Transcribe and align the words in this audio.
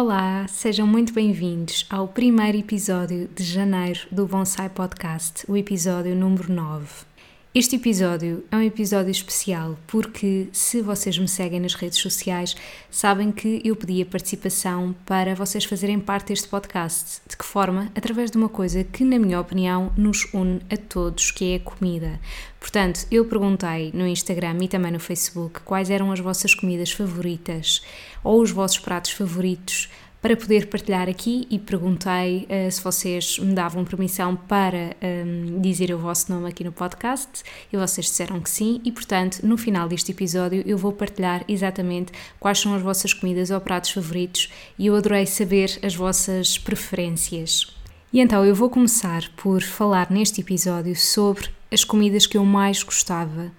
Olá, 0.00 0.46
sejam 0.46 0.86
muito 0.86 1.12
bem-vindos 1.12 1.84
ao 1.90 2.06
primeiro 2.06 2.56
episódio 2.56 3.28
de 3.34 3.42
janeiro 3.42 4.06
do 4.12 4.28
Bonsai 4.28 4.68
Podcast, 4.68 5.44
o 5.50 5.56
episódio 5.56 6.14
número 6.14 6.52
9. 6.52 7.07
Este 7.54 7.76
episódio 7.76 8.44
é 8.52 8.56
um 8.56 8.62
episódio 8.62 9.10
especial 9.10 9.78
porque, 9.86 10.48
se 10.52 10.82
vocês 10.82 11.16
me 11.18 11.26
seguem 11.26 11.58
nas 11.58 11.72
redes 11.72 11.98
sociais, 11.98 12.54
sabem 12.90 13.32
que 13.32 13.62
eu 13.64 13.74
pedi 13.74 14.02
a 14.02 14.06
participação 14.06 14.94
para 15.06 15.34
vocês 15.34 15.64
fazerem 15.64 15.98
parte 15.98 16.28
deste 16.28 16.46
podcast. 16.46 17.22
De 17.26 17.38
que 17.38 17.44
forma? 17.46 17.90
Através 17.96 18.30
de 18.30 18.36
uma 18.36 18.50
coisa 18.50 18.84
que, 18.84 19.02
na 19.02 19.18
minha 19.18 19.40
opinião, 19.40 19.90
nos 19.96 20.28
une 20.34 20.60
a 20.70 20.76
todos, 20.76 21.30
que 21.30 21.54
é 21.54 21.56
a 21.56 21.60
comida. 21.60 22.20
Portanto, 22.60 23.06
eu 23.10 23.24
perguntei 23.24 23.92
no 23.94 24.06
Instagram 24.06 24.58
e 24.60 24.68
também 24.68 24.92
no 24.92 25.00
Facebook 25.00 25.60
quais 25.62 25.88
eram 25.88 26.12
as 26.12 26.20
vossas 26.20 26.54
comidas 26.54 26.92
favoritas 26.92 27.80
ou 28.22 28.42
os 28.42 28.50
vossos 28.50 28.78
pratos 28.78 29.12
favoritos 29.12 29.88
para 30.20 30.36
poder 30.36 30.66
partilhar 30.66 31.08
aqui 31.08 31.46
e 31.48 31.58
perguntei 31.58 32.46
uh, 32.50 32.70
se 32.70 32.82
vocês 32.82 33.38
me 33.38 33.54
davam 33.54 33.84
permissão 33.84 34.34
para 34.34 34.76
um, 34.76 35.56
ehm, 35.56 35.60
dizer 35.60 35.92
o 35.94 35.98
vosso 35.98 36.32
nome 36.32 36.48
aqui 36.48 36.64
no 36.64 36.72
podcast 36.72 37.44
e 37.72 37.76
vocês 37.76 38.06
disseram 38.06 38.40
que 38.40 38.50
sim 38.50 38.80
e 38.84 38.90
portanto 38.90 39.40
no 39.44 39.56
final 39.56 39.88
deste 39.88 40.10
episódio 40.10 40.62
eu 40.66 40.76
vou 40.76 40.92
partilhar 40.92 41.44
exatamente 41.46 42.12
quais 42.40 42.58
são 42.58 42.74
as 42.74 42.82
vossas 42.82 43.12
comidas 43.12 43.50
ou 43.50 43.60
pratos 43.60 43.90
favoritos 43.90 44.50
e 44.76 44.86
eu 44.86 44.96
adorei 44.96 45.24
saber 45.24 45.78
as 45.82 45.94
vossas 45.94 46.58
preferências. 46.58 47.74
E 48.12 48.20
então 48.20 48.44
eu 48.44 48.54
vou 48.54 48.70
começar 48.70 49.28
por 49.36 49.62
falar 49.62 50.10
neste 50.10 50.40
episódio 50.40 50.96
sobre 50.96 51.50
as 51.70 51.84
comidas 51.84 52.26
que 52.26 52.38
eu 52.38 52.44
mais 52.44 52.82
gostava 52.82 53.52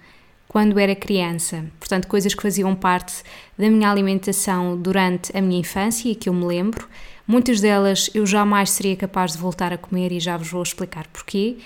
quando 0.50 0.80
era 0.80 0.96
criança. 0.96 1.64
Portanto, 1.78 2.08
coisas 2.08 2.34
que 2.34 2.42
faziam 2.42 2.74
parte 2.74 3.22
da 3.56 3.70
minha 3.70 3.88
alimentação 3.88 4.76
durante 4.76 5.30
a 5.32 5.40
minha 5.40 5.60
infância 5.60 6.08
e 6.08 6.14
que 6.16 6.28
eu 6.28 6.34
me 6.34 6.44
lembro. 6.44 6.88
Muitas 7.24 7.60
delas 7.60 8.10
eu 8.12 8.26
jamais 8.26 8.70
seria 8.70 8.96
capaz 8.96 9.30
de 9.30 9.38
voltar 9.38 9.72
a 9.72 9.78
comer 9.78 10.10
e 10.10 10.18
já 10.18 10.36
vos 10.36 10.50
vou 10.50 10.60
explicar 10.60 11.06
porquê. 11.06 11.58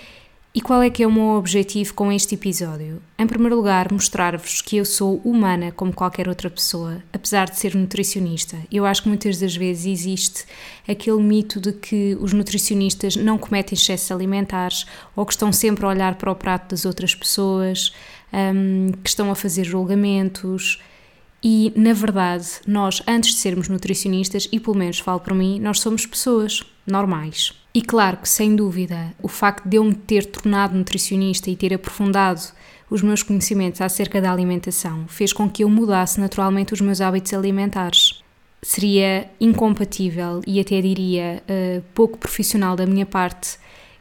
E 0.53 0.61
qual 0.61 0.83
é 0.83 0.89
que 0.91 1.01
é 1.01 1.07
o 1.07 1.11
meu 1.11 1.35
objetivo 1.35 1.95
com 1.95 2.11
este 2.11 2.35
episódio? 2.35 3.01
Em 3.17 3.25
primeiro 3.25 3.55
lugar, 3.55 3.91
mostrar-vos 3.91 4.61
que 4.61 4.77
eu 4.77 4.85
sou 4.85 5.17
humana 5.25 5.71
como 5.71 5.91
qualquer 5.91 6.29
outra 6.29 6.49
pessoa, 6.49 7.03
apesar 7.11 7.49
de 7.49 7.57
ser 7.57 7.75
nutricionista. 7.75 8.55
Eu 8.71 8.85
acho 8.85 9.01
que 9.01 9.09
muitas 9.09 9.39
das 9.39 9.55
vezes 9.55 9.85
existe 9.87 10.45
aquele 10.87 11.21
mito 11.21 11.59
de 11.59 11.73
que 11.73 12.15
os 12.21 12.31
nutricionistas 12.31 13.15
não 13.15 13.37
cometem 13.37 13.75
excessos 13.75 14.11
alimentares 14.11 14.85
ou 15.15 15.25
que 15.25 15.33
estão 15.33 15.51
sempre 15.51 15.83
a 15.85 15.89
olhar 15.89 16.15
para 16.15 16.31
o 16.31 16.35
prato 16.35 16.69
das 16.69 16.85
outras 16.85 17.15
pessoas 17.15 17.91
um, 18.35 18.91
que 19.03 19.09
estão 19.09 19.31
a 19.31 19.35
fazer 19.35 19.63
julgamentos. 19.63 20.81
E, 21.43 21.71
na 21.75 21.93
verdade, 21.93 22.47
nós, 22.67 23.01
antes 23.07 23.31
de 23.31 23.37
sermos 23.37 23.69
nutricionistas, 23.69 24.47
e 24.51 24.59
pelo 24.59 24.75
menos 24.75 24.99
falo 24.99 25.19
por 25.19 25.33
mim, 25.33 25.59
nós 25.59 25.79
somos 25.79 26.05
pessoas 26.05 26.63
normais. 26.85 27.53
E 27.73 27.81
claro 27.81 28.17
que, 28.17 28.29
sem 28.29 28.55
dúvida, 28.55 29.13
o 29.21 29.27
facto 29.27 29.67
de 29.67 29.77
eu 29.77 29.83
me 29.83 29.93
ter 29.93 30.25
tornado 30.25 30.77
nutricionista 30.77 31.49
e 31.49 31.55
ter 31.55 31.73
aprofundado 31.73 32.41
os 32.89 33.01
meus 33.01 33.23
conhecimentos 33.23 33.81
acerca 33.81 34.21
da 34.21 34.31
alimentação 34.31 35.07
fez 35.07 35.33
com 35.33 35.49
que 35.49 35.63
eu 35.63 35.69
mudasse 35.69 36.19
naturalmente 36.19 36.73
os 36.73 36.81
meus 36.81 37.01
hábitos 37.01 37.33
alimentares. 37.33 38.23
Seria 38.61 39.29
incompatível 39.39 40.41
e 40.47 40.59
até 40.59 40.81
diria 40.81 41.43
uh, 41.43 41.83
pouco 41.93 42.17
profissional 42.17 42.75
da 42.75 42.85
minha 42.85 43.05
parte 43.05 43.57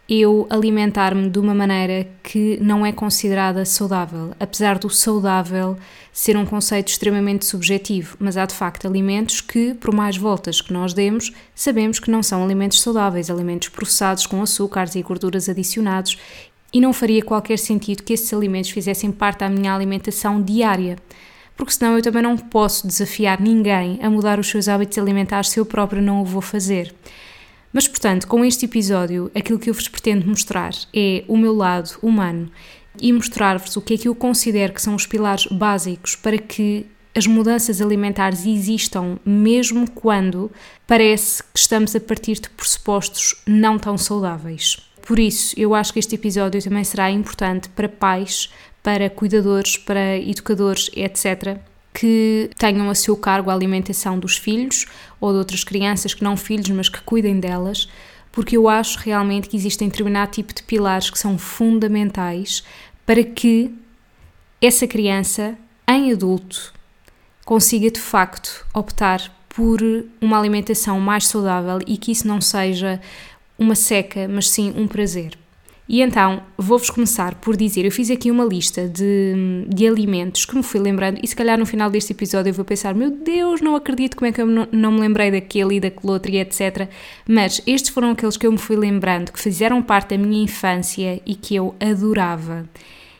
eu 0.09 0.47
alimentar-me 0.51 1.31
de 1.31 1.39
uma 1.39 1.55
maneira 1.55 2.07
que 2.23 2.59
não 2.61 2.85
é 2.85 2.93
considerada 2.93 3.65
saudável, 3.65 4.33
apesar 4.39 4.79
do 4.79 4.91
saudável 4.91 5.79
ser 6.13 6.37
um 6.37 6.45
conceito 6.45 6.89
extremamente 6.89 7.47
subjetivo, 7.47 8.17
mas 8.21 8.37
há 8.37 8.45
de 8.45 8.55
facto 8.55 8.87
alimentos 8.87 9.41
que, 9.41 9.73
por 9.75 9.95
mais 9.95 10.17
voltas 10.17 10.61
que 10.61 10.73
nós 10.73 10.93
demos, 10.93 11.33
sabemos 11.55 11.99
que 11.99 12.11
não 12.11 12.23
são 12.23 12.45
alimentos 12.45 12.83
saudáveis, 12.83 13.31
alimentos 13.31 13.71
processados 13.71 14.27
com 14.27 14.43
açúcares 14.43 14.95
e 14.95 15.03
gorduras 15.03 15.49
adicionados, 15.49 16.19
e 16.71 16.81
não 16.81 16.93
faria 16.93 17.23
qualquer 17.23 17.59
sentido 17.59 18.03
que 18.03 18.13
esses 18.13 18.33
alimentos 18.35 18.71
fizessem 18.71 19.11
parte 19.11 19.39
da 19.39 19.49
minha 19.49 19.75
alimentação 19.75 20.43
diária. 20.43 20.97
Porque 21.57 21.73
senão 21.73 21.97
eu 21.97 22.03
também 22.03 22.23
não 22.23 22.37
posso 22.37 22.87
desafiar 22.87 23.41
ninguém 23.41 24.01
a 24.03 24.11
mudar 24.11 24.41
os 24.41 24.49
seus 24.49 24.69
hábitos 24.69 24.99
alimentares 24.99 25.51
se 25.51 25.61
eu 25.61 25.65
próprio 25.65 26.03
não 26.03 26.21
o 26.21 26.25
vou 26.25 26.43
fazer. 26.43 26.93
Mas, 27.75 27.89
portanto, 27.89 28.29
com 28.29 28.45
este 28.45 28.67
episódio, 28.67 29.33
aquilo 29.35 29.59
que 29.59 29.69
eu 29.69 29.75
vos 29.75 29.89
pretendo 29.89 30.29
mostrar 30.29 30.73
é 30.95 31.25
o 31.27 31.37
meu 31.37 31.53
lado 31.53 31.91
humano 32.01 32.49
e 33.03 33.13
mostrar-vos 33.13 33.77
o 33.77 33.83
que 33.83 33.95
é 33.95 33.99
que 33.99 34.07
eu 34.07 34.15
considero 34.15 34.73
que 34.73 34.81
são 34.81 34.95
os 34.95 35.09
pilares 35.09 35.47
básicos 35.47 36.15
para 36.15 36.39
que 36.39 36.87
as 37.13 37.27
mudanças 37.27 37.83
alimentares 37.83 38.47
existam 38.47 39.19
mesmo 39.27 39.91
quando 39.91 40.53
parece 40.87 41.43
que 41.43 41.59
estamos 41.59 41.97
a 41.97 42.01
partir 42.01 42.35
de 42.35 42.49
pressupostos 42.49 43.43
não 43.45 43.77
tão 43.77 43.99
saudáveis. 43.99 44.77
Por 45.05 45.19
isso, 45.19 45.53
eu 45.59 45.75
acho 45.75 45.93
que 45.93 45.99
este 45.99 46.15
episódio 46.15 46.63
também 46.63 46.85
será 46.85 47.11
importante 47.11 47.69
para 47.71 47.89
pais, 47.89 48.51
para 48.85 49.11
cuidadores, 49.11 49.77
para 49.77 50.17
educadores, 50.17 50.91
etc 50.95 51.61
que 51.95 52.51
tenham 52.59 52.91
a 52.91 52.95
seu 52.95 53.17
cargo 53.17 53.51
a 53.51 53.55
alimentação 53.55 54.19
dos 54.19 54.37
filhos 54.37 54.85
ou 55.25 55.33
de 55.33 55.39
outras 55.39 55.65
crianças 55.65 56.13
que 56.13 56.23
não 56.23 56.37
filhos, 56.37 56.69
mas 56.69 56.91
que 56.91 57.01
cuidem 57.01 57.41
delas, 57.41 57.89
porque 58.31 58.59
eu 58.59 58.69
acho 58.69 58.99
realmente 58.99 59.49
que 59.49 59.57
existem 59.57 59.89
determinado 59.89 60.33
tipo 60.33 60.53
de 60.53 60.63
pilares 60.63 61.09
que 61.09 61.19
são 61.19 61.39
fundamentais 61.39 62.63
para 63.07 63.25
que 63.25 63.75
essa 64.61 64.87
criança, 64.87 65.57
em 65.89 66.13
adulto, 66.13 66.75
consiga 67.43 67.91
de 67.91 68.01
facto 68.01 68.67
optar 68.75 69.33
por 69.49 69.81
uma 70.21 70.39
alimentação 70.39 71.01
mais 71.01 71.27
saudável 71.27 71.79
e 71.87 71.97
que 71.97 72.13
isso 72.13 72.29
não 72.29 72.41
seja 72.41 73.01
uma 73.59 73.75
seca, 73.75 74.29
mas 74.29 74.51
sim 74.51 74.75
um 74.77 74.87
prazer. 74.87 75.39
E 75.87 76.01
então 76.01 76.43
vou-vos 76.57 76.89
começar 76.89 77.35
por 77.35 77.57
dizer: 77.57 77.85
eu 77.85 77.91
fiz 77.91 78.11
aqui 78.11 78.31
uma 78.31 78.45
lista 78.45 78.89
de, 78.89 79.67
de 79.69 79.87
alimentos 79.87 80.47
que 80.47 80.57
me 80.57 80.63
fui 80.63 80.81
lembrando, 80.81 81.21
e 81.23 81.29
se 81.29 81.37
calhar 81.37 81.59
no 81.59 81.67
final 81.67 81.91
deste 81.91 82.13
episódio 82.13 82.51
eu 82.51 82.55
vou 82.55 82.65
pensar: 82.65 82.95
meu 82.95 83.11
Deus, 83.11 83.61
não 83.61 83.77
acredito 83.77 84.17
como 84.17 84.29
é 84.29 84.33
que 84.33 84.41
eu 84.41 84.47
não, 84.47 84.67
não 84.73 84.93
me 84.93 85.01
lembrei 85.01 85.31
daquele 85.31 85.77
e 85.77 85.81
daquele 85.81 86.13
outro 86.13 86.33
e 86.33 86.39
etc. 86.39 86.89
Mas 87.29 87.61
estes 87.67 87.91
foram 87.91 88.11
aqueles 88.11 88.37
que 88.37 88.47
eu 88.47 88.53
me 88.53 88.59
fui 88.59 88.77
lembrando, 88.77 89.31
que 89.31 89.41
fizeram 89.41 89.83
parte 89.83 90.17
da 90.17 90.19
minha 90.19 90.43
infância 90.43 91.21
e 91.27 91.35
que 91.35 91.55
eu 91.55 91.75
adorava. 91.79 92.69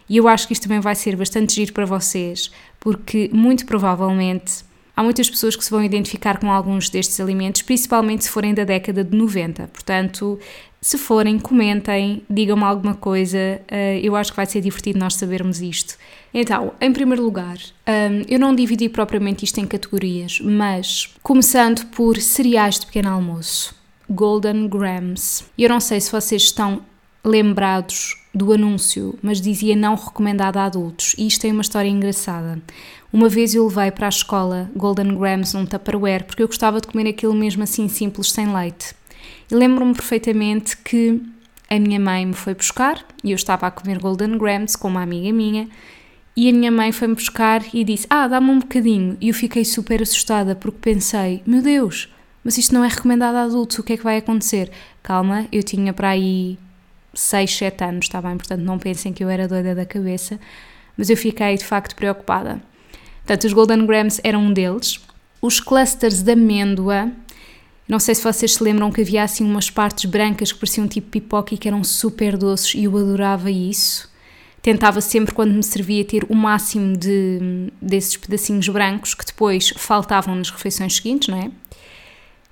E 0.09 0.17
eu 0.17 0.27
acho 0.29 0.47
que 0.47 0.53
isto 0.53 0.63
também 0.63 0.81
vai 0.81 0.95
ser 0.95 1.17
bastante 1.17 1.55
giro 1.55 1.73
para 1.73 1.85
vocês, 1.85 2.51
porque 2.81 3.31
muito 3.33 3.67
provavelmente 3.67 4.65
Há 4.97 5.03
muitas 5.03 5.29
pessoas 5.29 5.57
que 5.57 5.65
se 5.65 5.73
vão 5.73 5.83
identificar 5.83 6.39
com 6.39 6.53
alguns 6.53 6.89
destes 6.89 7.19
alimentos, 7.19 7.63
principalmente 7.63 8.25
se 8.25 8.31
forem 8.31 8.55
da 8.55 8.63
década 8.63 9.03
de 9.03 9.17
90. 9.17 9.67
Portanto, 9.73 10.39
se 10.85 10.99
forem, 10.99 11.39
comentem, 11.39 12.23
digam-me 12.29 12.63
alguma 12.63 12.95
coisa, 12.95 13.39
uh, 13.39 13.99
eu 14.03 14.15
acho 14.15 14.33
que 14.33 14.37
vai 14.37 14.45
ser 14.45 14.61
divertido 14.61 14.99
nós 14.99 15.15
sabermos 15.15 15.63
isto. 15.63 15.97
Então, 16.33 16.75
em 16.79 16.93
primeiro 16.93 17.23
lugar, 17.23 17.57
um, 17.57 17.91
ehm, 17.91 18.23
eu 18.29 18.39
não 18.39 18.55
dividi 18.55 18.91
propriamente 18.91 19.47
isto 19.47 19.59
em 19.59 19.67
categorias, 19.67 20.41
mas 20.41 21.09
começando 21.23 21.87
por 21.87 22.19
cereais 22.19 22.81
de 22.81 22.85
pequeno 22.85 23.09
almoço, 23.09 23.75
Golden 24.11 24.69
Grams. 24.69 25.47
Eu 25.57 25.71
não 25.71 25.81
sei 25.81 26.03
se 26.03 26.13
vocês 26.13 26.43
estão 26.43 26.83
lembrados 27.25 28.23
do 28.35 28.53
anúncio, 28.53 29.19
mas 29.23 29.41
dizia 29.41 29.75
não 29.75 29.95
recomendado 29.95 30.59
a 30.59 30.67
adultos, 30.67 31.15
e 31.17 31.27
isto 31.27 31.41
tem 31.41 31.53
uma 31.53 31.63
história 31.63 31.89
engraçada. 31.89 32.61
Uma 33.11 33.31
vez 33.31 33.55
eu 33.55 33.67
levei 33.67 33.91
para 33.91 34.07
a 34.07 34.11
escola 34.11 34.71
Golden 34.77 35.17
Grams 35.17 35.55
num 35.55 35.65
Tupperware 35.65 36.25
porque 36.25 36.43
eu 36.43 36.47
gostava 36.47 36.79
de 36.79 36.89
comer 36.89 37.09
aquilo 37.09 37.33
mesmo 37.33 37.63
assim 37.63 37.89
simples, 37.89 38.31
sem 38.33 38.53
leite. 38.53 38.95
E 39.51 39.55
lembro-me 39.55 39.95
perfeitamente 39.95 40.77
que 40.77 41.21
a 41.71 41.79
minha 41.79 41.99
mãe 41.99 42.27
me 42.27 42.35
foi 42.35 42.55
buscar 42.55 43.05
e 43.23 43.31
eu 43.31 43.37
estava 43.37 43.67
a 43.67 43.71
comer 43.71 43.99
Golden 43.99 44.39
Grams 44.39 44.77
com 44.77 44.89
uma 44.89 45.03
amiga 45.03 45.33
minha 45.33 45.69
e 46.37 46.49
a 46.49 46.53
minha 46.53 46.71
mãe 46.71 46.91
foi-me 46.91 47.15
buscar 47.15 47.63
e 47.73 47.85
disse: 47.85 48.07
Ah, 48.11 48.27
dá-me 48.27 48.51
um 48.51 48.59
bocadinho. 48.59 49.17
E 49.21 49.29
eu 49.29 49.35
fiquei 49.35 49.65
super 49.65 50.03
assustada 50.03 50.55
porque 50.55 50.79
pensei: 50.81 51.43
Meu 51.47 51.63
Deus, 51.63 52.13
mas 52.43 52.59
isto 52.59 52.75
não 52.75 52.85
é 52.85 52.89
recomendado 52.89 53.37
a 53.37 53.43
adultos, 53.43 53.79
o 53.79 53.83
que 53.83 53.93
é 53.93 53.97
que 53.97 54.03
vai 54.03 54.19
acontecer? 54.19 54.71
Calma, 55.03 55.47
eu 55.53 55.63
tinha 55.63 55.93
para 55.93 56.11
aí 56.11 56.59
6, 57.15 57.57
7 57.57 57.85
anos, 57.85 58.07
está 58.07 58.21
bem? 58.21 58.37
Portanto, 58.37 58.61
não 58.63 58.79
pensem 58.79 59.13
que 59.13 59.23
eu 59.23 59.29
era 59.29 59.47
doida 59.47 59.75
da 59.75 59.87
cabeça, 59.87 60.41
mas 60.97 61.09
eu 61.09 61.17
fiquei 61.17 61.57
de 61.57 61.65
facto 61.65 61.95
preocupada. 61.95 62.61
Portanto, 63.19 63.45
os 63.45 63.53
Golden 63.53 63.87
Grams 63.87 64.21
eram 64.25 64.41
um 64.41 64.53
deles. 64.53 65.01
Os 65.41 65.61
clusters 65.61 66.23
de 66.23 66.33
amêndoa, 66.33 67.13
não 67.87 67.99
sei 67.99 68.15
se 68.15 68.23
vocês 68.23 68.55
se 68.55 68.63
lembram 68.63 68.91
que 68.91 69.03
havia 69.03 69.23
assim 69.23 69.45
umas 69.45 69.69
partes 69.69 70.07
brancas 70.07 70.53
que 70.53 70.59
pareciam 70.59 70.89
tipo 70.89 71.11
pipoca 71.11 71.55
e 71.55 71.59
que 71.59 71.69
eram 71.69 71.85
super 71.85 72.37
doces 72.37 72.75
e 72.75 72.85
eu 72.85 72.97
adorava 72.97 73.51
isso. 73.51 74.13
Tentava 74.63 75.03
sempre, 75.03 75.35
quando 75.35 75.53
me 75.53 75.63
servia, 75.63 76.03
ter 76.07 76.25
o 76.31 76.35
máximo 76.35 76.97
de, 76.97 77.71
desses 77.83 78.17
pedacinhos 78.17 78.67
brancos 78.69 79.13
que 79.13 79.27
depois 79.27 79.75
faltavam 79.77 80.35
nas 80.35 80.49
refeições 80.49 80.97
seguintes, 80.97 81.29
não 81.29 81.37
é? 81.37 81.51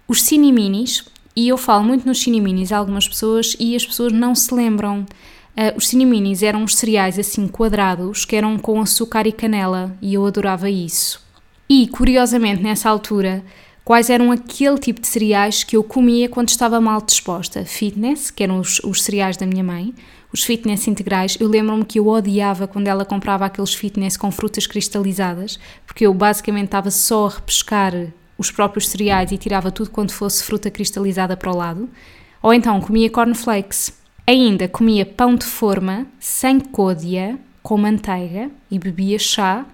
Os 0.06 0.20
ciniminis, 0.20 1.04
e 1.34 1.48
eu 1.48 1.56
falo 1.56 1.82
muito 1.82 2.06
nos 2.06 2.20
ciniminis 2.20 2.70
a 2.70 2.76
algumas 2.76 3.08
pessoas 3.08 3.56
e 3.58 3.74
as 3.74 3.86
pessoas 3.86 4.12
não 4.12 4.34
se 4.34 4.54
lembram. 4.54 5.06
Uh, 5.56 5.76
os 5.76 5.88
ciniminis 5.88 6.42
eram 6.42 6.64
uns 6.64 6.76
cereais 6.76 7.18
assim 7.18 7.48
quadrados 7.48 8.26
que 8.26 8.36
eram 8.36 8.58
com 8.58 8.80
açúcar 8.82 9.26
e 9.26 9.32
canela 9.32 9.96
e 10.02 10.12
eu 10.12 10.26
adorava 10.26 10.68
isso. 10.68 11.22
E, 11.66 11.88
curiosamente, 11.88 12.62
nessa 12.62 12.90
altura, 12.90 13.42
quais 13.84 14.10
eram 14.10 14.30
aquele 14.30 14.78
tipo 14.78 15.00
de 15.00 15.06
cereais 15.06 15.64
que 15.64 15.76
eu 15.76 15.82
comia 15.82 16.28
quando 16.28 16.48
estava 16.48 16.80
mal 16.80 17.00
disposta? 17.00 17.64
Fitness, 17.64 18.30
que 18.30 18.42
eram 18.42 18.58
os, 18.58 18.80
os 18.80 19.02
cereais 19.02 19.36
da 19.36 19.46
minha 19.46 19.64
mãe, 19.64 19.94
os 20.32 20.44
fitness 20.44 20.88
integrais, 20.88 21.36
eu 21.38 21.46
lembro-me 21.46 21.84
que 21.84 21.98
eu 21.98 22.08
odiava 22.08 22.66
quando 22.66 22.88
ela 22.88 23.04
comprava 23.04 23.44
aqueles 23.44 23.74
fitness 23.74 24.16
com 24.16 24.30
frutas 24.30 24.66
cristalizadas, 24.66 25.58
porque 25.86 26.06
eu 26.06 26.14
basicamente 26.14 26.66
estava 26.66 26.90
só 26.90 27.26
a 27.26 27.30
repescar 27.30 27.92
os 28.38 28.50
próprios 28.50 28.88
cereais 28.88 29.30
e 29.30 29.36
tirava 29.36 29.70
tudo 29.70 29.90
quando 29.90 30.10
fosse 30.10 30.42
fruta 30.42 30.70
cristalizada 30.70 31.36
para 31.36 31.50
o 31.50 31.56
lado. 31.56 31.88
Ou 32.42 32.54
então 32.54 32.80
comia 32.80 33.10
cornflakes. 33.10 33.92
Ainda 34.26 34.68
comia 34.68 35.04
pão 35.04 35.34
de 35.36 35.44
forma, 35.44 36.06
sem 36.18 36.58
côdea, 36.58 37.38
com 37.62 37.76
manteiga 37.76 38.50
e 38.70 38.78
bebia 38.78 39.18
chá 39.18 39.66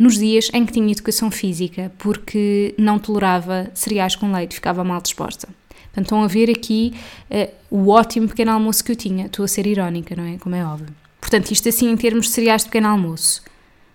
nos 0.00 0.16
dias 0.18 0.48
em 0.54 0.64
que 0.64 0.72
tinha 0.72 0.90
educação 0.90 1.30
física, 1.30 1.92
porque 1.98 2.74
não 2.78 2.98
tolerava 2.98 3.70
cereais 3.74 4.16
com 4.16 4.32
leite, 4.32 4.54
ficava 4.54 4.82
mal 4.82 4.98
disposta. 4.98 5.46
Portanto, 5.68 6.06
estão 6.06 6.24
a 6.24 6.26
ver 6.26 6.48
aqui 6.48 6.94
uh, 7.30 7.50
o 7.70 7.90
ótimo 7.90 8.26
pequeno 8.26 8.52
almoço 8.52 8.82
que 8.82 8.92
eu 8.92 8.96
tinha. 8.96 9.26
Estou 9.26 9.44
a 9.44 9.48
ser 9.48 9.66
irónica, 9.66 10.16
não 10.16 10.24
é? 10.24 10.38
Como 10.38 10.54
é 10.54 10.64
óbvio. 10.64 10.94
Portanto, 11.20 11.50
isto 11.50 11.68
assim 11.68 11.90
em 11.90 11.96
termos 11.98 12.26
de 12.26 12.32
cereais 12.32 12.62
de 12.62 12.70
pequeno 12.70 12.88
almoço. 12.88 13.42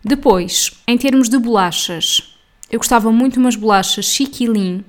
Depois, 0.03 0.79
em 0.87 0.95
termos 0.95 1.27
de 1.27 1.39
bolachas, 1.39 2.37
eu 2.69 2.77
gostava 2.77 3.11
muito 3.11 3.33
de 3.33 3.39
umas 3.39 3.55
bolachas 3.55 4.05
Chiquilin, 4.05 4.85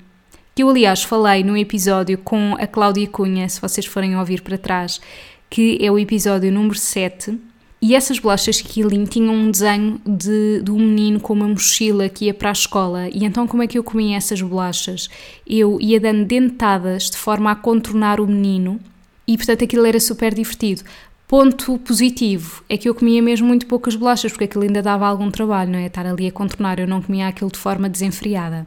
que 0.54 0.62
eu 0.62 0.68
aliás 0.68 1.02
falei 1.02 1.42
no 1.42 1.56
episódio 1.56 2.18
com 2.18 2.54
a 2.60 2.66
Cláudia 2.66 3.06
Cunha, 3.06 3.48
se 3.48 3.58
vocês 3.58 3.86
forem 3.86 4.18
ouvir 4.18 4.42
para 4.42 4.58
trás, 4.58 5.00
que 5.48 5.78
é 5.80 5.90
o 5.90 5.98
episódio 5.98 6.52
número 6.52 6.78
7, 6.78 7.38
e 7.80 7.94
essas 7.94 8.18
bolachas 8.18 8.60
Killing 8.60 9.04
tinham 9.04 9.34
um 9.34 9.50
desenho 9.50 10.00
de, 10.06 10.62
de 10.62 10.70
um 10.70 10.78
menino 10.78 11.20
com 11.20 11.34
uma 11.34 11.46
mochila 11.46 12.08
que 12.08 12.24
ia 12.24 12.34
para 12.34 12.48
a 12.48 12.52
escola. 12.52 13.08
E 13.08 13.24
então, 13.24 13.46
como 13.46 13.62
é 13.62 13.66
que 13.66 13.78
eu 13.78 13.84
comia 13.84 14.16
essas 14.16 14.40
bolachas? 14.40 15.08
Eu 15.46 15.78
ia 15.80 16.00
dando 16.00 16.24
dentadas 16.24 17.10
de 17.10 17.16
forma 17.16 17.50
a 17.50 17.54
contornar 17.54 18.20
o 18.20 18.26
menino, 18.26 18.80
e 19.28 19.36
portanto 19.36 19.64
aquilo 19.64 19.84
era 19.84 20.00
super 20.00 20.34
divertido. 20.34 20.82
Ponto 21.28 21.76
positivo 21.78 22.62
é 22.68 22.76
que 22.76 22.88
eu 22.88 22.94
comia 22.94 23.20
mesmo 23.20 23.46
muito 23.46 23.66
poucas 23.66 23.96
bolachas, 23.96 24.30
porque 24.32 24.44
aquilo 24.44 24.62
ainda 24.62 24.80
dava 24.80 25.06
algum 25.06 25.30
trabalho, 25.30 25.72
não 25.72 25.78
é? 25.78 25.86
Estar 25.86 26.06
ali 26.06 26.28
a 26.28 26.32
contornar, 26.32 26.78
eu 26.78 26.86
não 26.86 27.02
comia 27.02 27.28
aquilo 27.28 27.50
de 27.50 27.58
forma 27.58 27.88
desenfreada. 27.88 28.66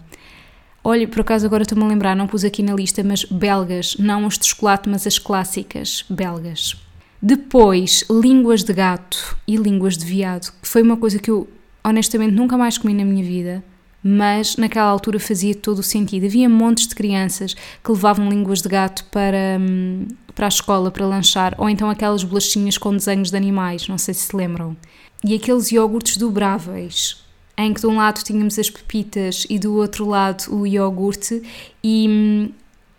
Olha, 0.83 1.07
por 1.07 1.21
acaso 1.21 1.45
agora 1.45 1.63
estou-me 1.63 1.83
a 1.83 1.87
lembrar, 1.87 2.15
não 2.15 2.27
pus 2.27 2.43
aqui 2.43 2.61
na 2.61 2.73
lista, 2.73 3.03
mas 3.03 3.23
belgas, 3.23 3.95
não 3.97 4.27
as 4.27 4.37
de 4.37 4.47
chocolate, 4.47 4.89
mas 4.89 5.07
as 5.07 5.17
clássicas 5.17 6.05
belgas. 6.09 6.75
Depois, 7.21 8.05
línguas 8.09 8.63
de 8.63 8.73
gato 8.73 9.37
e 9.45 9.57
línguas 9.57 9.97
de 9.97 10.05
viado, 10.05 10.53
que 10.61 10.67
foi 10.67 10.81
uma 10.81 10.95
coisa 10.95 11.19
que 11.19 11.29
eu 11.29 11.47
honestamente 11.83 12.33
nunca 12.33 12.57
mais 12.57 12.77
comi 12.77 12.93
na 12.93 13.03
minha 13.03 13.23
vida, 13.23 13.63
mas 14.01 14.55
naquela 14.55 14.89
altura 14.89 15.19
fazia 15.19 15.53
todo 15.53 15.79
o 15.79 15.83
sentido. 15.83 16.25
Havia 16.25 16.47
montes 16.47 16.87
de 16.87 16.95
crianças 16.95 17.53
que 17.53 17.91
levavam 17.91 18.29
línguas 18.29 18.61
de 18.61 18.69
gato 18.69 19.03
para, 19.05 19.57
hum, 19.59 20.07
para 20.33 20.47
a 20.47 20.49
escola 20.49 20.89
para 20.89 21.05
lanchar, 21.05 21.55
ou 21.57 21.69
então 21.69 21.89
aquelas 21.89 22.23
bolachinhas 22.23 22.77
com 22.77 22.95
desenhos 22.95 23.29
de 23.29 23.37
animais, 23.37 23.87
não 23.87 23.97
sei 23.97 24.13
se 24.13 24.27
se 24.27 24.35
lembram. 24.35 24.77
E 25.23 25.35
aqueles 25.35 25.71
iogurtes 25.71 26.15
dobráveis, 26.15 27.21
em 27.57 27.73
que 27.73 27.81
de 27.81 27.87
um 27.87 27.97
lado 27.97 28.23
tínhamos 28.23 28.57
as 28.57 28.69
pepitas 28.69 29.45
e 29.49 29.59
do 29.59 29.75
outro 29.75 30.07
lado 30.07 30.45
o 30.49 30.65
iogurte, 30.65 31.43
e 31.83 32.07
hum, 32.07 32.51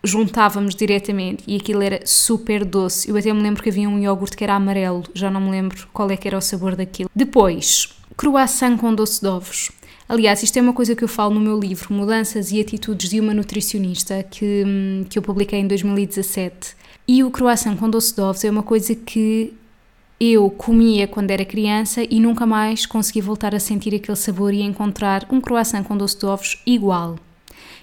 juntávamos 0.02 0.74
diretamente 0.74 1.44
e 1.46 1.56
aquilo 1.56 1.82
era 1.82 2.00
super 2.06 2.64
doce. 2.64 3.08
Eu 3.08 3.16
até 3.16 3.32
me 3.32 3.42
lembro 3.42 3.62
que 3.62 3.68
havia 3.68 3.88
um 3.88 3.98
iogurte 3.98 4.36
que 4.36 4.44
era 4.44 4.54
amarelo, 4.54 5.04
já 5.14 5.30
não 5.30 5.40
me 5.40 5.50
lembro 5.50 5.88
qual 5.92 6.10
é 6.10 6.16
que 6.16 6.26
era 6.26 6.38
o 6.38 6.40
sabor 6.40 6.76
daquilo. 6.76 7.10
Depois, 7.14 7.96
croissant 8.16 8.76
com 8.78 8.94
doce 8.94 9.20
de 9.20 9.28
ovos. 9.28 9.70
Aliás, 10.08 10.42
isto 10.42 10.56
é 10.58 10.62
uma 10.62 10.72
coisa 10.72 10.96
que 10.96 11.04
eu 11.04 11.08
falo 11.08 11.34
no 11.34 11.40
meu 11.40 11.58
livro, 11.58 11.94
Mudanças 11.94 12.50
e 12.50 12.60
Atitudes 12.60 13.10
de 13.10 13.20
uma 13.20 13.32
Nutricionista, 13.32 14.24
que, 14.24 14.64
hum, 14.66 15.04
que 15.08 15.16
eu 15.16 15.22
publiquei 15.22 15.60
em 15.60 15.68
2017. 15.68 16.74
E 17.06 17.22
o 17.22 17.30
croissant 17.30 17.76
com 17.76 17.88
doce 17.88 18.14
de 18.14 18.20
ovos 18.20 18.44
é 18.44 18.50
uma 18.50 18.62
coisa 18.62 18.94
que 18.94 19.54
eu 20.18 20.50
comia 20.50 21.06
quando 21.06 21.30
era 21.30 21.44
criança 21.44 22.02
e 22.02 22.20
nunca 22.20 22.44
mais 22.44 22.84
consegui 22.84 23.20
voltar 23.20 23.54
a 23.54 23.60
sentir 23.60 23.94
aquele 23.94 24.16
sabor 24.16 24.52
e 24.52 24.62
encontrar 24.62 25.26
um 25.30 25.40
croissant 25.40 25.84
com 25.84 25.96
doce 25.96 26.18
de 26.18 26.26
ovos 26.26 26.60
igual. 26.66 27.16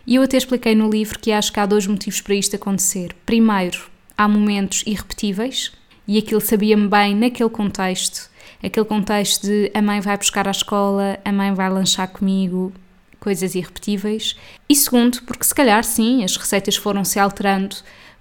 E 0.07 0.15
eu 0.15 0.23
até 0.23 0.37
expliquei 0.37 0.73
no 0.73 0.89
livro 0.89 1.19
que 1.19 1.33
acho 1.33 1.51
que 1.51 1.59
há 1.59 1.65
dois 1.65 1.85
motivos 1.85 2.21
para 2.21 2.33
isto 2.33 2.55
acontecer. 2.55 3.13
Primeiro, 3.25 3.89
há 4.17 4.25
momentos 4.25 4.81
irrepetíveis 4.87 5.73
e 6.07 6.17
aquilo 6.17 6.39
sabia-me 6.39 6.87
bem 6.87 7.13
naquele 7.13 7.49
contexto, 7.49 8.29
aquele 8.63 8.85
contexto 8.85 9.45
de 9.45 9.69
a 9.73 9.81
mãe 9.81 9.99
vai 9.99 10.17
buscar 10.17 10.47
à 10.47 10.51
escola, 10.51 11.19
a 11.25 11.31
mãe 11.33 11.53
vai 11.53 11.69
lanchar 11.69 12.07
comigo, 12.07 12.71
coisas 13.19 13.53
irrepetíveis. 13.53 14.37
E 14.69 14.75
segundo, 14.77 15.21
porque 15.23 15.43
se 15.43 15.53
calhar 15.53 15.83
sim, 15.83 16.23
as 16.23 16.37
receitas 16.37 16.77
foram 16.77 17.03
se 17.03 17.19
alterando, 17.19 17.75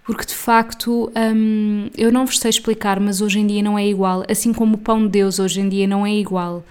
porque 0.04 0.24
de 0.24 0.34
facto 0.34 1.12
hum, 1.16 1.88
eu 1.96 2.10
não 2.10 2.26
vos 2.26 2.40
sei 2.40 2.50
explicar, 2.50 2.98
mas 2.98 3.20
hoje 3.20 3.38
em 3.38 3.46
dia 3.46 3.62
não 3.62 3.78
é 3.78 3.86
igual, 3.86 4.24
assim 4.28 4.52
como 4.52 4.74
o 4.74 4.78
pão 4.78 5.02
de 5.02 5.08
Deus 5.08 5.38
hoje 5.38 5.60
em 5.60 5.68
dia 5.68 5.86
não 5.86 6.04
é 6.04 6.12
igual. 6.12 6.64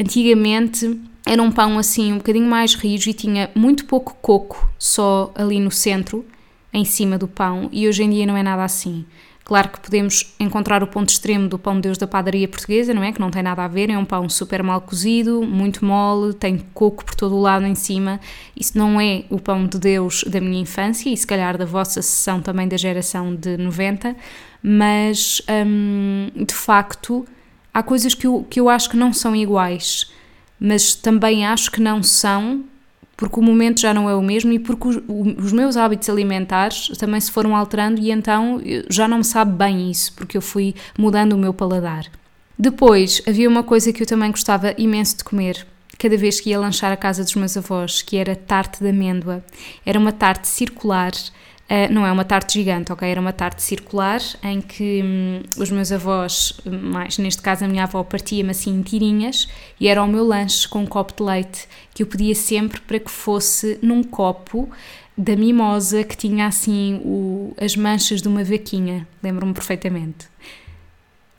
Antigamente 0.00 0.98
era 1.26 1.42
um 1.42 1.50
pão 1.50 1.76
assim 1.76 2.12
um 2.12 2.18
bocadinho 2.18 2.46
mais 2.46 2.74
rijo 2.74 3.10
e 3.10 3.12
tinha 3.12 3.50
muito 3.52 3.84
pouco 3.84 4.16
coco 4.22 4.70
só 4.78 5.32
ali 5.34 5.58
no 5.58 5.72
centro, 5.72 6.24
em 6.72 6.84
cima 6.84 7.18
do 7.18 7.26
pão, 7.26 7.68
e 7.72 7.88
hoje 7.88 8.04
em 8.04 8.10
dia 8.10 8.26
não 8.26 8.36
é 8.36 8.44
nada 8.44 8.62
assim. 8.62 9.04
Claro 9.42 9.68
que 9.68 9.80
podemos 9.80 10.34
encontrar 10.40 10.82
o 10.82 10.88
ponto 10.88 11.08
extremo 11.08 11.48
do 11.48 11.56
pão 11.56 11.76
de 11.76 11.82
Deus 11.82 11.98
da 11.98 12.06
padaria 12.06 12.48
portuguesa, 12.48 12.92
não 12.92 13.02
é? 13.02 13.12
Que 13.12 13.20
não 13.20 13.30
tem 13.30 13.42
nada 13.44 13.64
a 13.64 13.68
ver, 13.68 13.90
é 13.90 13.96
um 13.96 14.04
pão 14.04 14.28
super 14.28 14.60
mal 14.60 14.80
cozido, 14.80 15.42
muito 15.42 15.84
mole, 15.84 16.34
tem 16.34 16.58
coco 16.74 17.04
por 17.04 17.14
todo 17.14 17.36
o 17.36 17.40
lado 17.40 17.64
em 17.64 17.76
cima. 17.76 18.20
Isso 18.56 18.76
não 18.76 19.00
é 19.00 19.24
o 19.30 19.40
pão 19.40 19.64
de 19.64 19.78
Deus 19.78 20.24
da 20.24 20.40
minha 20.40 20.60
infância 20.60 21.08
e 21.08 21.16
se 21.16 21.26
calhar 21.26 21.56
da 21.56 21.64
vossa 21.64 22.02
sessão 22.02 22.40
também 22.40 22.66
da 22.66 22.76
geração 22.76 23.36
de 23.36 23.56
90, 23.56 24.16
mas 24.60 25.40
hum, 25.48 26.28
de 26.34 26.54
facto 26.54 27.24
há 27.72 27.84
coisas 27.84 28.14
que 28.14 28.26
eu, 28.26 28.44
que 28.50 28.58
eu 28.58 28.68
acho 28.68 28.90
que 28.90 28.96
não 28.96 29.12
são 29.12 29.34
iguais 29.34 30.10
mas 30.58 30.94
também 30.94 31.46
acho 31.46 31.70
que 31.70 31.80
não 31.80 32.02
são 32.02 32.64
porque 33.16 33.40
o 33.40 33.42
momento 33.42 33.80
já 33.80 33.94
não 33.94 34.10
é 34.10 34.14
o 34.14 34.20
mesmo 34.20 34.52
e 34.52 34.58
porque 34.58 34.88
os, 34.88 34.96
os, 35.38 35.52
meus 35.52 35.76
hábitos 35.76 36.08
alimentares 36.10 36.88
também 36.98 37.18
se 37.18 37.30
foram 37.30 37.56
alterando 37.56 38.00
e 38.00 38.10
então 38.10 38.60
já 38.90 39.08
não 39.08 39.18
me 39.18 39.24
sabe 39.24 39.56
bem 39.56 39.90
isso, 39.90 40.12
porque 40.12 40.36
eu 40.36 40.42
fui 40.42 40.74
mudando 40.98 41.32
o 41.32 41.38
meu 41.38 41.54
paladar. 41.54 42.06
Depois 42.58 43.22
havia 43.26 43.48
uma 43.48 43.62
coisa 43.62 43.92
que 43.92 44.02
eu 44.02 44.06
também 44.06 44.30
gostava 44.30 44.74
imenso 44.76 45.16
de 45.18 45.24
comer, 45.24 45.66
cada 45.98 46.16
vez 46.16 46.40
que 46.40 46.50
ia 46.50 46.60
lanchar 46.60 46.92
à 46.92 46.96
casa 46.96 47.24
dos 47.24 47.34
meus 47.34 47.56
avós, 47.56 48.02
que 48.02 48.18
era 48.18 48.36
tarte 48.36 48.82
de 48.82 48.90
amêndoa. 48.90 49.42
Era 49.84 49.98
uma 49.98 50.12
tarte 50.12 50.46
circular 50.46 51.12
Uh, 51.68 51.92
não 51.92 52.06
é 52.06 52.12
uma 52.12 52.24
tarte 52.24 52.54
gigante, 52.54 52.92
ok? 52.92 53.08
Era 53.08 53.20
uma 53.20 53.32
tarte 53.32 53.60
circular 53.60 54.20
em 54.40 54.60
que 54.60 55.02
hum, 55.02 55.42
os 55.58 55.68
meus 55.68 55.90
avós, 55.90 56.60
mais 56.64 57.18
neste 57.18 57.42
caso 57.42 57.64
a 57.64 57.68
minha 57.68 57.82
avó, 57.82 58.04
partia-me 58.04 58.50
assim 58.50 58.70
em 58.78 58.82
tirinhas 58.82 59.48
e 59.80 59.88
era 59.88 60.00
o 60.00 60.06
meu 60.06 60.24
lanche 60.24 60.68
com 60.68 60.80
um 60.80 60.86
copo 60.86 61.12
de 61.16 61.24
leite 61.24 61.66
que 61.92 62.04
eu 62.04 62.06
pedia 62.06 62.36
sempre 62.36 62.80
para 62.80 63.00
que 63.00 63.10
fosse 63.10 63.80
num 63.82 64.04
copo 64.04 64.70
da 65.18 65.34
mimosa 65.34 66.04
que 66.04 66.16
tinha 66.16 66.46
assim 66.46 67.00
o, 67.04 67.52
as 67.60 67.74
manchas 67.74 68.22
de 68.22 68.28
uma 68.28 68.44
vaquinha, 68.44 69.08
lembro-me 69.20 69.52
perfeitamente. 69.52 70.28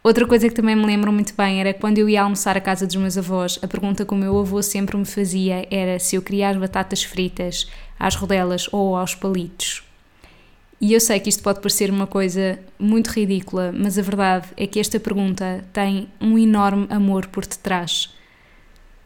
Outra 0.04 0.28
coisa 0.28 0.50
que 0.50 0.56
também 0.56 0.76
me 0.76 0.86
lembro 0.86 1.12
muito 1.12 1.34
bem 1.36 1.62
era 1.62 1.74
quando 1.74 2.00
eu 2.00 2.10
ia 2.10 2.24
almoçar 2.24 2.58
à 2.58 2.62
casa 2.62 2.86
dos 2.86 2.96
meus 2.98 3.18
avós, 3.18 3.60
a 3.62 3.68
pergunta 3.68 4.06
que 4.06 4.14
o 4.14 4.18
meu 4.18 4.38
avô 4.38 4.62
sempre 4.62 4.98
me 4.98 5.06
fazia 5.06 5.66
era 5.72 6.00
se 6.00 6.18
eu 6.18 6.22
queria 6.22 6.50
as 6.50 6.58
batatas 6.58 7.04
fritas 7.04 7.70
às 7.98 8.16
rodelas 8.16 8.68
ou 8.74 8.96
aos 8.96 9.16
palitos. 9.16 9.87
E 10.80 10.94
eu 10.94 11.00
sei 11.00 11.20
que 11.20 11.30
isto 11.30 11.42
pode 11.42 11.60
parecer 11.60 11.90
uma 11.90 12.06
coisa 12.06 12.60
muito 12.78 13.08
ridícula, 13.08 13.74
mas 13.76 13.98
a 13.98 14.02
verdade 14.02 14.48
é 14.56 14.68
que 14.68 14.80
esta 14.80 15.00
pergunta 15.00 15.66
tem 15.74 16.08
um 16.22 16.38
enorme 16.38 16.86
amor 16.90 17.28
por 17.28 17.46
detrás. 17.46 18.16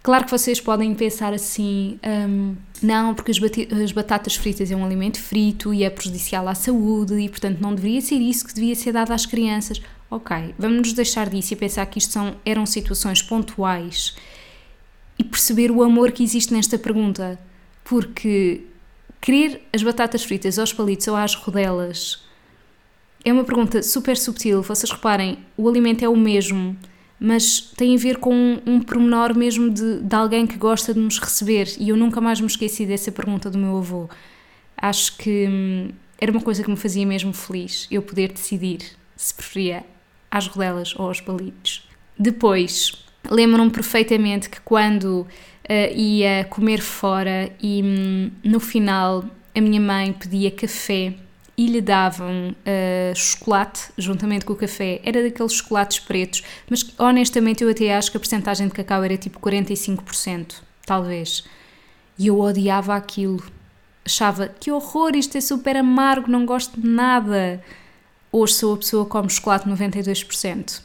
Claro 0.03 0.25
que 0.25 0.31
vocês 0.31 0.59
podem 0.59 0.93
pensar 0.95 1.31
assim, 1.31 1.99
um, 2.03 2.55
não, 2.81 3.13
porque 3.13 3.31
as, 3.31 3.37
as, 3.81 3.91
batatas 3.91 4.35
fritas 4.35 4.71
é 4.71 4.75
um 4.75 4.83
alimento 4.83 5.19
frito 5.19 5.71
e 5.73 5.83
é 5.83 5.89
prejudicial 5.91 6.47
à 6.47 6.55
saúde 6.55 7.19
e, 7.19 7.29
portanto, 7.29 7.59
não 7.61 7.75
deveria 7.75 8.01
ser 8.01 8.15
isso 8.15 8.45
que 8.47 8.53
devia 8.53 8.73
ser 8.73 8.93
dado 8.93 9.11
às 9.11 9.27
crianças. 9.27 9.79
Ok, 10.09 10.55
vamos 10.57 10.79
nos 10.79 10.93
deixar 10.93 11.29
disso 11.29 11.53
e 11.53 11.55
pensar 11.55 11.85
que 11.85 11.99
isto 11.99 12.11
são, 12.11 12.35
eram 12.43 12.65
situações 12.65 13.21
pontuais 13.21 14.15
e 15.19 15.23
perceber 15.23 15.69
o 15.69 15.83
amor 15.83 16.11
que 16.11 16.23
existe 16.23 16.51
nesta 16.51 16.79
pergunta. 16.79 17.39
Porque 17.83 18.61
querer 19.21 19.61
as 19.71 19.81
batatas 19.83 20.23
fritas 20.23 20.59
aos 20.59 20.73
palitos 20.73 21.07
ou 21.07 21.15
às 21.15 21.35
rodelas 21.35 22.25
é 23.23 23.31
uma 23.31 23.43
pergunta 23.43 23.83
super 23.83 24.17
subtil. 24.17 24.63
Vocês 24.63 24.91
reparem, 24.91 25.37
o 25.55 25.69
alimento 25.69 26.03
é 26.03 26.09
o 26.09 26.17
mesmo 26.17 26.75
mas 27.23 27.61
tem 27.77 27.93
a 27.93 27.99
ver 27.99 28.17
com 28.17 28.33
um, 28.33 28.59
um 28.65 28.81
pormenor 28.81 29.37
mesmo 29.37 29.69
de, 29.69 29.99
de 29.99 30.15
alguém 30.15 30.47
que 30.47 30.57
gosta 30.57 30.91
de 30.91 30.99
nos 30.99 31.19
receber. 31.19 31.71
E 31.79 31.89
eu 31.89 31.95
nunca 31.95 32.19
mais 32.19 32.41
me 32.41 32.47
esqueci 32.47 32.83
dessa 32.83 33.11
pergunta 33.11 33.47
do 33.47 33.59
meu 33.59 33.77
avô. 33.77 34.09
Acho 34.75 35.15
que 35.17 35.47
hum, 35.47 35.89
era 36.19 36.31
uma 36.31 36.41
coisa 36.41 36.63
que 36.63 36.69
me 36.71 36.75
fazia 36.75 37.05
mesmo 37.05 37.31
feliz, 37.31 37.87
eu 37.91 38.01
poder 38.01 38.31
decidir 38.31 38.79
se 39.15 39.35
preferia 39.35 39.85
às 40.31 40.47
rodelas 40.47 40.95
ou 40.97 41.05
aos 41.05 41.21
palitos. 41.21 41.87
Depois, 42.17 43.05
lembro-me 43.29 43.69
perfeitamente 43.69 44.49
que 44.49 44.59
quando 44.61 45.27
uh, 45.69 45.97
ia 45.97 46.45
comer 46.45 46.81
fora 46.81 47.51
e 47.61 47.81
hum, 47.83 48.31
no 48.43 48.59
final 48.59 49.23
a 49.55 49.61
minha 49.61 49.81
mãe 49.81 50.13
pedia 50.13 50.51
café 50.51 51.13
e 51.57 51.67
lhe 51.67 51.81
davam 51.81 52.51
uh, 52.51 53.15
chocolate 53.15 53.89
juntamente 53.97 54.45
com 54.45 54.53
o 54.53 54.55
café. 54.55 55.01
Era 55.03 55.21
daqueles 55.21 55.53
chocolates 55.53 55.99
pretos, 55.99 56.43
mas 56.69 56.85
honestamente 56.97 57.63
eu 57.63 57.69
até 57.69 57.95
acho 57.95 58.09
que 58.09 58.17
a 58.17 58.19
porcentagem 58.19 58.67
de 58.67 58.73
cacau 58.73 59.03
era 59.03 59.17
tipo 59.17 59.39
45%, 59.39 60.55
talvez. 60.85 61.43
E 62.17 62.27
eu 62.27 62.39
odiava 62.39 62.95
aquilo. 62.95 63.43
Achava 64.03 64.47
que 64.47 64.71
horror, 64.71 65.15
isto 65.15 65.37
é 65.37 65.41
super 65.41 65.75
amargo, 65.77 66.31
não 66.31 66.45
gosto 66.45 66.79
de 66.79 66.87
nada. 66.87 67.63
Hoje 68.31 68.53
sou 68.53 68.73
a 68.73 68.77
pessoa 68.77 69.05
que 69.05 69.11
come 69.11 69.29
chocolate 69.29 69.69
92%. 69.69 70.81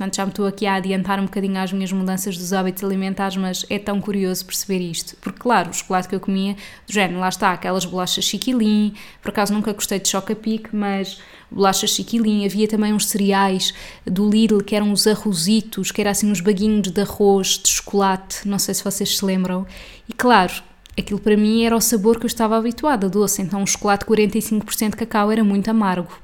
Portanto, 0.00 0.16
já 0.16 0.24
me 0.24 0.30
estou 0.30 0.46
aqui 0.46 0.64
a 0.64 0.76
adiantar 0.76 1.20
um 1.20 1.24
bocadinho 1.24 1.58
às 1.58 1.74
minhas 1.74 1.92
mudanças 1.92 2.34
dos 2.38 2.54
hábitos 2.54 2.82
alimentares, 2.82 3.36
mas 3.36 3.66
é 3.68 3.78
tão 3.78 4.00
curioso 4.00 4.46
perceber 4.46 4.78
isto. 4.78 5.14
Porque, 5.20 5.38
claro, 5.38 5.68
o 5.68 5.74
chocolate 5.74 6.08
que 6.08 6.14
eu 6.14 6.20
comia, 6.20 6.56
do 6.86 6.92
género, 6.94 7.20
lá 7.20 7.28
está, 7.28 7.52
aquelas 7.52 7.84
bolachas 7.84 8.24
chiquilim, 8.24 8.94
por 9.20 9.28
acaso 9.28 9.52
nunca 9.52 9.74
gostei 9.74 10.00
de 10.00 10.08
choca-pique, 10.08 10.74
mas 10.74 11.20
bolachas 11.50 11.90
chiquilim, 11.90 12.46
havia 12.46 12.66
também 12.66 12.94
uns 12.94 13.08
cereais 13.08 13.74
do 14.06 14.26
Lidl, 14.26 14.64
que 14.64 14.74
eram 14.74 14.90
os 14.90 15.06
arrozitos, 15.06 15.92
que 15.92 16.00
eram 16.00 16.12
assim 16.12 16.30
uns 16.30 16.40
baguinhos 16.40 16.90
de 16.90 17.02
arroz, 17.02 17.60
de 17.62 17.68
chocolate, 17.68 18.48
não 18.48 18.58
sei 18.58 18.72
se 18.72 18.82
vocês 18.82 19.18
se 19.18 19.22
lembram. 19.22 19.66
E, 20.08 20.14
claro, 20.14 20.62
aquilo 20.98 21.20
para 21.20 21.36
mim 21.36 21.62
era 21.66 21.76
o 21.76 21.80
sabor 21.80 22.18
que 22.18 22.24
eu 22.24 22.28
estava 22.28 22.56
habituada, 22.56 23.06
doce, 23.06 23.42
então 23.42 23.62
o 23.62 23.66
chocolate 23.66 24.06
45% 24.06 24.92
de 24.92 24.96
cacau 24.96 25.30
era 25.30 25.44
muito 25.44 25.70
amargo, 25.70 26.18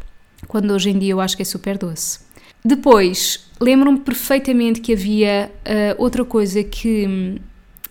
quando 0.49 0.71
hoje 0.71 0.89
em 0.89 0.99
dia 0.99 1.13
eu 1.13 1.21
acho 1.21 1.37
que 1.37 1.43
é 1.43 1.45
super 1.45 1.77
doce. 1.77 2.25
Depois, 2.67 3.49
lembro-me 3.61 4.01
perfeitamente 4.01 4.81
que 4.81 4.93
havia 4.93 5.53
uh, 5.65 6.03
outra 6.03 6.25
coisa 6.25 6.65
que, 6.65 7.41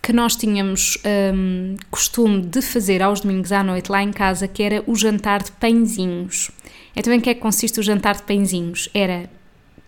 que 0.01 0.11
nós 0.11 0.35
tínhamos 0.35 0.97
um, 1.33 1.77
costume 1.89 2.41
de 2.41 2.61
fazer 2.61 3.01
aos 3.01 3.21
domingos 3.21 3.53
à 3.53 3.63
noite 3.63 3.89
lá 3.89 4.03
em 4.03 4.11
casa, 4.11 4.49
que 4.49 4.61
era 4.61 4.83
o 4.85 4.93
jantar 4.93 5.41
de 5.41 5.51
pãezinhos. 5.53 6.51
Então, 6.93 7.13
em 7.13 7.21
que 7.21 7.29
é 7.29 7.33
que 7.33 7.39
consiste 7.39 7.79
o 7.79 7.83
jantar 7.83 8.15
de 8.15 8.23
pãezinhos? 8.23 8.89
Era 8.93 9.29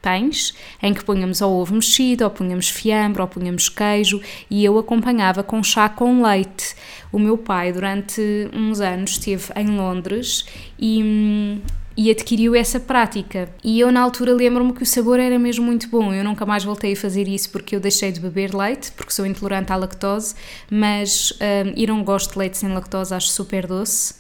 pães, 0.02 0.54
em 0.82 0.94
que 0.94 1.04
punhamos 1.04 1.42
ou 1.42 1.60
ovo 1.60 1.74
mexido, 1.74 2.24
ou 2.24 2.30
punhamos 2.30 2.70
fiambre, 2.70 3.22
ou 3.22 3.28
punhamos 3.28 3.68
queijo, 3.68 4.22
e 4.50 4.64
eu 4.64 4.80
acompanhava 4.80 5.44
com 5.44 5.62
chá 5.62 5.90
com 5.90 6.24
leite. 6.24 6.78
O 7.12 7.20
meu 7.20 7.38
pai, 7.38 7.74
durante 7.74 8.22
uns 8.54 8.80
anos, 8.80 9.12
esteve 9.12 9.52
em 9.58 9.68
Londres 9.68 10.46
e 10.80 11.04
hum, 11.04 11.62
e 11.98 12.12
adquiriu 12.12 12.54
essa 12.54 12.80
prática. 12.80 13.50
E 13.64 13.80
eu, 13.80 13.92
na 13.92 14.02
altura, 14.02 14.32
lembro-me 14.32 14.72
que 14.72 14.84
o 14.84 14.86
sabor 14.86 15.20
era 15.20 15.40
mesmo 15.40 15.66
muito 15.66 15.90
bom. 15.90 16.14
Eu 16.14 16.24
nunca 16.24 16.46
mais 16.46 16.64
voltei 16.64 16.94
a 16.94 16.96
fazer 16.96 17.28
isso 17.28 17.50
porque 17.50 17.76
eu 17.76 17.80
deixei 17.80 18.12
de 18.12 18.20
beber 18.20 18.54
leite, 18.54 18.92
porque 18.92 19.12
sou 19.12 19.26
intolerante 19.26 19.74
à 19.74 19.76
lactose, 19.76 20.36
mas 20.70 21.34
um, 21.42 21.74
e 21.76 21.88
não 21.88 22.04
gosto 22.04 22.34
de 22.34 22.40
leite 22.40 22.60
sem 22.60 22.70
lactose, 22.72 23.16
acho 23.16 23.30
super 23.30 23.66
doce. 23.66 24.14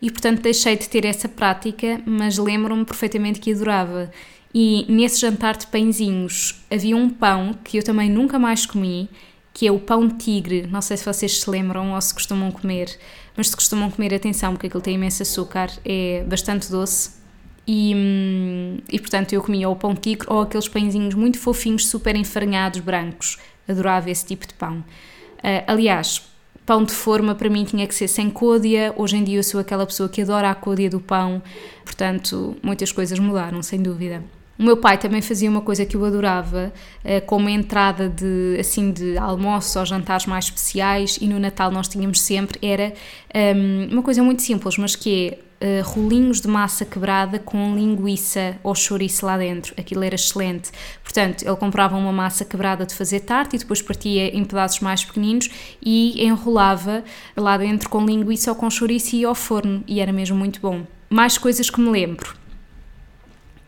E 0.00 0.10
portanto 0.10 0.40
deixei 0.40 0.74
de 0.76 0.88
ter 0.88 1.04
essa 1.04 1.28
prática, 1.28 2.00
mas 2.06 2.38
lembro-me 2.38 2.86
perfeitamente 2.86 3.38
que 3.38 3.52
adorava. 3.52 4.10
E 4.54 4.86
nesse 4.88 5.20
jantar 5.20 5.58
de 5.58 5.66
pãezinhos 5.66 6.64
havia 6.70 6.96
um 6.96 7.10
pão 7.10 7.54
que 7.62 7.76
eu 7.76 7.82
também 7.82 8.08
nunca 8.08 8.38
mais 8.38 8.64
comi, 8.64 9.10
que 9.52 9.66
é 9.66 9.70
o 9.70 9.78
pão 9.78 10.08
tigre. 10.08 10.66
Não 10.66 10.80
sei 10.80 10.96
se 10.96 11.04
vocês 11.04 11.40
se 11.40 11.50
lembram 11.50 11.92
ou 11.92 12.00
se 12.00 12.14
costumam 12.14 12.50
comer 12.50 12.98
mas 13.36 13.48
se 13.48 13.56
costumam 13.56 13.90
comer, 13.90 14.14
atenção, 14.14 14.52
porque 14.52 14.66
aquilo 14.66 14.82
tem 14.82 14.94
imenso 14.94 15.22
açúcar, 15.22 15.70
é 15.84 16.24
bastante 16.26 16.70
doce. 16.70 17.20
E, 17.66 17.94
hum, 17.94 18.78
e 18.90 18.98
portanto 18.98 19.32
eu 19.32 19.42
comia 19.42 19.68
o 19.68 19.76
pão 19.76 19.94
tigre 19.94 20.26
ou 20.28 20.40
aqueles 20.40 20.66
pãezinhos 20.66 21.14
muito 21.14 21.38
fofinhos, 21.38 21.86
super 21.86 22.16
enfarinhados, 22.16 22.80
brancos. 22.80 23.38
Adorava 23.68 24.10
esse 24.10 24.24
tipo 24.24 24.46
de 24.46 24.54
pão. 24.54 24.78
Uh, 24.78 25.64
aliás, 25.66 26.22
pão 26.66 26.84
de 26.84 26.92
forma 26.92 27.34
para 27.34 27.48
mim 27.48 27.64
tinha 27.64 27.86
que 27.86 27.94
ser 27.94 28.08
sem 28.08 28.28
côdea. 28.28 28.92
Hoje 28.96 29.16
em 29.16 29.24
dia 29.24 29.38
eu 29.38 29.44
sou 29.44 29.60
aquela 29.60 29.86
pessoa 29.86 30.08
que 30.08 30.22
adora 30.22 30.50
a 30.50 30.54
côdea 30.54 30.90
do 30.90 31.00
pão, 31.00 31.42
portanto 31.84 32.56
muitas 32.62 32.90
coisas 32.90 33.18
mudaram, 33.18 33.62
sem 33.62 33.80
dúvida. 33.80 34.22
O 34.60 34.62
meu 34.62 34.76
pai 34.76 34.98
também 34.98 35.22
fazia 35.22 35.48
uma 35.48 35.62
coisa 35.62 35.86
que 35.86 35.96
eu 35.96 36.04
adorava, 36.04 36.70
eh, 37.02 37.18
como 37.22 37.48
entrada 37.48 38.10
de, 38.10 38.58
assim, 38.60 38.92
de 38.92 39.16
almoço 39.16 39.78
ou 39.78 39.86
jantares 39.86 40.26
mais 40.26 40.44
especiais, 40.44 41.16
e 41.18 41.26
no 41.26 41.40
Natal 41.40 41.70
nós 41.70 41.88
tínhamos 41.88 42.20
sempre, 42.20 42.58
era 42.60 42.92
um, 43.34 43.38
ehm, 43.38 43.88
uma 43.90 44.02
coisa 44.02 44.22
muito 44.22 44.42
simples, 44.42 44.76
mas 44.76 44.94
que 44.94 45.38
é 45.60 45.80
uh, 45.80 45.82
rolinhos 45.82 46.42
de 46.42 46.48
massa 46.48 46.84
quebrada 46.84 47.38
com 47.38 47.74
linguiça 47.74 48.58
ou 48.62 48.74
chouriço 48.74 49.24
lá 49.24 49.38
dentro. 49.38 49.72
Aquilo 49.78 50.04
era 50.04 50.14
excelente. 50.14 50.70
Portanto, 51.02 51.42
ele 51.42 51.56
comprava 51.56 51.96
uma 51.96 52.12
massa 52.12 52.44
quebrada 52.44 52.84
de 52.84 52.94
fazer 52.94 53.20
tarte 53.20 53.56
e 53.56 53.58
depois 53.58 53.80
partia 53.80 54.36
em 54.36 54.44
pedaços 54.44 54.80
mais 54.80 55.02
pequeninos 55.02 55.48
e 55.82 56.22
enrolava 56.22 57.02
lá 57.34 57.56
dentro 57.56 57.88
com 57.88 58.04
linguiça 58.04 58.50
ou 58.50 58.56
com 58.56 58.68
chouriço 58.68 59.16
e 59.16 59.24
ao 59.24 59.34
forno. 59.34 59.82
E 59.86 60.00
era 60.00 60.12
mesmo 60.12 60.36
muito 60.36 60.60
bom. 60.60 60.82
Mais 61.08 61.38
coisas 61.38 61.70
que 61.70 61.80
me 61.80 61.88
lembro. 61.88 62.39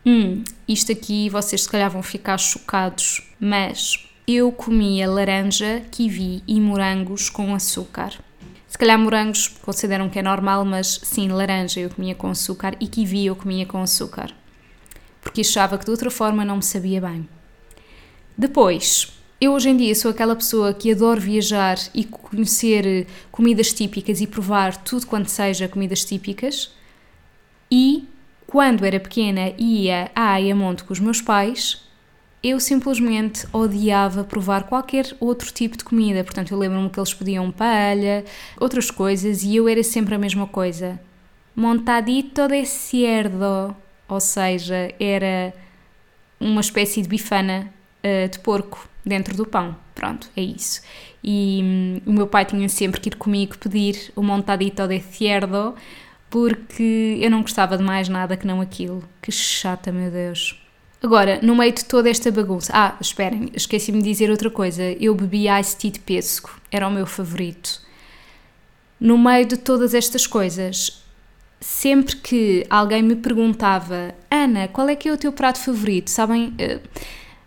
Hum, 0.05 0.43
isto 0.67 0.91
aqui 0.91 1.29
vocês 1.29 1.63
se 1.63 1.69
calhar 1.69 1.89
vão 1.89 2.03
ficar 2.03 2.37
chocados, 2.37 3.21
mas 3.39 4.05
eu 4.27 4.51
comia 4.51 5.09
laranja, 5.09 5.81
kiwi 5.91 6.43
e 6.45 6.59
morangos 6.59 7.29
com 7.29 7.55
açúcar. 7.55 8.13
Se 8.67 8.77
calhar 8.77 8.99
morangos 8.99 9.47
consideram 9.47 10.09
que 10.09 10.19
é 10.19 10.21
normal, 10.21 10.65
mas 10.65 10.99
sim, 11.03 11.29
laranja 11.29 11.79
eu 11.79 11.89
comia 11.89 12.15
com 12.15 12.27
açúcar 12.29 12.75
e 12.79 12.87
kiwi 12.87 13.27
eu 13.27 13.35
comia 13.35 13.65
com 13.65 13.81
açúcar. 13.81 14.33
Porque 15.21 15.41
achava 15.41 15.77
que 15.77 15.85
de 15.85 15.91
outra 15.91 16.11
forma 16.11 16.43
não 16.43 16.57
me 16.57 16.63
sabia 16.63 16.99
bem. 16.99 17.27
Depois, 18.37 19.13
eu 19.39 19.53
hoje 19.53 19.69
em 19.69 19.77
dia 19.77 19.93
sou 19.93 20.11
aquela 20.11 20.35
pessoa 20.35 20.73
que 20.73 20.91
adoro 20.91 21.21
viajar 21.21 21.77
e 21.93 22.03
conhecer 22.03 23.07
comidas 23.31 23.71
típicas 23.71 24.19
e 24.21 24.27
provar 24.27 24.75
tudo 24.77 25.05
quanto 25.05 25.29
seja 25.29 25.67
comidas 25.67 26.03
típicas. 26.03 26.71
E 27.69 28.07
quando 28.53 28.85
era 28.85 28.99
pequena 28.99 29.51
ia 29.57 30.11
a 30.13 30.33
Ayamonte 30.33 30.83
com 30.83 30.93
os 30.93 30.99
meus 30.99 31.19
pais, 31.19 31.83
eu 32.43 32.59
simplesmente 32.59 33.47
odiava 33.51 34.23
provar 34.23 34.65
qualquer 34.65 35.07
outro 35.19 35.51
tipo 35.51 35.75
de 35.75 35.83
comida. 35.83 36.23
Portanto, 36.23 36.51
eu 36.51 36.59
lembro-me 36.59 36.87
que 36.87 36.99
eles 36.99 37.15
pediam 37.15 37.49
paella, 37.49 38.23
outras 38.59 38.91
coisas, 38.91 39.41
e 39.41 39.55
eu 39.55 39.67
era 39.67 39.81
sempre 39.81 40.13
a 40.13 40.19
mesma 40.19 40.45
coisa. 40.45 40.99
Montadito 41.55 42.47
de 42.47 42.63
cerdo, 42.67 43.75
ou 44.07 44.19
seja, 44.19 44.93
era 44.99 45.51
uma 46.39 46.61
espécie 46.61 47.01
de 47.01 47.09
bifana 47.09 47.73
uh, 48.03 48.29
de 48.29 48.37
porco 48.37 48.87
dentro 49.03 49.35
do 49.35 49.47
pão. 49.47 49.75
Pronto, 49.95 50.29
é 50.37 50.41
isso. 50.43 50.83
E 51.23 51.59
hum, 51.63 52.01
o 52.05 52.13
meu 52.13 52.27
pai 52.27 52.45
tinha 52.45 52.69
sempre 52.69 53.01
que 53.01 53.09
ir 53.09 53.15
comigo 53.15 53.57
pedir 53.57 54.11
o 54.15 54.21
montadito 54.21 54.87
de 54.87 54.99
cerdo 54.99 55.73
porque 56.33 57.19
eu 57.21 57.29
não 57.29 57.43
gostava 57.43 57.77
de 57.77 57.83
mais 57.83 58.09
nada 58.09 58.35
que 58.35 58.47
não 58.47 58.59
aquilo. 58.59 59.03
Que 59.21 59.31
chata, 59.31 59.91
meu 59.91 60.09
Deus. 60.09 60.59
Agora, 60.99 61.39
no 61.43 61.55
meio 61.55 61.71
de 61.71 61.85
toda 61.85 62.09
esta 62.09 62.31
bagunça. 62.31 62.73
Ah, 62.75 62.97
esperem, 62.99 63.51
esqueci-me 63.53 64.01
de 64.01 64.09
dizer 64.09 64.31
outra 64.31 64.49
coisa. 64.49 64.81
Eu 64.99 65.13
bebi 65.13 65.45
Ice 65.59 65.77
Tea 65.77 65.91
de 65.91 65.99
pêssego, 65.99 66.49
era 66.71 66.87
o 66.87 66.91
meu 66.91 67.05
favorito. 67.05 67.79
No 68.99 69.15
meio 69.15 69.45
de 69.45 69.57
todas 69.57 69.93
estas 69.93 70.25
coisas, 70.25 71.03
sempre 71.59 72.15
que 72.15 72.65
alguém 72.67 73.03
me 73.03 73.15
perguntava, 73.15 74.15
Ana, 74.31 74.67
qual 74.67 74.89
é 74.89 74.95
que 74.95 75.07
é 75.07 75.13
o 75.13 75.17
teu 75.17 75.31
prato 75.31 75.59
favorito? 75.59 76.09
Sabem, 76.09 76.51
eh, 76.57 76.79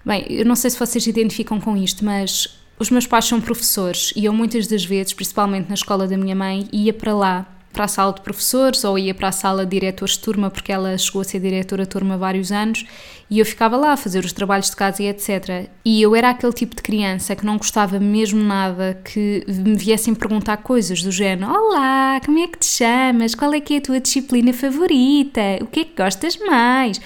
bem, 0.04 0.26
eu 0.30 0.44
não 0.44 0.54
sei 0.54 0.70
se 0.70 0.78
vocês 0.78 1.04
identificam 1.08 1.60
com 1.60 1.76
isto, 1.76 2.04
mas 2.04 2.56
os 2.78 2.88
meus 2.88 3.04
pais 3.04 3.24
são 3.24 3.40
professores 3.40 4.12
e 4.14 4.26
eu 4.26 4.32
muitas 4.32 4.68
das 4.68 4.84
vezes, 4.84 5.12
principalmente 5.12 5.66
na 5.66 5.74
escola 5.74 6.06
da 6.06 6.16
minha 6.16 6.36
mãe, 6.36 6.68
ia 6.70 6.94
para 6.94 7.12
lá 7.12 7.55
para 7.76 7.84
a 7.84 7.88
sala 7.88 8.14
de 8.14 8.22
professores 8.22 8.82
ou 8.84 8.98
ia 8.98 9.14
para 9.14 9.28
a 9.28 9.32
sala 9.32 9.66
de 9.66 9.70
diretores 9.78 10.14
de 10.14 10.20
turma, 10.20 10.50
porque 10.50 10.72
ela 10.72 10.96
chegou 10.96 11.20
a 11.20 11.24
ser 11.24 11.38
diretora 11.38 11.82
de 11.82 11.90
turma 11.90 12.14
há 12.14 12.16
vários 12.16 12.50
anos, 12.50 12.86
e 13.28 13.38
eu 13.38 13.44
ficava 13.44 13.76
lá 13.76 13.92
a 13.92 13.96
fazer 13.98 14.24
os 14.24 14.32
trabalhos 14.32 14.70
de 14.70 14.76
casa 14.76 15.02
e 15.02 15.08
etc. 15.08 15.68
E 15.84 16.00
eu 16.00 16.16
era 16.16 16.30
aquele 16.30 16.54
tipo 16.54 16.74
de 16.74 16.80
criança 16.80 17.36
que 17.36 17.44
não 17.44 17.58
gostava 17.58 18.00
mesmo 18.00 18.42
nada 18.42 18.98
que 19.04 19.44
me 19.46 19.76
viessem 19.76 20.14
perguntar 20.14 20.56
coisas 20.58 21.02
do 21.02 21.12
género: 21.12 21.52
Olá, 21.52 22.18
como 22.24 22.38
é 22.38 22.46
que 22.46 22.58
te 22.58 22.66
chamas? 22.66 23.34
Qual 23.34 23.52
é 23.52 23.60
que 23.60 23.74
é 23.74 23.76
a 23.76 23.82
tua 23.82 24.00
disciplina 24.00 24.52
favorita? 24.54 25.40
O 25.60 25.66
que 25.66 25.80
é 25.80 25.84
que 25.84 26.02
gostas 26.02 26.38
mais? 26.38 26.98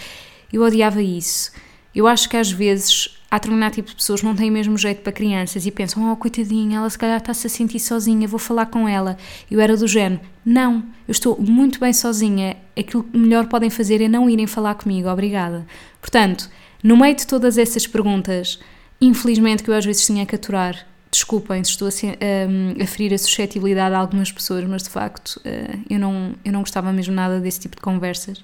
Eu 0.52 0.62
odiava 0.62 1.02
isso. 1.02 1.50
Eu 1.92 2.06
acho 2.06 2.28
que 2.28 2.36
às 2.36 2.52
vezes 2.52 3.19
há 3.30 3.36
determinado 3.38 3.74
tipo 3.74 3.88
de 3.88 3.94
pessoas 3.94 4.20
que 4.20 4.26
não 4.26 4.34
têm 4.34 4.50
o 4.50 4.52
mesmo 4.52 4.76
jeito 4.76 5.02
para 5.02 5.12
crianças 5.12 5.64
e 5.64 5.70
pensam, 5.70 6.10
oh 6.10 6.16
coitadinha, 6.16 6.78
ela 6.78 6.90
se 6.90 6.98
calhar 6.98 7.18
está-se 7.18 7.46
a 7.46 7.50
sentir 7.50 7.78
sozinha, 7.78 8.26
vou 8.26 8.40
falar 8.40 8.66
com 8.66 8.88
ela. 8.88 9.16
Eu 9.50 9.60
era 9.60 9.76
do 9.76 9.86
género, 9.86 10.20
não, 10.44 10.84
eu 11.06 11.12
estou 11.12 11.40
muito 11.40 11.78
bem 11.78 11.92
sozinha, 11.92 12.56
aquilo 12.76 13.04
que 13.04 13.16
melhor 13.16 13.46
podem 13.46 13.70
fazer 13.70 14.02
é 14.02 14.08
não 14.08 14.28
irem 14.28 14.46
falar 14.46 14.74
comigo, 14.74 15.08
obrigada. 15.08 15.64
Portanto, 16.00 16.50
no 16.82 16.96
meio 16.96 17.14
de 17.14 17.26
todas 17.26 17.56
essas 17.56 17.86
perguntas, 17.86 18.58
infelizmente 19.00 19.62
que 19.62 19.70
eu 19.70 19.74
às 19.74 19.84
vezes 19.84 20.04
tinha 20.04 20.26
que 20.26 20.34
aturar, 20.34 20.86
desculpem 21.10 21.62
se 21.62 21.70
estou 21.70 21.88
a, 21.88 21.90
a, 21.90 22.82
a 22.82 22.86
ferir 22.86 23.14
a 23.14 23.18
suscetibilidade 23.18 23.90
de 23.90 23.96
algumas 23.96 24.32
pessoas, 24.32 24.64
mas 24.64 24.82
de 24.82 24.90
facto 24.90 25.40
uh, 25.44 25.80
eu, 25.88 25.98
não, 25.98 26.34
eu 26.44 26.52
não 26.52 26.60
gostava 26.60 26.92
mesmo 26.92 27.14
nada 27.14 27.38
desse 27.38 27.60
tipo 27.60 27.76
de 27.76 27.82
conversas. 27.82 28.42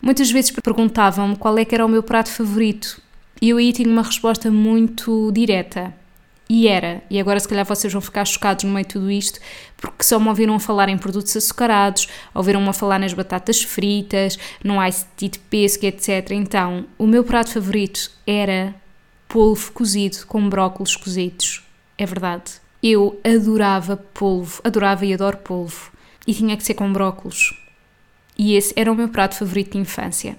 Muitas 0.00 0.30
vezes 0.30 0.50
perguntavam-me 0.50 1.36
qual 1.36 1.56
é 1.56 1.64
que 1.64 1.74
era 1.74 1.86
o 1.86 1.88
meu 1.88 2.02
prato 2.02 2.28
favorito 2.28 3.00
e 3.42 3.50
eu 3.50 3.56
aí 3.56 3.72
tinha 3.72 3.88
uma 3.88 4.02
resposta 4.02 4.52
muito 4.52 5.32
direta. 5.32 5.92
E 6.48 6.68
era, 6.68 7.02
e 7.10 7.18
agora 7.18 7.40
se 7.40 7.48
calhar 7.48 7.66
vocês 7.66 7.92
vão 7.92 8.00
ficar 8.00 8.24
chocados 8.24 8.62
no 8.62 8.70
meio 8.70 8.86
de 8.86 8.92
tudo 8.92 9.10
isto, 9.10 9.40
porque 9.76 10.04
só 10.04 10.20
me 10.20 10.28
ouviram 10.28 10.60
falar 10.60 10.88
em 10.88 10.96
produtos 10.96 11.36
açucarados, 11.36 12.06
ouviram-me 12.32 12.72
falar 12.72 13.00
nas 13.00 13.12
batatas 13.12 13.60
fritas, 13.62 14.38
no 14.62 14.80
ice 14.86 15.06
tea 15.16 15.28
de 15.28 15.40
pesco, 15.40 15.84
etc. 15.84 16.30
Então, 16.30 16.86
o 16.96 17.04
meu 17.04 17.24
prato 17.24 17.50
favorito 17.50 18.12
era 18.24 18.72
polvo 19.26 19.72
cozido 19.72 20.18
com 20.28 20.48
brócolos 20.48 20.94
cozidos. 20.94 21.64
É 21.98 22.06
verdade. 22.06 22.52
Eu 22.80 23.18
adorava 23.24 23.96
polvo, 23.96 24.60
adorava 24.62 25.04
e 25.04 25.14
adoro 25.14 25.38
polvo. 25.38 25.90
E 26.26 26.32
tinha 26.32 26.56
que 26.56 26.62
ser 26.62 26.74
com 26.74 26.92
brócolos. 26.92 27.58
E 28.38 28.54
esse 28.54 28.72
era 28.76 28.92
o 28.92 28.94
meu 28.94 29.08
prato 29.08 29.34
favorito 29.34 29.72
de 29.72 29.78
infância. 29.78 30.36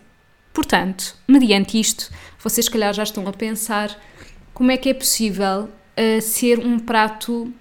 Portanto, 0.54 1.16
mediante 1.28 1.80
isto, 1.80 2.12
vocês, 2.40 2.66
se 2.66 2.72
calhar, 2.72 2.94
já 2.94 3.04
estão 3.04 3.28
a 3.28 3.34
pensar 3.34 4.00
como 4.54 4.72
é 4.72 4.78
que 4.78 4.90
é 4.90 4.94
possível 4.94 5.64
uh, 5.68 6.22
ser 6.22 6.60
um 6.60 6.78
prato 6.78 7.52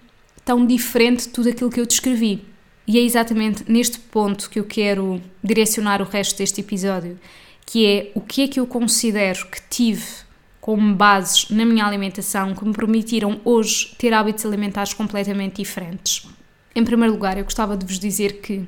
tão 0.44 0.66
diferente 0.66 1.26
de 1.26 1.28
tudo 1.30 1.48
aquilo 1.48 1.70
que 1.70 1.80
eu 1.80 1.86
descrevi. 1.86 2.44
E 2.86 2.98
é 2.98 3.02
exatamente 3.02 3.64
neste 3.70 3.98
ponto 3.98 4.50
que 4.50 4.58
eu 4.58 4.64
quero 4.64 5.22
direcionar 5.42 6.02
o 6.02 6.04
resto 6.04 6.36
deste 6.38 6.60
episódio, 6.60 7.18
que 7.64 7.86
é 7.86 8.12
o 8.14 8.20
que 8.20 8.42
é 8.42 8.48
que 8.48 8.60
eu 8.60 8.66
considero 8.66 9.46
que 9.46 9.62
tive 9.70 10.04
como 10.60 10.94
bases 10.94 11.48
na 11.48 11.64
minha 11.64 11.86
alimentação 11.86 12.54
que 12.54 12.64
me 12.64 12.72
permitiram 12.72 13.40
hoje 13.44 13.94
ter 13.98 14.12
hábitos 14.12 14.44
alimentares 14.44 14.92
completamente 14.92 15.56
diferentes. 15.56 16.26
Em 16.74 16.84
primeiro 16.84 17.14
lugar, 17.14 17.38
eu 17.38 17.44
gostava 17.44 17.76
de 17.76 17.86
vos 17.86 17.98
dizer 17.98 18.40
que 18.40 18.64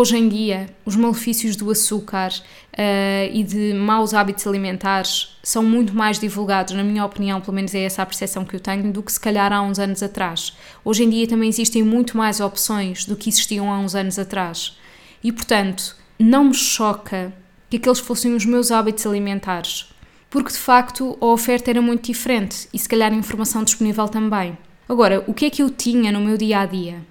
Hoje 0.00 0.16
em 0.16 0.30
dia, 0.30 0.74
os 0.86 0.96
malefícios 0.96 1.56
do 1.56 1.70
açúcar 1.70 2.30
uh, 2.32 3.34
e 3.34 3.44
de 3.44 3.74
maus 3.74 4.14
hábitos 4.14 4.46
alimentares 4.46 5.36
são 5.42 5.62
muito 5.62 5.94
mais 5.94 6.18
divulgados, 6.18 6.72
na 6.72 6.82
minha 6.82 7.04
opinião, 7.04 7.38
pelo 7.38 7.52
menos 7.52 7.74
é 7.74 7.80
essa 7.80 8.00
a 8.00 8.06
percepção 8.06 8.42
que 8.42 8.56
eu 8.56 8.60
tenho, 8.60 8.90
do 8.90 9.02
que 9.02 9.12
se 9.12 9.20
calhar 9.20 9.52
há 9.52 9.60
uns 9.60 9.78
anos 9.78 10.02
atrás. 10.02 10.56
Hoje 10.82 11.04
em 11.04 11.10
dia 11.10 11.28
também 11.28 11.50
existem 11.50 11.82
muito 11.82 12.16
mais 12.16 12.40
opções 12.40 13.04
do 13.04 13.14
que 13.14 13.28
existiam 13.28 13.70
há 13.70 13.78
uns 13.78 13.94
anos 13.94 14.18
atrás. 14.18 14.74
E, 15.22 15.30
portanto, 15.30 15.94
não 16.18 16.44
me 16.44 16.54
choca 16.54 17.30
que 17.68 17.76
aqueles 17.76 17.98
fossem 17.98 18.34
os 18.34 18.46
meus 18.46 18.70
hábitos 18.70 19.04
alimentares, 19.04 19.92
porque 20.30 20.50
de 20.50 20.56
facto 20.56 21.18
a 21.20 21.26
oferta 21.26 21.68
era 21.68 21.82
muito 21.82 22.06
diferente 22.06 22.70
e 22.72 22.78
se 22.78 22.88
calhar 22.88 23.12
a 23.12 23.16
informação 23.16 23.62
disponível 23.62 24.08
também. 24.08 24.56
Agora, 24.88 25.22
o 25.26 25.34
que 25.34 25.44
é 25.44 25.50
que 25.50 25.62
eu 25.62 25.68
tinha 25.68 26.10
no 26.10 26.22
meu 26.22 26.38
dia 26.38 26.60
a 26.60 26.64
dia? 26.64 27.09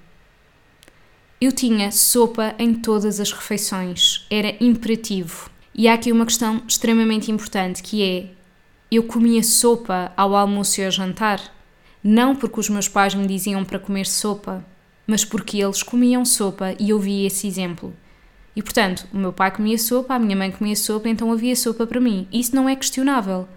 Eu 1.41 1.53
tinha 1.53 1.89
sopa 1.89 2.53
em 2.59 2.73
todas 2.73 3.17
as 3.17 3.31
refeições, 3.31 4.25
era 4.29 4.57
imperativo. 4.59 5.49
E 5.73 5.87
há 5.87 5.93
aqui 5.93 6.11
uma 6.11 6.25
questão 6.25 6.61
extremamente 6.67 7.31
importante 7.31 7.81
que 7.81 8.03
é: 8.03 8.25
eu 8.91 9.03
comia 9.03 9.41
sopa 9.41 10.11
ao 10.17 10.35
almoço 10.35 10.81
e 10.81 10.85
ao 10.85 10.91
jantar, 10.91 11.39
não 12.03 12.35
porque 12.35 12.59
os 12.59 12.67
meus 12.67 12.89
pais 12.89 13.15
me 13.15 13.25
diziam 13.25 13.63
para 13.63 13.79
comer 13.79 14.05
sopa, 14.05 14.65
mas 15.07 15.23
porque 15.23 15.63
eles 15.63 15.81
comiam 15.81 16.25
sopa 16.25 16.75
e 16.77 16.89
eu 16.89 16.99
via 16.99 17.27
esse 17.27 17.47
exemplo. 17.47 17.95
E 18.53 18.61
portanto, 18.61 19.07
o 19.13 19.17
meu 19.17 19.31
pai 19.31 19.49
comia 19.49 19.77
sopa, 19.77 20.15
a 20.15 20.19
minha 20.19 20.35
mãe 20.35 20.51
comia 20.51 20.75
sopa, 20.75 21.07
então 21.07 21.31
havia 21.31 21.55
sopa 21.55 21.87
para 21.87 22.01
mim. 22.01 22.27
Isso 22.33 22.53
não 22.53 22.67
é 22.67 22.75
questionável. 22.75 23.47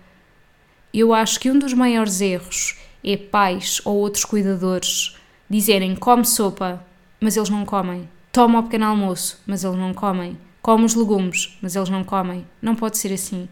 Eu 0.95 1.13
acho 1.13 1.41
que 1.41 1.51
um 1.51 1.59
dos 1.59 1.75
maiores 1.75 2.21
erros 2.21 2.79
é 3.03 3.17
pais 3.17 3.81
ou 3.85 3.97
outros 3.97 4.25
cuidadores 4.25 5.17
dizerem 5.51 5.97
come 5.97 6.25
sopa 6.25 6.87
mas 7.23 7.37
eles 7.37 7.49
não 7.49 7.65
comem. 7.65 8.09
Toma 8.33 8.59
o 8.59 8.63
pequeno 8.65 8.87
almoço, 8.87 9.41
mas 9.47 9.63
eles 9.63 9.79
não 9.79 9.95
comem. 9.95 10.37
Come 10.61 10.85
os 10.85 10.95
legumes, 10.95 11.57
mas 11.63 11.77
eles 11.77 11.89
não 11.89 12.03
comem. 12.03 12.45
Não 12.61 12.75
pode 12.75 12.99
ser 12.99 13.13
assim. 13.13 13.49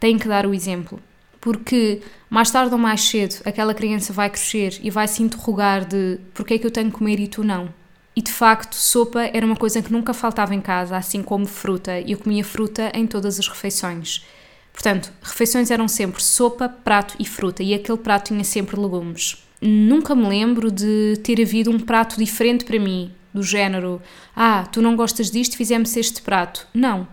Tem 0.00 0.18
que 0.18 0.26
dar 0.26 0.46
o 0.46 0.54
exemplo. 0.54 0.98
Porque 1.40 2.00
mais 2.28 2.50
tarde 2.50 2.72
ou 2.72 2.78
mais 2.78 3.02
cedo 3.02 3.36
aquela 3.44 3.74
criança 3.74 4.12
vai 4.12 4.30
crescer 4.30 4.78
e 4.82 4.90
vai 4.90 5.06
se 5.06 5.22
interrogar 5.22 5.84
de 5.84 6.18
porquê 6.34 6.54
é 6.54 6.58
que 6.58 6.66
eu 6.66 6.70
tenho 6.70 6.90
que 6.90 6.98
comer 6.98 7.20
e 7.20 7.28
tu 7.28 7.44
não. 7.44 7.72
E 8.16 8.22
de 8.22 8.32
facto, 8.32 8.74
sopa 8.74 9.22
era 9.32 9.46
uma 9.46 9.56
coisa 9.56 9.80
que 9.80 9.92
nunca 9.92 10.12
faltava 10.12 10.54
em 10.54 10.60
casa, 10.60 10.96
assim 10.96 11.22
como 11.22 11.46
fruta. 11.46 12.00
Eu 12.00 12.18
comia 12.18 12.44
fruta 12.44 12.90
em 12.94 13.06
todas 13.06 13.38
as 13.38 13.48
refeições. 13.48 14.26
Portanto, 14.72 15.12
refeições 15.22 15.70
eram 15.70 15.88
sempre 15.88 16.22
sopa, 16.22 16.68
prato 16.68 17.14
e 17.18 17.26
fruta, 17.26 17.62
e 17.62 17.74
aquele 17.74 17.98
prato 17.98 18.28
tinha 18.28 18.44
sempre 18.44 18.78
legumes 18.78 19.49
nunca 19.60 20.14
me 20.14 20.26
lembro 20.26 20.70
de 20.70 21.18
ter 21.22 21.40
havido 21.40 21.70
um 21.70 21.78
prato 21.78 22.16
diferente 22.18 22.64
para 22.64 22.78
mim, 22.78 23.12
do 23.32 23.42
género: 23.42 24.00
Ah, 24.34 24.66
tu 24.70 24.80
não 24.80 24.96
gostas 24.96 25.30
disto, 25.30 25.56
fizemos 25.56 25.96
este 25.96 26.22
prato. 26.22 26.66
Não. 26.72 27.06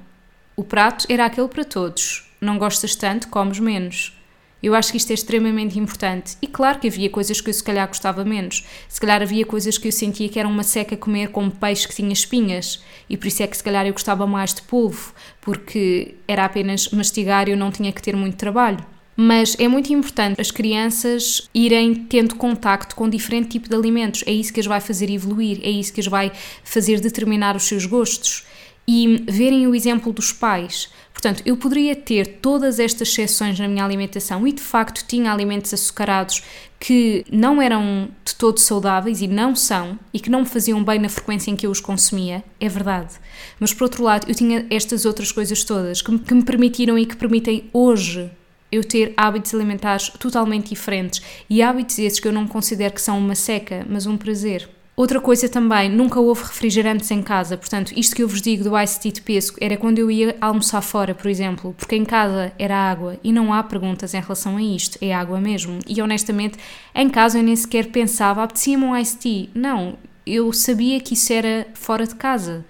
O 0.55 0.63
prato 0.63 1.05
era 1.09 1.25
aquele 1.25 1.47
para 1.47 1.63
todos. 1.63 2.31
Não 2.39 2.57
gostas 2.57 2.95
tanto, 2.95 3.27
comes 3.27 3.59
menos. 3.59 4.13
Eu 4.61 4.73
acho 4.73 4.91
que 4.91 4.97
isto 4.97 5.11
é 5.11 5.13
extremamente 5.13 5.77
importante. 5.77 6.35
E 6.41 6.47
claro 6.47 6.79
que 6.79 6.87
havia 6.87 7.11
coisas 7.11 7.39
que 7.39 7.49
eu 7.49 7.53
se 7.53 7.63
calhar 7.63 7.87
gostava 7.87 8.25
menos. 8.25 8.65
Se 8.89 8.99
calhar 8.99 9.21
havia 9.21 9.45
coisas 9.45 9.77
que 9.77 9.87
eu 9.87 9.91
sentia 9.91 10.27
que 10.27 10.39
era 10.39 10.47
uma 10.47 10.63
seca 10.63 10.97
comer 10.97 11.29
como 11.29 11.51
peixe 11.51 11.87
que 11.87 11.93
tinha 11.93 12.11
espinhas. 12.11 12.83
E 13.07 13.15
por 13.15 13.27
isso 13.27 13.43
é 13.43 13.47
que 13.47 13.55
se 13.55 13.63
calhar 13.63 13.85
eu 13.85 13.93
gostava 13.93 14.25
mais 14.25 14.55
de 14.55 14.63
polvo, 14.63 15.13
porque 15.39 16.15
era 16.27 16.43
apenas 16.45 16.89
mastigar 16.89 17.47
e 17.47 17.51
eu 17.51 17.57
não 17.57 17.71
tinha 17.71 17.91
que 17.91 18.01
ter 18.01 18.15
muito 18.15 18.35
trabalho 18.35 18.83
mas 19.19 19.55
é 19.57 19.67
muito 19.67 19.91
importante 19.91 20.39
as 20.39 20.51
crianças 20.51 21.49
irem 21.51 21.95
tendo 21.95 22.35
contacto 22.35 22.95
com 22.95 23.09
diferente 23.09 23.49
tipo 23.49 23.67
de 23.67 23.75
alimentos. 23.75 24.23
É 24.27 24.31
isso 24.31 24.53
que 24.53 24.59
as 24.59 24.67
vai 24.67 24.79
fazer 24.79 25.09
evoluir, 25.09 25.59
é 25.63 25.71
isso 25.71 25.91
que 25.91 25.99
as 25.99 26.05
vai 26.05 26.31
fazer 26.63 26.99
determinar 26.99 27.55
os 27.55 27.63
seus 27.63 27.87
gostos 27.87 28.45
e 28.87 29.25
verem 29.27 29.67
o 29.67 29.73
exemplo 29.73 30.13
dos 30.13 30.31
pais. 30.31 30.89
Portanto, 31.11 31.41
eu 31.47 31.57
poderia 31.57 31.95
ter 31.95 32.37
todas 32.37 32.79
estas 32.79 33.09
exceções 33.09 33.59
na 33.59 33.67
minha 33.67 33.83
alimentação 33.83 34.47
e 34.47 34.53
de 34.53 34.61
facto 34.61 35.03
tinha 35.07 35.33
alimentos 35.33 35.73
açucarados 35.73 36.43
que 36.79 37.25
não 37.31 37.59
eram 37.59 38.09
de 38.23 38.35
todo 38.35 38.59
saudáveis 38.59 39.19
e 39.19 39.27
não 39.27 39.55
são 39.55 39.97
e 40.13 40.19
que 40.19 40.29
não 40.29 40.41
me 40.41 40.45
faziam 40.45 40.83
bem 40.83 40.99
na 40.99 41.09
frequência 41.09 41.49
em 41.49 41.55
que 41.55 41.65
eu 41.65 41.71
os 41.71 41.81
consumia, 41.81 42.43
é 42.59 42.69
verdade. 42.69 43.15
Mas 43.59 43.73
por 43.73 43.85
outro 43.85 44.03
lado, 44.03 44.29
eu 44.29 44.35
tinha 44.35 44.67
estas 44.69 45.05
outras 45.05 45.31
coisas 45.31 45.63
todas 45.63 46.03
que 46.03 46.11
me, 46.11 46.19
que 46.19 46.35
me 46.35 46.43
permitiram 46.43 46.99
e 46.99 47.05
que 47.05 47.15
permitem 47.15 47.67
hoje 47.73 48.29
eu 48.71 48.83
ter 48.83 49.13
hábitos 49.15 49.53
alimentares 49.53 50.09
totalmente 50.09 50.69
diferentes 50.69 51.21
e 51.49 51.61
hábitos 51.61 51.99
esses 51.99 52.19
que 52.19 52.27
eu 52.27 52.33
não 52.33 52.47
considero 52.47 52.93
que 52.93 53.01
são 53.01 53.17
uma 53.17 53.35
seca, 53.35 53.85
mas 53.89 54.05
um 54.05 54.17
prazer. 54.17 54.69
Outra 54.97 55.21
coisa 55.21 55.47
também, 55.47 55.91
nunca 55.91 56.19
houve 56.19 56.41
refrigerantes 56.41 57.11
em 57.11 57.21
casa, 57.21 57.55
portanto, 57.55 57.93
isto 57.95 58.15
que 58.15 58.23
eu 58.23 58.27
vos 58.27 58.41
digo 58.41 58.63
do 58.63 58.79
ice 58.79 58.99
tea 58.99 59.11
de 59.11 59.21
pesco 59.21 59.55
era 59.61 59.77
quando 59.77 59.99
eu 59.99 60.09
ia 60.09 60.35
almoçar 60.41 60.81
fora, 60.81 61.13
por 61.13 61.29
exemplo, 61.29 61.75
porque 61.77 61.95
em 61.95 62.03
casa 62.03 62.51
era 62.57 62.75
água 62.75 63.19
e 63.23 63.31
não 63.31 63.53
há 63.53 63.61
perguntas 63.61 64.15
em 64.15 64.19
relação 64.19 64.57
a 64.57 64.61
isto, 64.61 64.97
é 64.99 65.13
água 65.13 65.39
mesmo. 65.39 65.77
E 65.87 66.01
honestamente, 66.01 66.57
em 66.95 67.07
casa 67.09 67.37
eu 67.37 67.43
nem 67.43 67.55
sequer 67.55 67.91
pensava, 67.91 68.41
apetecia-me 68.41 68.85
um 68.85 68.97
ice 68.97 69.17
tea. 69.17 69.49
Não, 69.53 69.99
eu 70.25 70.51
sabia 70.51 70.99
que 70.99 71.13
isso 71.13 71.31
era 71.31 71.67
fora 71.75 72.07
de 72.07 72.15
casa. 72.15 72.65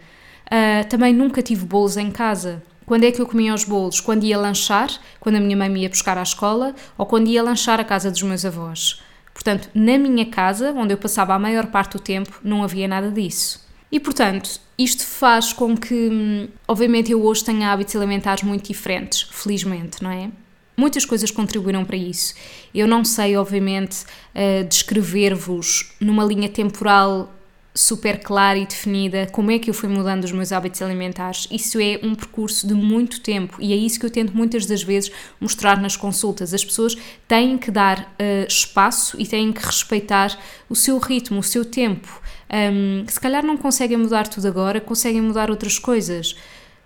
Uh, 0.48 0.88
também 0.90 1.14
nunca 1.14 1.42
tive 1.42 1.66
bolos 1.66 1.96
em 1.96 2.12
casa. 2.12 2.62
Quando 2.88 3.04
é 3.04 3.12
que 3.12 3.22
eu 3.22 3.28
comia 3.28 3.54
os 3.54 3.66
bolos? 3.66 4.00
Quando 4.00 4.24
ia 4.24 4.38
lanchar, 4.38 4.90
quando 5.20 5.36
a 5.36 5.42
minha 5.42 5.58
mãe 5.58 5.68
me 5.68 5.82
ia 5.82 5.90
buscar 5.90 6.18
à 6.18 6.24
escola, 6.24 6.74
ou 6.98 7.06
quando 7.06 7.28
ia 7.28 7.44
lanchar 7.44 7.82
à 7.82 7.84
casa 7.84 8.10
dos 8.10 8.22
meus 8.24 8.46
avós. 8.46 9.02
Portanto, 9.34 9.70
na 9.76 9.98
minha 9.98 10.26
casa, 10.26 10.72
onde 10.72 10.94
eu 10.94 10.98
passava 10.98 11.34
a 11.34 11.40
maior 11.40 11.68
parte 11.68 11.98
do 11.98 12.00
tempo, 12.00 12.40
não 12.42 12.64
havia 12.64 12.88
nada 12.88 13.12
disso. 13.12 13.68
E 13.92 14.00
portanto, 14.00 14.62
isto 14.78 15.06
faz 15.06 15.52
com 15.52 15.76
que, 15.76 15.94
hum, 15.94 16.48
obviamente, 16.66 17.12
eu 17.12 17.22
hoje 17.22 17.44
tenha 17.44 17.74
hábitos 17.74 17.94
alimentares 17.94 18.44
muito 18.44 18.66
diferentes, 18.66 19.28
felizmente, 19.32 20.02
não 20.02 20.10
é? 20.10 20.32
Muitas 20.78 21.04
coisas 21.04 21.30
contribuíram 21.30 21.84
para 21.84 21.98
isso. 21.98 22.36
Eu 22.74 22.88
não 22.88 23.04
sei, 23.04 23.36
obviamente, 23.36 24.06
uh, 24.34 24.64
descrever-vos 24.66 25.94
numa 26.00 26.24
linha 26.24 26.48
temporal 26.48 27.34
super 27.78 28.20
clara 28.20 28.58
e 28.58 28.66
definida 28.66 29.28
como 29.32 29.52
é 29.52 29.60
que 29.60 29.70
eu 29.70 29.74
fui 29.74 29.88
mudando 29.88 30.24
os 30.24 30.32
meus 30.32 30.52
hábitos 30.52 30.82
alimentares. 30.82 31.48
Isso 31.52 31.80
é 31.80 32.00
um 32.02 32.16
percurso 32.16 32.68
de 32.68 32.74
muito 32.74 33.22
tempo 33.22 33.58
e 33.60 33.72
é 33.72 33.76
isso 33.76 34.00
que 34.00 34.06
eu 34.06 34.10
tento 34.10 34.36
muitas 34.36 34.66
das 34.66 34.82
vezes 34.82 35.12
mostrar 35.40 35.80
nas 35.80 35.96
consultas. 35.96 36.54
As 36.54 36.66
pessoas 36.66 36.98
têm 37.28 37.58
que 37.58 37.70
dar 37.70 38.00
uh, 38.02 38.48
espaço 38.48 39.16
e 39.22 39.28
têm 39.28 39.54
que 39.54 39.64
respeitar 39.64 40.38
o 40.68 40.76
seu 40.76 40.98
ritmo, 40.98 41.40
o 41.40 41.44
seu 41.44 41.64
tempo. 41.64 42.22
Um, 42.52 43.06
se 43.08 43.20
calhar 43.20 43.46
não 43.46 43.56
conseguem 43.56 43.98
mudar 43.98 44.28
tudo 44.28 44.48
agora, 44.48 44.82
conseguem 44.82 45.22
mudar 45.22 45.52
outras 45.52 45.78
coisas. 45.78 46.36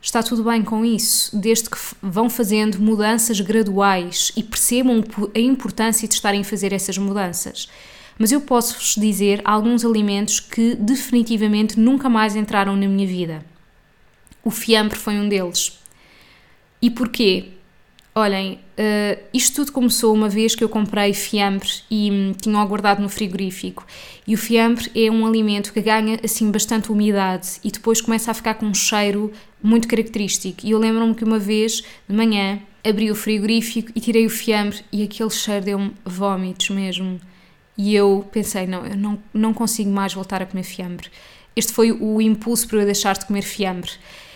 Está 0.01 0.21
tudo 0.21 0.43
bem 0.43 0.63
com 0.63 0.83
isso, 0.83 1.37
desde 1.39 1.69
que 1.69 1.77
vão 2.01 2.29
fazendo 2.29 2.79
mudanças 2.79 3.39
graduais 3.39 4.31
e 4.35 4.43
percebam 4.43 5.03
a 5.33 5.39
importância 5.39 6.07
de 6.07 6.15
estarem 6.15 6.41
a 6.41 6.43
fazer 6.43 6.73
essas 6.73 6.97
mudanças 6.97 7.69
mas 8.17 8.31
eu 8.31 8.41
posso-vos 8.41 8.95
dizer 8.95 9.41
alguns 9.43 9.83
alimentos 9.85 10.39
que 10.39 10.75
definitivamente 10.75 11.79
nunca 11.79 12.09
mais 12.09 12.35
entraram 12.35 12.75
na 12.75 12.87
minha 12.87 13.07
vida. 13.07 13.45
O 14.43 14.51
fiambre 14.51 14.97
foi 14.97 15.15
um 15.15 15.29
deles. 15.29 15.79
E 16.81 16.89
porquê? 16.89 17.49
Olhem, 18.13 18.55
uh, 18.55 19.23
isto 19.33 19.55
tudo 19.55 19.71
começou 19.71 20.13
uma 20.13 20.27
vez 20.27 20.53
que 20.53 20.61
eu 20.61 20.67
comprei 20.67 21.13
fiambre 21.13 21.69
e 21.89 22.11
hum, 22.11 22.33
tinha-o 22.33 22.67
guardado 22.67 23.01
no 23.01 23.07
frigorífico. 23.07 23.85
E 24.27 24.35
o 24.35 24.37
fiambre 24.37 24.91
é 24.93 25.09
um 25.09 25.25
alimento 25.25 25.71
que 25.71 25.79
ganha 25.79 26.19
assim 26.21 26.51
bastante 26.51 26.91
umidade 26.91 27.51
e 27.63 27.71
depois 27.71 28.01
começa 28.01 28.29
a 28.29 28.33
ficar 28.33 28.55
com 28.55 28.65
um 28.65 28.73
cheiro 28.73 29.31
muito 29.63 29.87
característico. 29.87 30.65
E 30.65 30.71
eu 30.71 30.79
lembro-me 30.79 31.15
que 31.15 31.23
uma 31.23 31.39
vez 31.39 31.83
de 32.07 32.13
manhã 32.13 32.59
abri 32.83 33.09
o 33.09 33.15
frigorífico 33.15 33.91
e 33.95 34.01
tirei 34.01 34.25
o 34.25 34.29
fiambre 34.29 34.79
e 34.91 35.03
aquele 35.03 35.29
cheiro 35.29 35.63
deu-me 35.63 35.93
vômitos 36.03 36.69
mesmo. 36.69 37.17
E 37.83 37.95
eu 37.95 38.23
pensei, 38.31 38.67
não, 38.67 38.85
eu 38.85 38.95
não, 38.95 39.17
não 39.33 39.53
consigo 39.55 39.89
mais 39.89 40.13
voltar 40.13 40.39
a 40.39 40.45
comer 40.45 40.61
fiambre. 40.61 41.09
Este 41.55 41.73
foi 41.73 41.91
o 41.91 42.21
impulso 42.21 42.67
para 42.67 42.77
eu 42.77 42.85
deixar 42.85 43.17
de 43.17 43.25
comer 43.25 43.41
fiambre. 43.41 43.89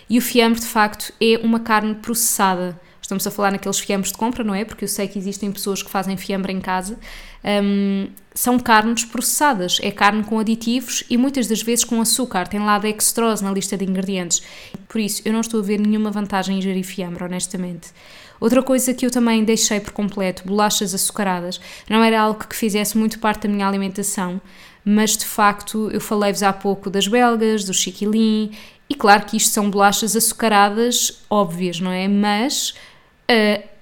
E 0.09 0.17
o 0.17 0.21
fiambre, 0.21 0.59
de 0.59 0.65
facto, 0.65 1.13
é 1.21 1.37
uma 1.43 1.59
carne 1.59 1.93
processada. 1.93 2.81
Estamos 3.05 3.27
a 3.27 3.29
falar 3.29 3.51
naqueles 3.51 3.77
fiambres 3.77 4.11
de 4.11 4.17
compra, 4.17 4.43
não 4.43 4.55
é? 4.55 4.65
Porque 4.65 4.83
eu 4.83 4.87
sei 4.87 5.07
que 5.07 5.19
existem 5.19 5.51
pessoas 5.51 5.83
que 5.83 5.91
fazem 5.91 6.17
fiambre 6.17 6.51
em 6.51 6.59
casa. 6.59 6.97
Um, 7.43 8.07
são 8.33 8.57
carnes 8.57 9.05
processadas, 9.05 9.77
é 9.83 9.91
carne 9.91 10.23
com 10.23 10.39
aditivos 10.39 11.03
e 11.07 11.15
muitas 11.15 11.45
das 11.45 11.61
vezes 11.61 11.85
com 11.85 12.01
açúcar, 12.01 12.47
tem 12.47 12.59
lá 12.59 12.79
dextrose 12.79 13.43
na 13.43 13.51
lista 13.51 13.77
de 13.77 13.85
ingredientes. 13.85 14.41
Por 14.89 14.99
isso, 14.99 15.21
eu 15.23 15.31
não 15.31 15.41
estou 15.41 15.59
a 15.59 15.63
ver 15.63 15.79
nenhuma 15.79 16.09
vantagem 16.09 16.57
em 16.57 16.61
gerir 16.63 16.83
fiambre, 16.83 17.23
honestamente. 17.23 17.89
Outra 18.39 18.63
coisa 18.63 18.91
que 18.91 19.05
eu 19.05 19.11
também 19.11 19.43
deixei 19.43 19.79
por 19.79 19.93
completo, 19.93 20.41
bolachas 20.43 20.95
açucaradas, 20.95 21.61
não 21.87 22.03
era 22.03 22.19
algo 22.19 22.43
que 22.43 22.55
fizesse 22.55 22.97
muito 22.97 23.19
parte 23.19 23.47
da 23.47 23.53
minha 23.53 23.67
alimentação, 23.67 24.41
mas 24.83 25.15
de 25.15 25.25
facto 25.25 25.91
eu 25.91 26.01
falei-vos 26.01 26.41
há 26.41 26.51
pouco 26.51 26.89
das 26.89 27.07
belgas, 27.07 27.65
do 27.65 27.73
chiquilim, 27.73 28.51
e 28.89 28.95
claro 28.95 29.25
que 29.25 29.37
isto 29.37 29.51
são 29.51 29.69
bolachas 29.69 30.15
açucaradas 30.15 31.23
óbvias, 31.29 31.79
não 31.79 31.91
é? 31.91 32.07
Mas 32.07 32.73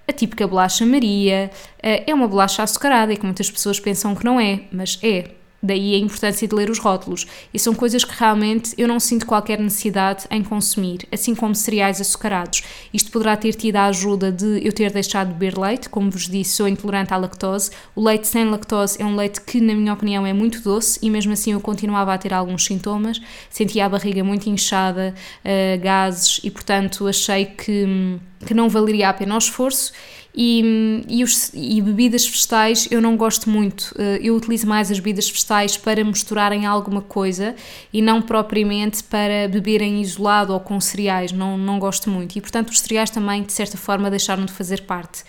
a 0.07 0.13
típica 0.13 0.47
bolacha 0.47 0.85
Maria 0.85 1.49
uh, 1.77 2.03
é 2.07 2.13
uma 2.13 2.27
bolacha 2.27 2.63
açucarada 2.63 3.13
e 3.13 3.17
que 3.17 3.25
muitas 3.25 3.49
pessoas 3.49 3.79
pensam 3.79 4.15
que 4.15 4.25
não 4.25 4.39
é, 4.39 4.61
mas 4.71 4.99
é. 5.01 5.31
Daí 5.65 5.95
a 5.95 5.97
importância 5.97 6.45
de 6.45 6.53
ler 6.53 6.69
os 6.69 6.77
rótulos. 6.77 7.25
E 7.53 7.57
são 7.57 7.73
coisas 7.73 8.03
que 8.03 8.13
realmente 8.19 8.73
eu 8.77 8.85
não 8.85 8.99
sinto 8.99 9.25
qualquer 9.25 9.57
necessidade 9.59 10.25
em 10.29 10.43
consumir, 10.43 11.07
assim 11.09 11.33
como 11.33 11.55
cereais 11.55 12.01
açucarados. 12.01 12.61
Isto 12.93 13.09
poderá 13.11 13.37
ter 13.37 13.53
tido 13.53 13.77
a 13.77 13.85
ajuda 13.85 14.29
de 14.29 14.59
eu 14.61 14.73
ter 14.73 14.91
deixado 14.91 15.29
de 15.29 15.33
beber 15.35 15.57
leite, 15.57 15.87
como 15.87 16.11
vos 16.11 16.27
disse, 16.27 16.57
sou 16.57 16.67
intolerante 16.67 17.13
à 17.13 17.17
lactose. 17.17 17.71
O 17.95 18.03
leite 18.03 18.27
sem 18.27 18.43
lactose 18.43 19.01
é 19.01 19.05
um 19.05 19.15
leite 19.15 19.39
que, 19.39 19.61
na 19.61 19.73
minha 19.73 19.93
opinião, 19.93 20.25
é 20.25 20.33
muito 20.33 20.61
doce 20.61 20.99
e 21.01 21.09
mesmo 21.09 21.31
assim 21.31 21.53
eu 21.53 21.61
continuava 21.61 22.13
a 22.13 22.17
ter 22.17 22.33
alguns 22.33 22.65
sintomas. 22.65 23.21
Sentia 23.49 23.85
a 23.85 23.89
barriga 23.89 24.23
muito 24.23 24.49
inchada, 24.49 25.15
uh, 25.45 25.81
gases 25.81 26.41
e, 26.43 26.51
portanto, 26.51 27.07
achei 27.07 27.45
que, 27.45 28.19
que 28.45 28.53
não 28.53 28.67
valeria 28.67 29.07
a 29.07 29.13
pena 29.13 29.35
o 29.35 29.37
esforço 29.37 29.93
e, 30.35 31.03
e, 31.07 31.23
os, 31.23 31.51
e, 31.53 31.79
bebidas 31.79 32.27
vegetais 32.27 32.87
eu 32.89 32.99
não 32.99 33.15
gosto 33.15 33.47
muito. 33.49 33.93
Eh, 33.97 34.19
eu 34.23 34.35
utilizo 34.35 34.65
mais 34.65 34.89
as 34.89 34.97
bebidas 34.99 35.29
vegetais 35.29 35.77
para 35.77 36.03
misturarem 36.03 36.65
alguma 36.65 37.03
coisa 37.03 37.55
e 37.91 38.01
não 38.01 38.19
propriamente 38.19 39.03
para 39.03 39.47
beberem 39.47 40.01
isolado 40.01 40.51
ou 40.51 40.59
com 40.59 40.81
cereais. 40.81 41.31
Não, 41.31 41.55
não 41.55 41.77
gosto 41.77 42.09
muito. 42.09 42.35
E 42.35 42.41
portanto, 42.41 42.69
os 42.69 42.79
cereais 42.79 43.11
também, 43.11 43.43
de 43.43 43.53
certa 43.53 43.77
forma, 43.77 44.09
deixaram 44.09 44.43
de 44.43 44.51
fazer 44.51 44.81
parte. 44.81 45.23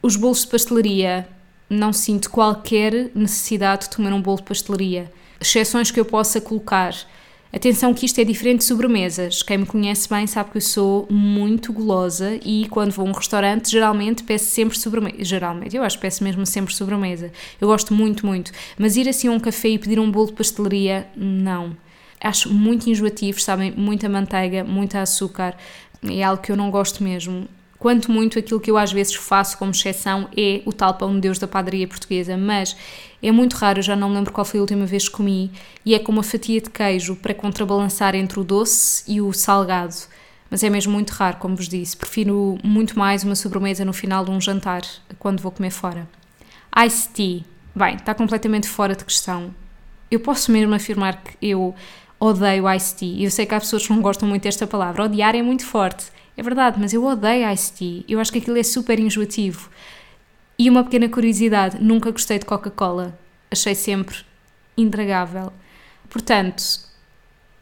Os 0.00 0.14
bolos 0.14 0.42
de 0.42 0.46
pastelaria, 0.48 1.26
não 1.68 1.92
sinto 1.92 2.30
qualquer 2.30 3.10
necessidade 3.12 3.88
de 3.88 3.96
comer 3.96 4.12
um 4.12 4.22
bolo 4.22 4.36
de 4.36 4.44
pastelaria. 4.44 5.10
Exceções 5.40 5.90
que 5.90 5.98
eu 5.98 6.04
possa 6.04 6.40
colocar 6.40 6.94
Atenção 7.54 7.94
que 7.94 8.04
isto 8.04 8.20
é 8.20 8.24
diferente 8.24 8.58
de 8.58 8.64
sobremesas. 8.64 9.40
Quem 9.40 9.58
me 9.58 9.64
conhece 9.64 10.08
bem 10.08 10.26
sabe 10.26 10.50
que 10.50 10.56
eu 10.56 10.60
sou 10.60 11.06
muito 11.08 11.72
gulosa 11.72 12.36
e 12.44 12.66
quando 12.68 12.90
vou 12.90 13.06
a 13.06 13.10
um 13.10 13.12
restaurante 13.12 13.70
geralmente 13.70 14.24
peço 14.24 14.46
sempre 14.46 14.76
sobremesa. 14.76 15.18
Geralmente, 15.20 15.76
eu 15.76 15.84
acho 15.84 15.96
que 15.96 16.02
peço 16.02 16.24
mesmo 16.24 16.44
sempre 16.44 16.74
sobremesa. 16.74 17.30
Eu 17.60 17.68
gosto 17.68 17.94
muito, 17.94 18.26
muito. 18.26 18.50
Mas 18.76 18.96
ir 18.96 19.08
assim 19.08 19.28
a 19.28 19.30
um 19.30 19.38
café 19.38 19.68
e 19.68 19.78
pedir 19.78 20.00
um 20.00 20.10
bolo 20.10 20.26
de 20.26 20.32
pastelaria, 20.32 21.06
não. 21.16 21.76
Acho 22.20 22.52
muito 22.52 22.90
enjoativo, 22.90 23.40
sabem? 23.40 23.72
Muita 23.76 24.08
manteiga, 24.08 24.64
muito 24.64 24.96
açúcar. 24.96 25.56
É 26.10 26.24
algo 26.24 26.42
que 26.42 26.50
eu 26.50 26.56
não 26.56 26.72
gosto 26.72 27.04
mesmo. 27.04 27.46
Quanto 27.78 28.10
muito 28.10 28.36
aquilo 28.36 28.58
que 28.58 28.70
eu 28.70 28.76
às 28.76 28.90
vezes 28.90 29.14
faço 29.14 29.58
como 29.58 29.70
exceção 29.70 30.28
é 30.36 30.60
o 30.64 30.72
tal 30.72 30.94
pão 30.94 31.14
de 31.14 31.20
Deus 31.20 31.38
da 31.38 31.46
padaria 31.46 31.86
portuguesa, 31.86 32.36
mas 32.36 32.74
é 33.26 33.32
muito 33.32 33.54
raro, 33.54 33.78
eu 33.78 33.82
já 33.82 33.96
não 33.96 34.10
me 34.10 34.16
lembro 34.16 34.32
qual 34.32 34.44
foi 34.44 34.58
a 34.58 34.62
última 34.62 34.84
vez 34.84 35.08
que 35.08 35.14
comi, 35.16 35.50
e 35.84 35.94
é 35.94 35.98
com 35.98 36.12
uma 36.12 36.22
fatia 36.22 36.60
de 36.60 36.68
queijo 36.68 37.16
para 37.16 37.32
contrabalançar 37.32 38.14
entre 38.14 38.38
o 38.38 38.44
doce 38.44 39.02
e 39.10 39.20
o 39.20 39.32
salgado. 39.32 39.94
Mas 40.50 40.62
é 40.62 40.68
mesmo 40.68 40.92
muito 40.92 41.10
raro, 41.10 41.38
como 41.38 41.56
vos 41.56 41.66
disse. 41.66 41.96
Prefiro 41.96 42.58
muito 42.62 42.98
mais 42.98 43.24
uma 43.24 43.34
sobremesa 43.34 43.84
no 43.84 43.92
final 43.92 44.24
de 44.24 44.30
um 44.30 44.40
jantar, 44.40 44.82
quando 45.18 45.40
vou 45.40 45.50
comer 45.50 45.70
fora. 45.70 46.06
Ice 46.86 47.08
tea. 47.08 47.40
Bem, 47.74 47.96
está 47.96 48.14
completamente 48.14 48.68
fora 48.68 48.94
de 48.94 49.04
questão. 49.04 49.54
Eu 50.10 50.20
posso 50.20 50.52
mesmo 50.52 50.74
afirmar 50.74 51.22
que 51.22 51.34
eu 51.40 51.74
odeio 52.20 52.70
ice 52.72 52.94
tea. 52.94 53.24
Eu 53.24 53.30
sei 53.30 53.46
que 53.46 53.54
há 53.54 53.58
pessoas 53.58 53.86
que 53.86 53.92
não 53.92 54.02
gostam 54.02 54.28
muito 54.28 54.42
desta 54.42 54.66
palavra. 54.66 55.04
Odiar 55.04 55.34
é 55.34 55.42
muito 55.42 55.64
forte. 55.64 56.06
É 56.36 56.42
verdade, 56.42 56.78
mas 56.78 56.92
eu 56.92 57.04
odeio 57.04 57.50
ice 57.50 57.72
tea. 57.72 58.04
Eu 58.06 58.20
acho 58.20 58.30
que 58.30 58.38
aquilo 58.38 58.58
é 58.58 58.62
super 58.62 59.00
enjoativo. 59.00 59.70
E 60.58 60.70
uma 60.70 60.84
pequena 60.84 61.08
curiosidade: 61.08 61.82
nunca 61.82 62.10
gostei 62.10 62.38
de 62.38 62.44
Coca-Cola. 62.44 63.18
Achei 63.50 63.74
sempre 63.74 64.16
intragável. 64.76 65.52
Portanto, 66.08 66.62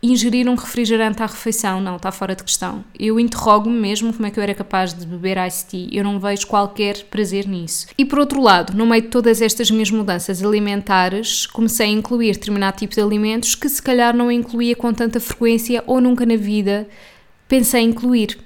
ingerir 0.03 0.49
um 0.49 0.57
refrigerante 0.57 1.23
à 1.23 1.27
refeição, 1.27 1.81
não, 1.81 1.97
está 1.97 2.11
fora 2.11 2.35
de 2.35 2.43
questão. 2.43 2.85
Eu 2.99 3.21
interrogo-me 3.21 3.79
mesmo 3.79 4.13
como 4.13 4.27
é 4.27 4.31
que 4.31 4.39
eu 4.39 4.43
era 4.43 4.55
capaz 4.55 4.93
de 4.93 5.07
beber 5.07 5.39
iced 5.47 5.71
tea. 5.71 5.89
Eu 5.93 6.03
não 6.03 6.19
vejo 6.19 6.47
qualquer 6.49 7.05
prazer 7.05 7.47
nisso. 7.47 7.87
E 7.97 8.05
por 8.05 8.19
outro 8.19 8.43
lado, 8.43 8.77
no 8.77 8.85
meio 8.85 9.03
de 9.03 9.09
todas 9.09 9.41
estas 9.41 9.71
minhas 9.71 9.91
mudanças 9.91 10.43
alimentares, 10.43 11.47
comecei 11.47 11.87
a 11.87 11.91
incluir 11.91 12.33
determinado 12.33 12.79
tipo 12.79 12.95
de 12.95 13.01
alimentos 13.01 13.55
que 13.55 13.69
se 13.69 13.81
calhar 13.81 14.15
não 14.17 14.31
incluía 14.31 14.75
com 14.75 14.93
tanta 14.93 15.21
frequência 15.21 15.85
ou 15.87 16.01
nunca 16.01 16.27
na 16.27 16.37
vida 16.37 16.89
pensei 17.47 17.83
incluir. 17.83 18.39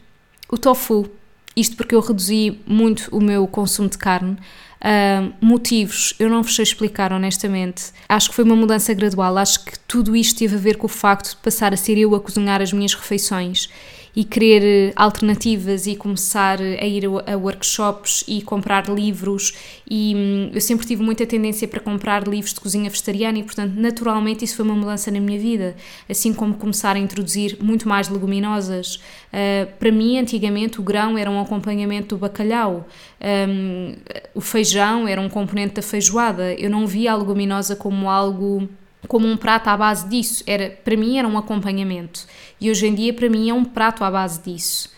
O 0.49 0.59
tofu, 0.59 1.09
isto 1.57 1.77
porque 1.77 1.95
eu 1.95 2.01
reduzi 2.01 2.61
muito 2.67 3.09
o 3.11 3.21
meu 3.21 3.47
consumo 3.47 3.89
de 3.89 3.99
carne. 3.99 4.37
Uh, 4.77 5.33
motivos, 5.41 6.15
eu 6.19 6.29
não 6.29 6.43
vos 6.43 6.55
sei 6.55 6.63
explicar 6.63 7.13
honestamente. 7.13 7.87
Acho 8.09 8.29
que 8.29 8.35
foi 8.35 8.45
uma 8.45 8.55
mudança 8.55 8.93
gradual. 8.93 9.39
Acho 9.39 9.65
que 9.65 9.79
tudo 9.81 10.15
isto 10.15 10.39
teve 10.39 10.55
a 10.55 10.59
ver 10.59 10.77
com 10.77 10.87
o 10.87 10.89
facto 10.89 11.31
de 11.31 11.37
passar 11.37 11.73
a 11.73 11.77
ser 11.77 11.97
eu 11.97 12.15
a 12.15 12.21
cozinhar 12.21 12.61
as 12.61 12.73
minhas 12.73 12.95
refeições 12.95 13.71
e 14.17 14.25
querer 14.25 14.63
eh, 14.65 14.93
alternativas 14.97 15.87
e 15.87 15.95
começar 15.95 16.59
eh, 16.59 16.79
a 16.81 16.87
ir 16.87 17.05
a 17.05 17.37
workshops 17.37 18.25
e 18.27 18.41
comprar 18.41 18.89
livros. 18.89 19.53
E 19.89 20.15
hum, 20.17 20.51
eu 20.55 20.61
sempre 20.63 20.87
tive 20.87 21.03
muita 21.03 21.27
tendência 21.27 21.69
para 21.69 21.81
comprar 21.81 22.27
livros 22.27 22.55
de 22.55 22.61
cozinha 22.61 22.89
vegetariana 22.89 23.39
e 23.39 23.43
portanto 23.43 23.75
naturalmente 23.77 24.43
isso 24.43 24.57
foi 24.57 24.65
uma 24.65 24.75
mudança 24.75 25.11
na 25.11 25.21
minha 25.21 25.39
vida 25.39 25.77
assim 26.09 26.33
como 26.33 26.55
começar 26.55 26.97
a 26.97 26.99
introduzir 26.99 27.59
muito 27.61 27.87
mais 27.87 28.09
leguminosas. 28.09 28.97
Uh, 28.97 29.71
para 29.79 29.93
mim 29.93 30.19
antigamente 30.19 30.81
o 30.81 30.83
grão 30.83 31.19
era 31.19 31.31
um 31.31 31.39
acompanhamento 31.39 32.17
do 32.17 32.19
bacalhau. 32.19 32.89
Um, 33.21 33.95
o 34.35 34.41
feijão 34.41 35.07
era 35.07 35.21
um 35.21 35.29
componente 35.29 35.75
da 35.75 35.83
feijoada. 35.83 36.55
Eu 36.55 36.71
não 36.71 36.87
via 36.87 37.13
a 37.13 37.17
leguminosa 37.17 37.77
como 37.77 38.09
algo 38.09 38.67
como 39.09 39.27
um 39.27 39.37
prato 39.37 39.69
à 39.69 39.77
base 39.77 40.09
disso. 40.09 40.43
Era, 40.47 40.71
para 40.71 40.97
mim 40.97 41.19
era 41.19 41.27
um 41.27 41.39
acompanhamento. 41.39 42.27
E 42.61 42.71
hoje 42.71 42.87
em 42.87 42.95
dia, 42.95 43.13
para 43.13 43.29
mim, 43.29 43.49
é 43.49 43.55
um 43.55 43.65
prato 43.65 44.05
à 44.05 44.11
base 44.11 44.41
disso. 44.43 44.95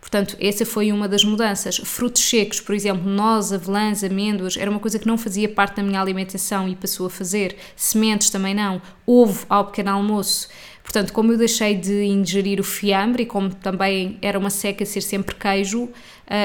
Portanto, 0.00 0.36
essa 0.40 0.64
foi 0.64 0.92
uma 0.92 1.08
das 1.08 1.24
mudanças. 1.24 1.78
Frutos 1.78 2.22
secos, 2.22 2.60
por 2.60 2.74
exemplo, 2.76 3.10
noz, 3.10 3.52
avelãs, 3.52 4.04
amêndoas, 4.04 4.56
era 4.56 4.70
uma 4.70 4.78
coisa 4.78 5.00
que 5.00 5.06
não 5.06 5.18
fazia 5.18 5.48
parte 5.48 5.76
da 5.76 5.82
minha 5.82 6.00
alimentação 6.00 6.68
e 6.68 6.76
passou 6.76 7.06
a 7.06 7.10
fazer. 7.10 7.56
Sementes 7.74 8.30
também 8.30 8.54
não. 8.54 8.80
Ovo 9.04 9.44
ao 9.48 9.64
pequeno 9.64 9.90
almoço. 9.90 10.48
Portanto, 10.96 11.12
como 11.12 11.30
eu 11.30 11.36
deixei 11.36 11.74
de 11.74 12.04
ingerir 12.04 12.58
o 12.58 12.64
fiambre 12.64 13.24
e 13.24 13.26
como 13.26 13.54
também 13.54 14.16
era 14.22 14.38
uma 14.38 14.48
seca 14.48 14.82
ser 14.86 15.02
sempre 15.02 15.34
queijo, 15.34 15.82
uh, 15.82 15.92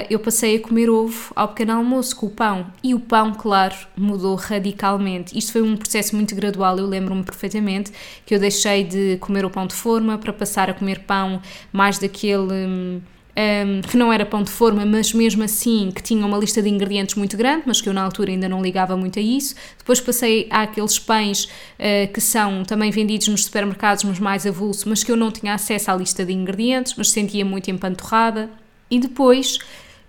eu 0.10 0.20
passei 0.20 0.58
a 0.58 0.60
comer 0.60 0.90
ovo 0.90 1.32
ao 1.34 1.48
pequeno 1.48 1.72
almoço 1.72 2.14
com 2.18 2.26
o 2.26 2.30
pão. 2.30 2.68
E 2.84 2.94
o 2.94 3.00
pão, 3.00 3.34
claro, 3.34 3.74
mudou 3.96 4.36
radicalmente. 4.36 5.38
Isto 5.38 5.54
foi 5.54 5.62
um 5.62 5.78
processo 5.78 6.18
muito 6.18 6.36
gradual, 6.36 6.78
eu 6.78 6.86
lembro-me 6.86 7.24
perfeitamente 7.24 7.94
que 8.26 8.36
eu 8.36 8.40
deixei 8.40 8.84
de 8.84 9.16
comer 9.22 9.46
o 9.46 9.50
pão 9.50 9.66
de 9.66 9.74
forma 9.74 10.18
para 10.18 10.34
passar 10.34 10.70
a 10.70 10.74
comer 10.74 11.00
pão 11.06 11.42
mais 11.72 11.98
daquele. 11.98 13.02
Um, 13.34 13.82
que 13.82 13.96
não 13.96 14.12
era 14.12 14.26
pão 14.26 14.44
de 14.44 14.52
forma, 14.52 14.86
mas 14.86 15.13
mesmo 15.13 15.41
assim 15.41 15.89
que 15.96 16.04
tinha 16.04 16.26
uma 16.26 16.38
lista 16.38 16.62
de 16.62 16.67
ingredientes 16.67 17.15
muito 17.15 17.38
grande, 17.38 17.63
mas 17.65 17.80
que 17.80 17.88
eu 17.88 17.94
na 17.94 18.04
altura 18.04 18.32
ainda 18.32 18.50
não 18.50 18.62
ligava 18.62 18.98
muito 18.98 19.20
a 19.20 19.22
isso. 19.22 19.56
Depois 19.78 20.02
passei 20.02 20.48
àqueles 20.50 21.00
pães 21.00 21.46
uh, 21.46 22.12
que 22.13 22.20
são 22.20 22.63
também 22.63 22.91
vendidos 22.91 23.30
nos 23.30 23.46
supermercados, 23.46 24.04
mas 24.04 24.20
mais 24.20 24.46
avulso, 24.46 24.89
mas 24.89 25.02
que 25.02 25.12
eu 25.12 25.15
não 25.15 25.32
tinha 25.32 25.54
acesso 25.54 25.89
à 25.91 25.96
lista 25.96 26.26
de 26.26 26.34
ingredientes, 26.34 26.94
mas 26.98 27.10
sentia 27.10 27.46
muito 27.46 27.72
empanturrada. 27.72 28.50
E 28.89 29.00
depois 29.00 29.60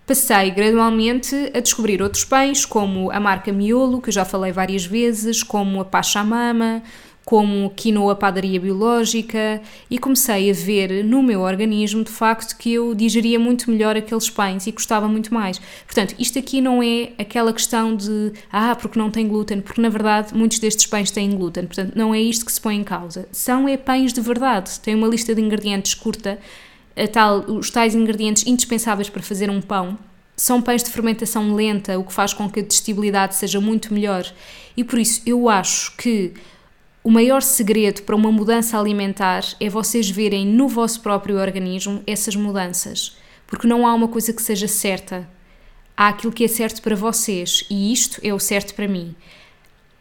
passei 0.05 0.51
gradualmente 0.51 1.35
a 1.55 1.61
descobrir 1.61 2.03
outros 2.03 2.25
pães, 2.25 2.65
como 2.65 3.11
a 3.13 3.21
marca 3.21 3.53
Miolo, 3.53 4.03
que 4.03 4.09
eu 4.09 4.13
já 4.13 4.25
falei 4.25 4.51
várias 4.51 4.85
vezes, 4.85 5.43
como 5.43 5.81
a 5.81 5.85
Pachamama, 5.85 6.83
como 7.25 7.71
quinoa 7.71 8.17
padaria 8.17 8.61
biológica 8.61 9.61
e 9.91 9.99
comecei 9.99 10.51
a 10.51 10.55
ver 10.55 11.05
no 11.05 11.23
meu 11.23 11.41
organismo 11.41 12.03
de 12.03 12.11
facto 12.11 12.57
que 12.57 12.73
eu 12.73 12.95
digeria 12.95 13.39
muito 13.39 13.71
melhor 13.71 13.97
aqueles 13.97 14.29
pães 14.29 14.67
e 14.67 14.73
gostava 14.73 15.07
muito 15.09 15.33
mais. 15.33 15.61
Portanto, 15.87 16.15
isto 16.19 16.39
aqui 16.39 16.61
não 16.61 16.83
é 16.83 17.13
aquela 17.19 17.53
questão 17.53 17.95
de 17.95 18.33
ah, 18.51 18.75
porque 18.75 18.99
não 18.99 19.11
tem 19.11 19.29
glúten, 19.29 19.61
porque 19.61 19.81
na 19.81 19.89
verdade 19.89 20.35
muitos 20.35 20.59
destes 20.59 20.87
pães 20.87 21.11
têm 21.11 21.31
glúten, 21.31 21.67
portanto, 21.67 21.93
não 21.95 22.15
é 22.15 22.21
isto 22.21 22.45
que 22.45 22.53
se 22.53 22.61
põe 22.61 22.77
em 22.77 22.85
causa. 22.85 23.29
São 23.31 23.69
é 23.69 23.77
pães 23.77 24.13
de 24.13 24.21
verdade, 24.21 24.81
têm 24.81 24.95
uma 24.95 25.09
lista 25.09 25.35
de 25.35 25.41
ingredientes 25.41 25.95
curta 25.95 26.39
tal, 27.13 27.41
os 27.49 27.71
tais 27.71 27.95
ingredientes 27.95 28.47
indispensáveis 28.47 29.09
para 29.09 29.23
fazer 29.23 29.51
um 29.51 29.61
pão. 29.61 29.99
São 30.37 30.61
pães 30.61 30.83
de 30.83 30.91
fermentação 30.91 31.55
lenta, 31.55 31.99
o 31.99 32.05
que 32.05 32.13
faz 32.13 32.33
com 32.33 32.51
que 32.51 32.61
a 32.61 32.63
digestibilidade 32.63 33.35
seja 33.35 33.61
muito 33.61 33.93
melhor. 33.93 34.27
E 34.77 34.83
por 34.83 34.99
isso 34.99 35.23
eu 35.25 35.49
acho 35.49 35.97
que 35.97 36.33
o 37.05 37.11
maior 37.11 37.43
segredo 37.43 38.03
para 38.03 38.15
uma 38.15 38.31
mudança 38.31 38.79
alimentar 38.79 39.45
é 39.59 39.69
vocês 39.69 40.09
verem 40.09 40.47
no 40.47 40.69
vosso 40.69 41.01
próprio 41.01 41.37
organismo 41.37 42.01
essas 42.07 42.37
mudanças. 42.37 43.17
Porque 43.45 43.67
não 43.67 43.85
há 43.87 43.93
uma 43.93 44.07
coisa 44.07 44.33
que 44.33 44.41
seja 44.41 44.69
certa. 44.69 45.29
Há 45.97 46.09
aquilo 46.09 46.33
que 46.33 46.45
é 46.45 46.49
certo 46.49 46.81
para 46.81 46.95
vocês 46.95 47.65
e 47.69 47.93
isto 47.93 48.21
é 48.23 48.33
o 48.33 48.39
certo 48.39 48.75
para 48.75 48.87
mim. 48.87 49.17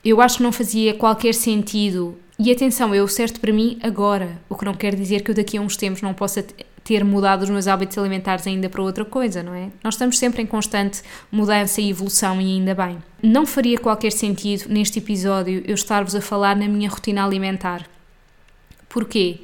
Eu 0.06 0.22
acho 0.22 0.38
que 0.38 0.44
não 0.44 0.52
fazia 0.52 0.94
qualquer 0.94 1.34
sentido. 1.34 2.18
E 2.38 2.52
atenção, 2.52 2.94
é 2.94 3.02
o 3.02 3.08
certo 3.08 3.40
para 3.40 3.52
mim 3.52 3.80
agora, 3.82 4.40
o 4.48 4.56
que 4.56 4.66
não 4.66 4.74
quer 4.74 4.96
dizer 4.96 5.22
que 5.22 5.32
eu 5.32 5.36
daqui 5.36 5.58
a 5.58 5.62
uns 5.62 5.78
tempos 5.78 6.02
não 6.02 6.14
possa 6.14 6.46
ter 6.84 7.04
mudado 7.04 7.44
os 7.44 7.50
meus 7.50 7.68
hábitos 7.68 7.98
alimentares 7.98 8.48
ainda 8.48 8.68
para 8.70 8.82
outra 8.82 9.06
coisa, 9.06 9.44
não 9.44 9.54
é? 9.54 9.70
Nós 9.84 9.94
estamos 9.94 10.18
sempre 10.18 10.42
em 10.42 10.46
constante 10.46 11.02
mudança 11.32 11.80
e 11.80 11.90
evolução 11.90 12.42
e 12.42 12.46
ainda 12.46 12.74
bem. 12.74 12.98
Não 13.22 13.46
faria 13.46 13.78
qualquer 13.78 14.12
sentido 14.12 14.66
neste 14.68 15.00
episódio 15.00 15.64
eu 15.66 15.76
estar-vos 15.76 16.16
a 16.16 16.22
falar 16.22 16.56
na 16.56 16.68
minha 16.68 16.90
rotina 16.90 17.24
alimentar. 17.24 17.88
Porquê? 18.90 19.42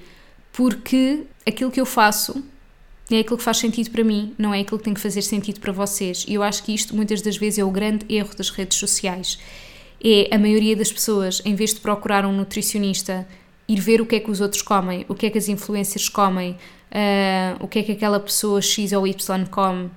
Porque 0.52 1.24
aquilo 1.46 1.72
que 1.72 1.80
eu 1.80 1.86
faço 1.86 2.44
é 3.10 3.20
aquilo 3.20 3.38
que 3.38 3.44
faz 3.44 3.58
sentido 3.58 3.92
para 3.92 4.04
mim, 4.04 4.34
não 4.38 4.54
é 4.54 4.60
aquilo 4.60 4.78
que 4.78 4.84
tem 4.84 4.94
que 4.94 5.00
fazer 5.00 5.22
sentido 5.22 5.60
para 5.60 5.72
vocês. 5.72 6.26
E 6.28 6.34
eu 6.34 6.44
acho 6.44 6.64
que 6.64 6.74
isto 6.74 6.96
muitas 6.96 7.22
das 7.22 7.38
vezes 7.38 7.60
é 7.60 7.64
o 7.64 7.72
grande 7.72 8.06
erro 8.10 8.36
das 8.36 8.50
redes 8.50 8.78
sociais. 8.78 9.40
É 10.04 10.36
a 10.36 10.38
maioria 10.38 10.76
das 10.76 10.92
pessoas, 10.92 11.42
em 11.46 11.56
vez 11.56 11.74
de 11.74 11.80
procurar 11.80 12.26
um 12.26 12.34
nutricionista, 12.34 13.28
ir 13.68 13.80
ver 13.80 14.02
o 14.02 14.06
que 14.06 14.16
é 14.16 14.20
que 14.20 14.30
os 14.30 14.42
outros 14.42 14.62
comem, 14.62 15.06
o 15.08 15.16
que 15.16 15.26
é 15.26 15.30
que 15.30 15.38
as 15.38 15.48
influências 15.48 16.10
comem, 16.10 16.58
uh, 16.92 17.64
o 17.64 17.68
que 17.68 17.80
é 17.80 17.84
que 17.84 17.92
aquela 17.92 18.20
pessoa 18.20 18.62
X 18.62 18.92
ou 18.92 19.08
Y 19.08 19.46
come. 19.50 19.90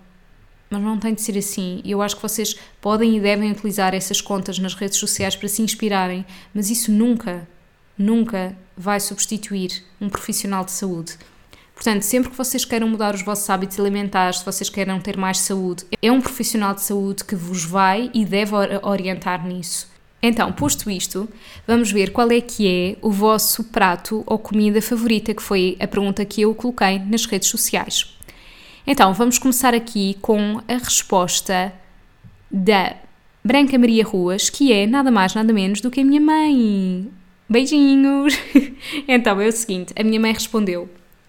Mas 0.68 0.80
não 0.80 0.98
tem 0.98 1.14
de 1.14 1.20
ser 1.20 1.36
assim. 1.36 1.82
Eu 1.84 2.00
acho 2.00 2.16
que 2.16 2.22
vocês 2.22 2.56
podem 2.80 3.16
e 3.16 3.20
devem 3.20 3.50
utilizar 3.50 3.94
essas 3.94 4.20
contas 4.20 4.58
nas 4.58 4.74
redes 4.74 4.98
sociais 4.98 5.34
para 5.34 5.48
se 5.48 5.62
inspirarem, 5.62 6.24
mas 6.54 6.70
isso 6.70 6.92
nunca, 6.92 7.48
nunca 7.98 8.56
vai 8.76 9.00
substituir 9.00 9.82
um 10.00 10.08
profissional 10.08 10.64
de 10.64 10.70
saúde. 10.70 11.18
Portanto, 11.74 12.02
sempre 12.02 12.30
que 12.30 12.36
vocês 12.36 12.64
queiram 12.64 12.88
mudar 12.88 13.14
os 13.14 13.22
vossos 13.22 13.48
hábitos 13.48 13.80
alimentares, 13.80 14.40
se 14.40 14.44
vocês 14.44 14.68
queiram 14.68 15.00
ter 15.00 15.16
mais 15.16 15.38
saúde, 15.38 15.86
é 16.02 16.12
um 16.12 16.20
profissional 16.20 16.74
de 16.74 16.82
saúde 16.82 17.24
que 17.24 17.34
vos 17.34 17.64
vai 17.64 18.10
e 18.12 18.24
deve 18.24 18.54
orientar 18.82 19.46
nisso. 19.46 19.88
Então, 20.22 20.52
posto 20.52 20.90
isto, 20.90 21.28
vamos 21.66 21.90
ver 21.90 22.12
qual 22.12 22.30
é 22.30 22.40
que 22.40 22.68
é 22.68 22.96
o 23.00 23.10
vosso 23.10 23.64
prato 23.64 24.22
ou 24.26 24.38
comida 24.38 24.82
favorita, 24.82 25.32
que 25.32 25.42
foi 25.42 25.76
a 25.80 25.86
pergunta 25.86 26.24
que 26.24 26.42
eu 26.42 26.54
coloquei 26.54 26.98
nas 26.98 27.24
redes 27.24 27.48
sociais. 27.48 28.14
Então, 28.86 29.14
vamos 29.14 29.38
começar 29.38 29.74
aqui 29.74 30.16
com 30.20 30.60
a 30.68 30.74
resposta 30.74 31.72
da 32.50 32.96
Branca 33.42 33.78
Maria 33.78 34.04
Ruas, 34.04 34.50
que 34.50 34.72
é 34.72 34.86
nada 34.86 35.10
mais 35.10 35.34
nada 35.34 35.52
menos 35.52 35.80
do 35.80 35.90
que 35.90 36.00
a 36.00 36.04
minha 36.04 36.20
mãe. 36.20 37.10
Beijinhos! 37.48 38.34
então, 39.08 39.40
é 39.40 39.48
o 39.48 39.52
seguinte, 39.52 39.94
a 39.98 40.04
minha 40.04 40.20
mãe 40.20 40.32
respondeu 40.32 40.88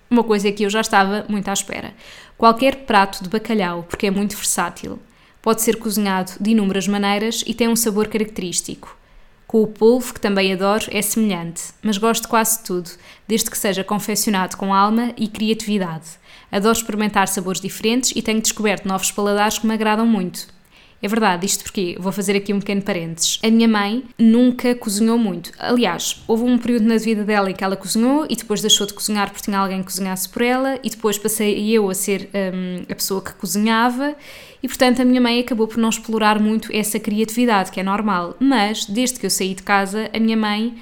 uma 0.09 0.23
coisa 0.25 0.51
que 0.51 0.63
eu 0.63 0.69
já 0.69 0.81
estava 0.81 1.25
muito 1.29 1.47
à 1.47 1.53
espera. 1.53 1.93
Qualquer 2.37 2.85
prato 2.85 3.23
de 3.23 3.29
bacalhau, 3.29 3.83
porque 3.83 4.07
é 4.07 4.11
muito 4.11 4.35
versátil. 4.35 4.99
Pode 5.41 5.61
ser 5.61 5.77
cozinhado 5.77 6.33
de 6.39 6.51
inúmeras 6.51 6.87
maneiras 6.87 7.43
e 7.47 7.53
tem 7.53 7.67
um 7.67 7.75
sabor 7.75 8.07
característico. 8.07 8.95
Com 9.47 9.63
o 9.63 9.67
polvo, 9.67 10.13
que 10.13 10.21
também 10.21 10.53
adoro, 10.53 10.85
é 10.91 11.01
semelhante, 11.01 11.63
mas 11.81 11.97
gosto 11.97 12.27
quase 12.27 12.63
tudo, 12.63 12.89
desde 13.27 13.49
que 13.49 13.57
seja 13.57 13.83
confeccionado 13.83 14.55
com 14.55 14.73
alma 14.73 15.13
e 15.17 15.27
criatividade. 15.27 16.11
Adoro 16.51 16.77
experimentar 16.77 17.27
sabores 17.27 17.59
diferentes 17.59 18.13
e 18.15 18.21
tenho 18.21 18.39
descoberto 18.39 18.87
novos 18.87 19.11
paladares 19.11 19.57
que 19.57 19.67
me 19.67 19.73
agradam 19.73 20.05
muito. 20.05 20.47
É 21.01 21.07
verdade, 21.07 21.47
isto 21.47 21.63
porque 21.63 21.97
vou 21.99 22.11
fazer 22.11 22.35
aqui 22.35 22.53
um 22.53 22.59
pequeno 22.59 22.83
parênteses. 22.83 23.39
A 23.43 23.49
minha 23.49 23.67
mãe 23.67 24.03
nunca 24.19 24.75
cozinhou 24.75 25.17
muito. 25.17 25.51
Aliás, 25.57 26.21
houve 26.27 26.43
um 26.43 26.59
período 26.59 26.85
na 26.85 26.97
vida 26.97 27.23
dela 27.23 27.49
em 27.49 27.55
que 27.55 27.63
ela 27.63 27.75
cozinhou 27.75 28.27
e 28.29 28.35
depois 28.35 28.61
deixou 28.61 28.85
de 28.85 28.93
cozinhar 28.93 29.31
porque 29.31 29.43
tinha 29.43 29.57
alguém 29.57 29.79
que 29.79 29.85
cozinhasse 29.85 30.29
por 30.29 30.43
ela 30.43 30.79
e 30.83 30.89
depois 30.91 31.17
passei 31.17 31.75
eu 31.75 31.89
a 31.89 31.95
ser 31.95 32.29
um, 32.53 32.83
a 32.83 32.95
pessoa 32.95 33.19
que 33.19 33.33
cozinhava 33.33 34.15
e 34.61 34.67
portanto 34.67 35.01
a 35.01 35.05
minha 35.05 35.21
mãe 35.21 35.39
acabou 35.39 35.67
por 35.67 35.77
não 35.77 35.89
explorar 35.89 36.39
muito 36.39 36.69
essa 36.71 36.99
criatividade, 36.99 37.71
que 37.71 37.79
é 37.79 37.83
normal. 37.83 38.35
Mas 38.39 38.85
desde 38.85 39.19
que 39.19 39.25
eu 39.25 39.29
saí 39.29 39.55
de 39.55 39.63
casa, 39.63 40.09
a 40.13 40.19
minha 40.19 40.37
mãe 40.37 40.75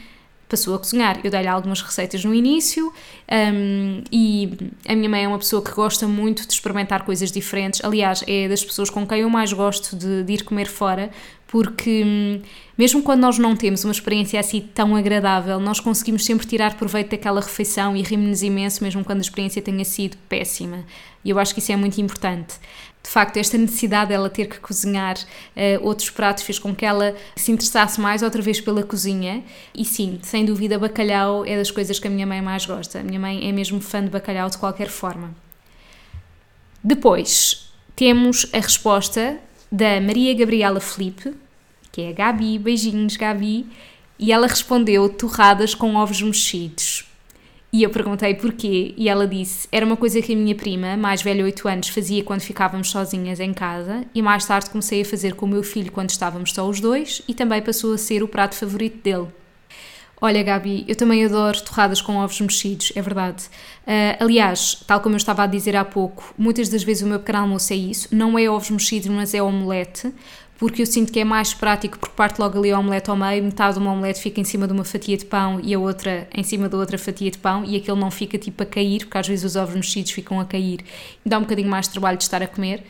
passou 0.50 0.74
a 0.74 0.80
cozinhar. 0.80 1.20
Eu 1.24 1.30
dei-lhe 1.30 1.48
algumas 1.48 1.82
receitas 1.82 2.26
no 2.26 2.34
início 2.34 2.92
um, 3.32 4.02
e 4.12 4.50
a 4.88 4.96
minha 4.96 5.08
mãe 5.08 5.24
é 5.24 5.28
uma 5.28 5.38
pessoa 5.38 5.62
que 5.64 5.72
gosta 5.72 6.08
muito 6.08 6.46
de 6.46 6.54
experimentar 6.54 7.06
coisas 7.06 7.32
diferentes. 7.32 7.82
Aliás, 7.86 8.24
é 8.28 8.50
das 8.50 8.66
pessoas 8.66 8.90
com 8.90 9.06
quem 9.06 9.20
eu 9.20 9.30
mais 9.30 9.54
gosto 9.54 9.96
de, 9.96 10.24
de 10.24 10.34
ir 10.34 10.44
comer 10.44 10.66
fora, 10.66 11.12
porque 11.46 12.04
hum, 12.04 12.42
mesmo 12.76 13.04
quando 13.04 13.22
nós 13.22 13.38
não 13.38 13.56
temos 13.56 13.84
uma 13.84 13.92
experiência 13.92 14.40
assim 14.40 14.62
tão 14.74 14.96
agradável, 14.96 15.60
nós 15.60 15.80
conseguimos 15.80 16.26
sempre 16.26 16.48
tirar 16.48 16.76
proveito 16.76 17.12
daquela 17.12 17.42
refeição 17.42 17.96
e 17.96 18.02
rimos 18.02 18.42
imenso, 18.42 18.84
mesmo 18.84 19.06
quando 19.06 19.20
a 19.20 19.22
experiência 19.22 19.62
tenha 19.62 19.86
sido 19.86 20.18
péssima. 20.28 20.84
E 21.24 21.30
eu 21.30 21.38
acho 21.38 21.54
que 21.54 21.60
isso 21.60 21.72
é 21.72 21.76
muito 21.76 22.02
importante 22.02 22.56
de 23.02 23.10
facto, 23.10 23.38
esta 23.38 23.58
necessidade 23.58 24.10
dela 24.10 24.30
ter 24.30 24.48
que 24.48 24.60
cozinhar 24.60 25.16
uh, 25.18 25.86
outros 25.86 26.10
pratos 26.10 26.44
fez 26.44 26.60
com 26.60 26.76
que 26.76 26.86
ela 26.86 27.16
se 27.36 27.52
interessasse 27.52 28.00
mais 28.00 28.22
outra 28.22 28.42
vez 28.42 28.60
pela 28.60 28.84
cozinha. 28.84 29.44
E 29.74 29.86
sim, 29.86 30.20
sem 30.22 30.46
dúvida, 30.46 30.78
bacalhau 30.78 31.46
é 31.46 31.58
das 31.58 31.72
coisas 31.72 31.98
que 31.98 32.08
a 32.08 32.12
minha 32.12 32.28
mãe 32.28 32.42
mais 32.42 32.66
gosta. 32.66 33.00
A 33.00 33.04
minha 33.04 33.20
mãe 33.20 33.48
é 33.48 33.52
mesmo 33.52 33.80
fã 33.80 34.04
de 34.04 34.10
bacalhau 34.10 34.50
de 34.50 34.58
qualquer 34.58 34.90
forma. 34.90 35.34
Depois 36.84 37.72
temos 37.96 38.48
a 38.54 38.60
resposta 38.60 39.40
da 39.72 40.00
Maria 40.02 40.34
Gabriela 40.34 40.80
Felipe, 40.80 41.34
que 41.92 42.02
é 42.02 42.10
a 42.10 42.14
Gabi. 42.14 42.60
Beijinhos, 42.60 43.18
Gabi. 43.18 43.66
E 44.20 44.32
ela 44.32 44.48
respondeu 44.48 45.08
torradas 45.10 45.74
com 45.74 45.96
ovos 45.96 46.22
mexidos. 46.22 47.09
E 47.72 47.84
eu 47.84 47.90
perguntei 47.92 48.34
porquê, 48.34 48.94
e 48.98 49.08
ela 49.08 49.28
disse: 49.28 49.68
era 49.72 49.86
uma 49.86 49.96
coisa 49.96 50.22
que 50.22 50.34
a 50.34 50.36
minha 50.36 50.56
prima, 50.56 50.98
mais 50.98 51.22
velha 51.22 51.44
8 51.44 51.68
anos, 51.68 51.90
fazia 51.90 52.24
quando 52.24 52.42
ficávamos 52.42 52.90
sozinhas 52.90 53.40
em 53.40 53.54
casa, 53.54 54.06
e 54.14 54.22
mais 54.22 54.46
tarde 54.46 54.72
comecei 54.72 55.02
a 55.02 55.06
fazer 55.06 55.36
com 55.36 55.46
o 55.46 55.50
meu 55.50 55.62
filho 55.62 55.92
quando 55.92 56.10
estávamos 56.10 56.52
só 56.52 56.68
os 56.68 56.80
dois, 56.80 57.22
e 57.28 57.34
também 57.34 57.62
passou 57.62 57.94
a 57.94 57.98
ser 57.98 58.24
o 58.24 58.28
prato 58.28 58.56
favorito 58.56 59.04
dele. 59.04 59.28
Olha, 60.22 60.44
Gabi, 60.44 60.84
eu 60.86 60.96
também 60.98 61.24
adoro 61.24 61.62
torradas 61.62 62.02
com 62.02 62.18
ovos 62.18 62.42
mexidos, 62.42 62.92
é 62.94 63.02
verdade. 63.02 63.46
Uh, 63.88 64.22
aliás, 64.22 64.84
tal 64.86 65.00
como 65.00 65.16
eu 65.16 65.18
estava 65.18 65.44
a 65.44 65.48
dizer 65.48 65.78
há 65.78 65.86
pouco, 65.86 66.34
muitas 66.38 66.68
das 66.68 66.84
vezes 66.84 67.04
o 67.04 67.08
meu 67.08 67.20
pequeno 67.20 67.40
almoço 67.40 67.72
é 67.72 67.76
isso: 67.78 68.10
não 68.12 68.38
é 68.38 68.50
ovos 68.50 68.70
mexidos, 68.70 69.08
mas 69.08 69.34
é 69.34 69.42
omelete, 69.42 70.14
porque 70.60 70.82
eu 70.82 70.86
sinto 70.86 71.12
que 71.12 71.20
é 71.22 71.24
mais 71.24 71.54
prático 71.54 71.98
porque 71.98 72.14
parte 72.16 72.38
logo 72.38 72.60
ali 72.60 72.70
a 72.70 72.78
omelete 72.78 73.10
ao 73.10 73.16
meio, 73.16 73.42
metade 73.42 73.76
de 73.76 73.80
uma 73.80 73.94
omelete 73.94 74.22
fica 74.22 74.42
em 74.42 74.44
cima 74.44 74.68
de 74.68 74.74
uma 74.74 74.84
fatia 74.84 75.16
de 75.16 75.26
pão 75.26 75.60
e 75.64 75.74
a 75.74 75.80
outra 75.80 76.28
em 76.36 76.44
cima 76.44 76.68
da 76.68 76.78
outra 76.78 76.98
fatia 76.98 77.32
de 77.32 77.38
pão 77.38 77.64
e 77.64 77.78
aquele 77.78 77.98
não 77.98 78.12
fica 78.12 78.38
tipo 78.38 78.62
a 78.62 78.66
cair, 78.66 79.00
porque 79.00 79.18
às 79.18 79.28
vezes 79.28 79.46
os 79.46 79.56
ovos 79.56 79.74
mexidos 79.74 80.12
ficam 80.12 80.38
a 80.38 80.46
cair 80.46 80.82
e 81.26 81.30
dá 81.30 81.38
um 81.38 81.42
bocadinho 81.42 81.70
mais 81.70 81.88
de 81.88 81.94
trabalho 81.94 82.18
de 82.18 82.24
estar 82.26 82.44
a 82.44 82.48
comer. 82.48 82.84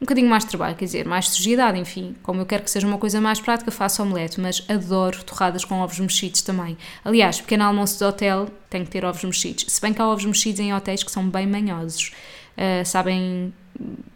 um 0.00 0.04
bocadinho 0.04 0.28
mais 0.28 0.44
de 0.44 0.50
trabalho, 0.50 0.76
quer 0.76 0.84
dizer, 0.84 1.04
mais 1.04 1.28
sujidade, 1.28 1.76
enfim. 1.80 2.14
Como 2.22 2.40
eu 2.42 2.46
quero 2.46 2.62
que 2.62 2.70
seja 2.70 2.86
uma 2.86 2.98
coisa 2.98 3.20
mais 3.20 3.40
prática, 3.40 3.72
faço 3.72 4.02
omelete, 4.04 4.40
mas 4.40 4.64
adoro 4.68 5.24
torradas 5.24 5.64
com 5.64 5.80
ovos 5.80 5.98
mexidos 5.98 6.42
também. 6.42 6.78
Aliás, 7.04 7.40
pequeno 7.40 7.64
almoço 7.64 7.98
de 7.98 8.04
hotel 8.04 8.48
tem 8.70 8.84
que 8.84 8.90
ter 8.90 9.04
ovos 9.04 9.24
mexidos. 9.24 9.64
Se 9.68 9.80
bem 9.80 9.92
que 9.92 10.00
há 10.00 10.06
ovos 10.06 10.24
mexidos 10.24 10.60
em 10.60 10.72
hotéis 10.72 11.02
que 11.02 11.10
são 11.10 11.28
bem 11.28 11.46
manhosos. 11.46 12.12
Uh, 12.56 12.86
sabem 12.86 13.52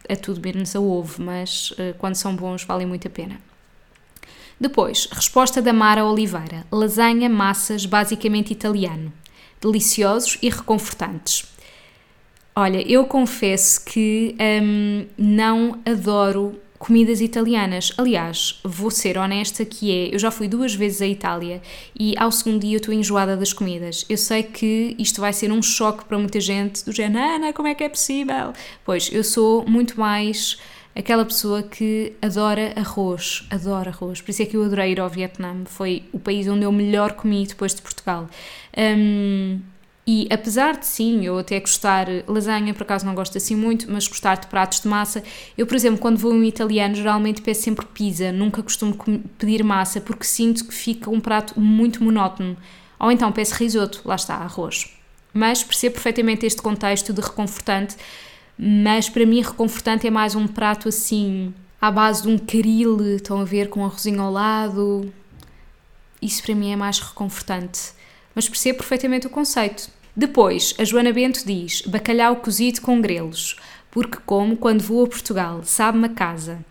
a 0.09 0.15
tudo 0.15 0.41
menos 0.41 0.75
a 0.75 0.79
ovo, 0.79 1.21
mas 1.21 1.71
uh, 1.71 1.93
quando 1.97 2.15
são 2.15 2.35
bons 2.35 2.63
valem 2.63 2.87
muito 2.87 3.07
a 3.07 3.11
pena. 3.11 3.39
Depois, 4.59 5.07
resposta 5.11 5.61
da 5.61 5.73
Mara 5.73 6.05
Oliveira: 6.05 6.65
lasanha, 6.71 7.27
massas, 7.27 7.85
basicamente 7.85 8.51
italiano. 8.51 9.11
Deliciosos 9.59 10.37
e 10.41 10.49
reconfortantes. 10.49 11.45
Olha, 12.55 12.81
eu 12.87 13.05
confesso 13.05 13.83
que 13.85 14.35
hum, 14.39 15.05
não 15.17 15.79
adoro 15.85 16.59
comidas 16.81 17.21
italianas. 17.21 17.93
Aliás, 17.95 18.59
vou 18.63 18.89
ser 18.89 19.15
honesta 19.15 19.63
que 19.63 19.91
é, 19.91 20.15
eu 20.15 20.17
já 20.17 20.31
fui 20.31 20.47
duas 20.47 20.73
vezes 20.73 20.99
à 20.99 21.05
Itália 21.05 21.61
e 21.97 22.15
ao 22.17 22.31
segundo 22.31 22.59
dia 22.59 22.77
estou 22.77 22.91
enjoada 22.91 23.37
das 23.37 23.53
comidas. 23.53 24.03
Eu 24.09 24.17
sei 24.17 24.41
que 24.41 24.95
isto 24.97 25.21
vai 25.21 25.31
ser 25.31 25.51
um 25.51 25.61
choque 25.61 26.03
para 26.05 26.17
muita 26.17 26.39
gente, 26.39 26.83
do 26.83 26.91
género, 26.91 27.23
Ana, 27.35 27.53
como 27.53 27.67
é 27.67 27.75
que 27.75 27.83
é 27.83 27.89
possível? 27.89 28.51
Pois, 28.83 29.11
eu 29.13 29.23
sou 29.23 29.63
muito 29.67 29.99
mais 29.99 30.57
aquela 30.95 31.23
pessoa 31.23 31.61
que 31.61 32.13
adora 32.19 32.73
arroz, 32.75 33.45
adora 33.51 33.91
arroz. 33.91 34.19
Por 34.19 34.31
isso 34.31 34.41
é 34.41 34.45
que 34.47 34.57
eu 34.57 34.63
adorei 34.63 34.91
ir 34.91 34.99
ao 34.99 35.07
Vietnã. 35.07 35.63
Foi 35.65 36.03
o 36.11 36.19
país 36.19 36.47
onde 36.47 36.65
eu 36.65 36.71
melhor 36.71 37.13
comi 37.13 37.45
depois 37.45 37.75
de 37.75 37.81
Portugal. 37.83 38.27
Um, 38.75 39.59
e 40.05 40.27
apesar 40.31 40.77
de 40.77 40.85
sim, 40.85 41.25
eu 41.25 41.37
até 41.37 41.59
gostar 41.59 42.07
lasanha, 42.27 42.73
por 42.73 42.83
acaso 42.83 43.05
não 43.05 43.13
gosto 43.13 43.37
assim 43.37 43.55
muito, 43.55 43.89
mas 43.91 44.07
gostar 44.07 44.35
de 44.35 44.47
pratos 44.47 44.81
de 44.81 44.87
massa, 44.87 45.23
eu, 45.57 45.67
por 45.67 45.75
exemplo, 45.75 45.99
quando 45.99 46.17
vou 46.17 46.33
em 46.35 46.47
italiano, 46.47 46.95
geralmente 46.95 47.41
peço 47.41 47.61
sempre 47.63 47.85
pizza, 47.85 48.31
nunca 48.31 48.63
costumo 48.63 48.95
pedir 49.37 49.63
massa, 49.63 50.01
porque 50.01 50.23
sinto 50.23 50.65
que 50.65 50.73
fica 50.73 51.09
um 51.09 51.19
prato 51.19 51.59
muito 51.59 52.03
monótono. 52.03 52.57
Ou 52.99 53.11
então 53.11 53.31
peço 53.31 53.55
risoto, 53.55 54.01
lá 54.03 54.15
está, 54.15 54.35
arroz. 54.35 54.89
Mas 55.33 55.63
percebo 55.63 55.93
perfeitamente 55.93 56.45
este 56.45 56.61
contexto 56.61 57.13
de 57.13 57.21
reconfortante, 57.21 57.95
mas 58.57 59.07
para 59.07 59.25
mim 59.25 59.41
reconfortante 59.41 60.07
é 60.07 60.11
mais 60.11 60.35
um 60.35 60.47
prato 60.47 60.89
assim, 60.89 61.53
à 61.79 61.91
base 61.91 62.23
de 62.23 62.27
um 62.27 62.37
caril, 62.37 63.15
estão 63.15 63.39
a 63.39 63.45
ver, 63.45 63.69
com 63.69 63.85
arrozinho 63.85 64.21
ao 64.21 64.31
lado. 64.31 65.13
Isso 66.21 66.43
para 66.43 66.55
mim 66.55 66.71
é 66.71 66.75
mais 66.75 66.99
reconfortante. 66.99 68.00
Mas 68.35 68.47
percebo 68.47 68.79
perfeitamente 68.79 69.27
o 69.27 69.29
conceito. 69.29 69.89
Depois, 70.15 70.73
a 70.77 70.83
Joana 70.83 71.13
Bento 71.13 71.45
diz: 71.45 71.81
bacalhau 71.81 72.37
cozido 72.37 72.81
com 72.81 73.01
grelos, 73.01 73.55
porque 73.89 74.17
como 74.25 74.57
quando 74.57 74.81
vou 74.81 75.05
a 75.05 75.07
Portugal, 75.07 75.61
sabe-me 75.63 76.05
a 76.05 76.09
casa. 76.09 76.63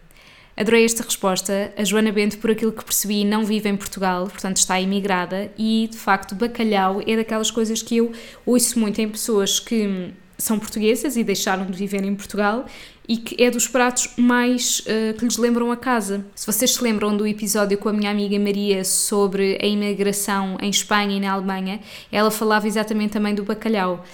Adorei 0.56 0.84
esta 0.84 1.02
resposta. 1.02 1.72
A 1.76 1.84
Joana 1.84 2.12
Bento, 2.12 2.36
por 2.36 2.50
aquilo 2.50 2.72
que 2.72 2.84
percebi, 2.84 3.24
não 3.24 3.44
vive 3.44 3.68
em 3.68 3.76
Portugal, 3.76 4.26
portanto 4.26 4.58
está 4.58 4.78
imigrada 4.78 5.50
e, 5.56 5.88
de 5.90 5.96
facto, 5.96 6.34
bacalhau 6.34 7.00
é 7.06 7.16
daquelas 7.16 7.50
coisas 7.50 7.80
que 7.80 7.96
eu 7.96 8.12
ouço 8.44 8.78
muito 8.78 9.00
em 9.00 9.08
pessoas 9.08 9.58
que 9.58 10.12
são 10.36 10.58
portuguesas 10.58 11.16
e 11.16 11.24
deixaram 11.24 11.66
de 11.66 11.76
viver 11.76 12.04
em 12.04 12.14
Portugal 12.14 12.66
e 13.10 13.16
que 13.16 13.42
é 13.42 13.50
dos 13.50 13.66
pratos 13.66 14.08
mais 14.16 14.84
uh, 14.86 15.18
que 15.18 15.24
lhes 15.24 15.36
lembram 15.36 15.72
a 15.72 15.76
casa. 15.76 16.24
Se 16.32 16.46
vocês 16.46 16.74
se 16.74 16.80
lembram 16.80 17.16
do 17.16 17.26
episódio 17.26 17.76
com 17.76 17.88
a 17.88 17.92
minha 17.92 18.08
amiga 18.08 18.38
Maria 18.38 18.84
sobre 18.84 19.58
a 19.60 19.66
imigração 19.66 20.56
em 20.62 20.70
Espanha 20.70 21.16
e 21.16 21.18
na 21.18 21.32
Alemanha, 21.32 21.80
ela 22.12 22.30
falava 22.30 22.68
exatamente 22.68 23.10
também 23.10 23.34
do 23.34 23.42
bacalhau, 23.42 24.04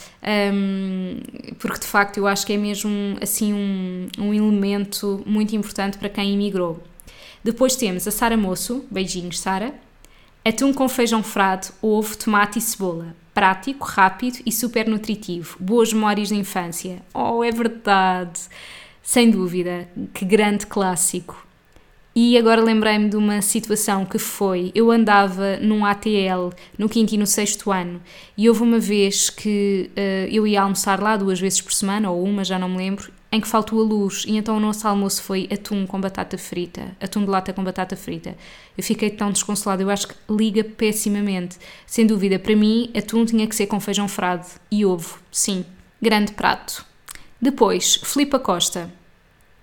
um, 0.54 1.20
porque 1.58 1.80
de 1.80 1.86
facto 1.86 2.16
eu 2.16 2.26
acho 2.26 2.46
que 2.46 2.54
é 2.54 2.56
mesmo 2.56 3.18
assim 3.20 3.52
um, 3.52 4.08
um 4.18 4.32
elemento 4.32 5.22
muito 5.26 5.54
importante 5.54 5.98
para 5.98 6.08
quem 6.08 6.32
imigrou. 6.32 6.82
Depois 7.44 7.76
temos 7.76 8.08
a 8.08 8.10
Sara 8.10 8.34
Moço, 8.34 8.86
beijinhos 8.90 9.38
Sara, 9.38 9.74
atum 10.42 10.72
com 10.72 10.88
feijão 10.88 11.22
frado, 11.22 11.68
ovo, 11.82 12.16
tomate 12.16 12.58
e 12.58 12.62
cebola 12.62 13.14
prático, 13.34 13.84
rápido 13.84 14.38
e 14.46 14.50
super 14.50 14.88
nutritivo. 14.88 15.58
Boas 15.60 15.92
memórias 15.92 16.30
da 16.30 16.36
infância. 16.36 17.02
Oh, 17.12 17.44
é 17.44 17.50
verdade! 17.50 18.40
Sem 19.06 19.30
dúvida, 19.30 19.88
que 20.12 20.24
grande 20.24 20.66
clássico. 20.66 21.46
E 22.12 22.36
agora 22.36 22.60
lembrei-me 22.60 23.08
de 23.08 23.16
uma 23.16 23.40
situação 23.40 24.04
que 24.04 24.18
foi: 24.18 24.72
eu 24.74 24.90
andava 24.90 25.58
num 25.58 25.86
ATL 25.86 26.50
no 26.76 26.88
quinto 26.88 27.14
e 27.14 27.16
no 27.16 27.24
sexto 27.24 27.70
ano, 27.70 28.02
e 28.36 28.48
houve 28.48 28.62
uma 28.62 28.80
vez 28.80 29.30
que 29.30 29.92
uh, 29.92 30.28
eu 30.28 30.44
ia 30.44 30.60
almoçar 30.60 31.00
lá 31.00 31.16
duas 31.16 31.38
vezes 31.38 31.60
por 31.60 31.72
semana, 31.72 32.10
ou 32.10 32.24
uma, 32.24 32.42
já 32.42 32.58
não 32.58 32.68
me 32.68 32.78
lembro, 32.78 33.12
em 33.30 33.40
que 33.40 33.46
faltou 33.46 33.80
a 33.80 33.84
luz, 33.84 34.24
e 34.26 34.36
então 34.36 34.56
o 34.56 34.60
nosso 34.60 34.88
almoço 34.88 35.22
foi 35.22 35.48
atum 35.52 35.86
com 35.86 36.00
batata 36.00 36.36
frita, 36.36 36.96
atum 37.00 37.24
de 37.24 37.30
lata 37.30 37.52
com 37.52 37.62
batata 37.62 37.94
frita. 37.94 38.36
Eu 38.76 38.82
fiquei 38.82 39.08
tão 39.08 39.30
desconsolada, 39.30 39.84
eu 39.84 39.88
acho 39.88 40.08
que 40.08 40.14
liga 40.28 40.64
pessimamente. 40.64 41.58
Sem 41.86 42.04
dúvida, 42.08 42.40
para 42.40 42.56
mim, 42.56 42.90
atum 42.92 43.24
tinha 43.24 43.46
que 43.46 43.54
ser 43.54 43.68
com 43.68 43.78
feijão 43.78 44.08
frado 44.08 44.48
e 44.68 44.84
ovo, 44.84 45.20
sim, 45.30 45.64
grande 46.02 46.32
prato. 46.32 46.84
Depois, 47.40 48.00
Filipa 48.02 48.38
Costa. 48.38 48.90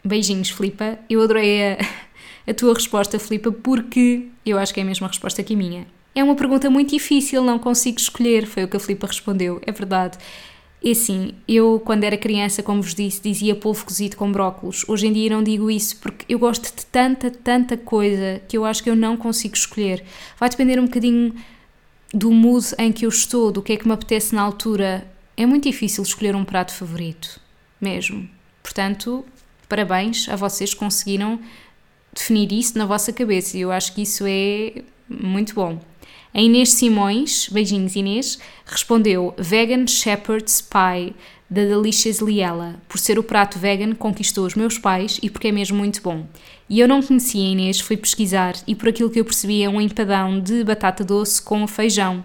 Beijinhos, 0.04 0.50
Filipa. 0.50 1.00
Eu 1.10 1.22
adorei 1.22 1.74
a, 1.74 1.78
a 2.52 2.54
tua 2.54 2.74
resposta, 2.74 3.20
Filipa, 3.20 3.52
porque 3.52 4.28
eu 4.46 4.58
acho 4.58 4.74
que 4.74 4.80
é 4.80 4.84
a 4.84 4.86
mesma 4.86 5.08
resposta 5.08 5.44
que 5.44 5.54
a 5.54 5.58
minha. 5.58 5.88
É 6.16 6.24
uma 6.24 6.36
pergunta 6.36 6.70
muito 6.70 6.92
difícil, 6.92 7.44
não 7.44 7.58
consigo 7.58 7.98
escolher, 8.00 8.46
foi 8.46 8.64
o 8.64 8.68
que 8.68 8.78
a 8.78 8.80
Filipa 8.80 9.08
respondeu, 9.08 9.60
é 9.66 9.72
verdade. 9.72 10.18
E 10.84 10.92
assim, 10.92 11.34
eu 11.48 11.82
quando 11.84 12.04
era 12.04 12.18
criança, 12.18 12.62
como 12.62 12.82
vos 12.82 12.94
disse, 12.94 13.22
dizia 13.22 13.56
polvo 13.56 13.86
cozido 13.86 14.18
com 14.18 14.30
brócolos. 14.30 14.84
Hoje 14.88 15.08
em 15.08 15.14
dia 15.14 15.30
não 15.30 15.42
digo 15.42 15.72
isso 15.72 15.98
porque 16.02 16.26
eu 16.28 16.38
gosto 16.38 16.64
de 16.76 16.86
tanta, 16.86 17.32
tanta 17.32 17.78
coisa 17.78 18.42
que 18.50 18.58
eu 18.58 18.66
acho 18.66 18.84
que 18.84 18.90
eu 18.90 18.96
não 18.96 19.16
consigo 19.16 19.56
escolher. 19.56 20.04
Vai 20.38 20.50
depender 20.50 20.78
um 20.80 20.86
bocadinho 20.86 21.34
do 22.14 22.32
mood 22.32 22.76
em 22.78 22.92
que 22.92 23.06
eu 23.06 23.10
estou, 23.10 23.50
do 23.50 23.62
que 23.62 23.74
é 23.74 23.78
que 23.78 23.88
me 23.88 23.94
apetece 23.94 24.36
na 24.36 24.42
altura. 24.42 25.08
É 25.38 25.46
muito 25.46 25.64
difícil 25.64 26.04
escolher 26.04 26.36
um 26.36 26.44
prato 26.44 26.74
favorito, 26.74 27.40
mesmo. 27.80 28.30
Portanto, 28.62 29.26
parabéns 29.74 30.30
a 30.30 30.36
vocês 30.36 30.72
conseguiram 30.72 31.40
definir 32.14 32.52
isso 32.54 32.78
na 32.78 32.86
vossa 32.86 33.12
cabeça 33.12 33.58
eu 33.58 33.72
acho 33.72 33.92
que 33.96 34.04
isso 34.04 34.24
é 34.28 34.84
muito 35.10 35.56
bom. 35.56 35.80
A 36.32 36.40
Inês 36.40 36.74
Simões, 36.74 37.50
beijinhos 37.50 37.96
Inês, 37.96 38.38
respondeu 38.68 39.34
Vegan 39.36 39.88
Shepherd's 39.88 40.62
Pie 40.62 41.16
da 41.50 41.66
Delicious 41.66 42.20
Liela. 42.20 42.80
Por 42.88 43.00
ser 43.00 43.18
o 43.18 43.24
prato 43.24 43.58
vegan, 43.58 43.96
conquistou 43.96 44.46
os 44.46 44.54
meus 44.54 44.78
pais 44.78 45.20
e 45.24 45.30
porque 45.30 45.48
é 45.48 45.52
mesmo 45.52 45.76
muito 45.76 46.04
bom. 46.04 46.28
E 46.70 46.80
eu 46.80 46.88
não 46.88 47.02
conhecia 47.02 47.44
a 47.44 47.50
Inês, 47.50 47.80
fui 47.80 47.98
pesquisar 47.98 48.54
e 48.68 48.76
por 48.76 48.90
aquilo 48.90 49.10
que 49.10 49.20
eu 49.20 49.26
percebi 49.26 49.64
é 49.64 49.70
um 49.70 49.82
empadão 49.82 50.40
de 50.40 50.64
batata 50.64 51.04
doce 51.04 51.42
com 51.42 51.66
feijão. 51.66 52.24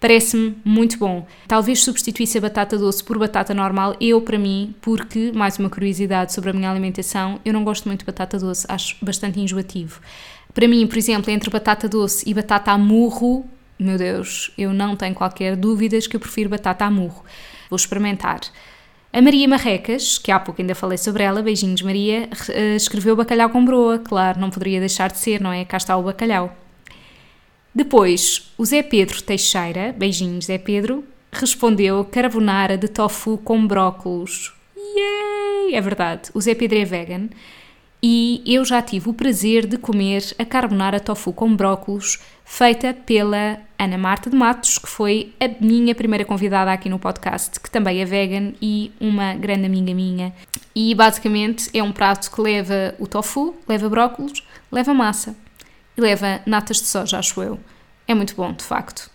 Parece-me 0.00 0.56
muito 0.64 0.96
bom. 0.96 1.26
Talvez 1.48 1.82
substituísse 1.82 2.38
a 2.38 2.40
batata 2.40 2.78
doce 2.78 3.02
por 3.02 3.18
batata 3.18 3.52
normal, 3.52 3.96
eu 4.00 4.20
para 4.20 4.38
mim, 4.38 4.74
porque, 4.80 5.32
mais 5.34 5.58
uma 5.58 5.68
curiosidade 5.68 6.32
sobre 6.32 6.50
a 6.50 6.52
minha 6.52 6.70
alimentação, 6.70 7.40
eu 7.44 7.52
não 7.52 7.64
gosto 7.64 7.86
muito 7.86 8.00
de 8.00 8.06
batata 8.06 8.38
doce, 8.38 8.64
acho 8.68 8.96
bastante 9.02 9.40
enjoativo. 9.40 10.00
Para 10.54 10.68
mim, 10.68 10.86
por 10.86 10.98
exemplo, 10.98 11.30
entre 11.30 11.50
batata 11.50 11.88
doce 11.88 12.28
e 12.28 12.32
batata 12.32 12.70
a 12.70 12.78
murro, 12.78 13.44
meu 13.78 13.98
Deus, 13.98 14.52
eu 14.56 14.72
não 14.72 14.94
tenho 14.94 15.14
qualquer 15.14 15.56
dúvidas 15.56 16.06
que 16.06 16.14
eu 16.14 16.20
prefiro 16.20 16.48
batata 16.48 16.84
a 16.84 16.90
murro. 16.90 17.24
Vou 17.68 17.76
experimentar. 17.76 18.40
A 19.12 19.22
Maria 19.22 19.48
Marrecas, 19.48 20.18
que 20.18 20.30
há 20.30 20.38
pouco 20.38 20.60
ainda 20.60 20.74
falei 20.74 20.98
sobre 20.98 21.24
ela, 21.24 21.42
beijinhos 21.42 21.82
Maria, 21.82 22.28
eh, 22.50 22.76
escreveu 22.76 23.16
bacalhau 23.16 23.50
com 23.50 23.64
broa, 23.64 23.98
claro, 23.98 24.38
não 24.38 24.50
poderia 24.50 24.78
deixar 24.80 25.10
de 25.10 25.18
ser, 25.18 25.40
não 25.40 25.52
é? 25.52 25.64
Cá 25.64 25.76
está 25.78 25.96
o 25.96 26.02
bacalhau. 26.02 26.54
Depois, 27.78 28.50
o 28.58 28.64
Zé 28.64 28.82
Pedro 28.82 29.22
Teixeira, 29.22 29.94
beijinhos 29.96 30.46
Zé 30.46 30.58
Pedro, 30.58 31.04
respondeu 31.30 32.04
carbonara 32.04 32.76
de 32.76 32.88
tofu 32.88 33.38
com 33.38 33.64
brócolos. 33.64 34.52
Yay! 34.76 35.76
É 35.76 35.80
verdade, 35.80 36.28
o 36.34 36.40
Zé 36.40 36.56
Pedro 36.56 36.76
é 36.76 36.84
vegan 36.84 37.28
e 38.02 38.42
eu 38.44 38.64
já 38.64 38.82
tive 38.82 39.08
o 39.08 39.14
prazer 39.14 39.64
de 39.64 39.78
comer 39.78 40.24
a 40.40 40.44
carbonara 40.44 40.98
tofu 40.98 41.32
com 41.32 41.54
brócolos 41.54 42.18
feita 42.44 42.92
pela 42.92 43.60
Ana 43.78 43.96
Marta 43.96 44.28
de 44.28 44.34
Matos, 44.34 44.76
que 44.76 44.88
foi 44.88 45.32
a 45.38 45.46
minha 45.64 45.94
primeira 45.94 46.24
convidada 46.24 46.72
aqui 46.72 46.88
no 46.88 46.98
podcast, 46.98 47.60
que 47.60 47.70
também 47.70 48.00
é 48.00 48.04
vegan 48.04 48.54
e 48.60 48.90
uma 49.00 49.34
grande 49.34 49.66
amiga 49.66 49.94
minha. 49.94 50.34
E 50.74 50.92
basicamente 50.96 51.70
é 51.72 51.80
um 51.80 51.92
prato 51.92 52.28
que 52.28 52.40
leva 52.40 52.96
o 52.98 53.06
tofu, 53.06 53.54
leva 53.68 53.88
brócolos, 53.88 54.44
leva 54.68 54.92
massa 54.92 55.36
e 55.98 56.00
leva 56.00 56.40
natas 56.46 56.78
de 56.78 56.86
soja, 56.86 57.18
acho 57.18 57.42
eu. 57.42 57.58
É 58.06 58.14
muito 58.14 58.34
bom, 58.34 58.52
de 58.52 58.64
facto. 58.64 59.10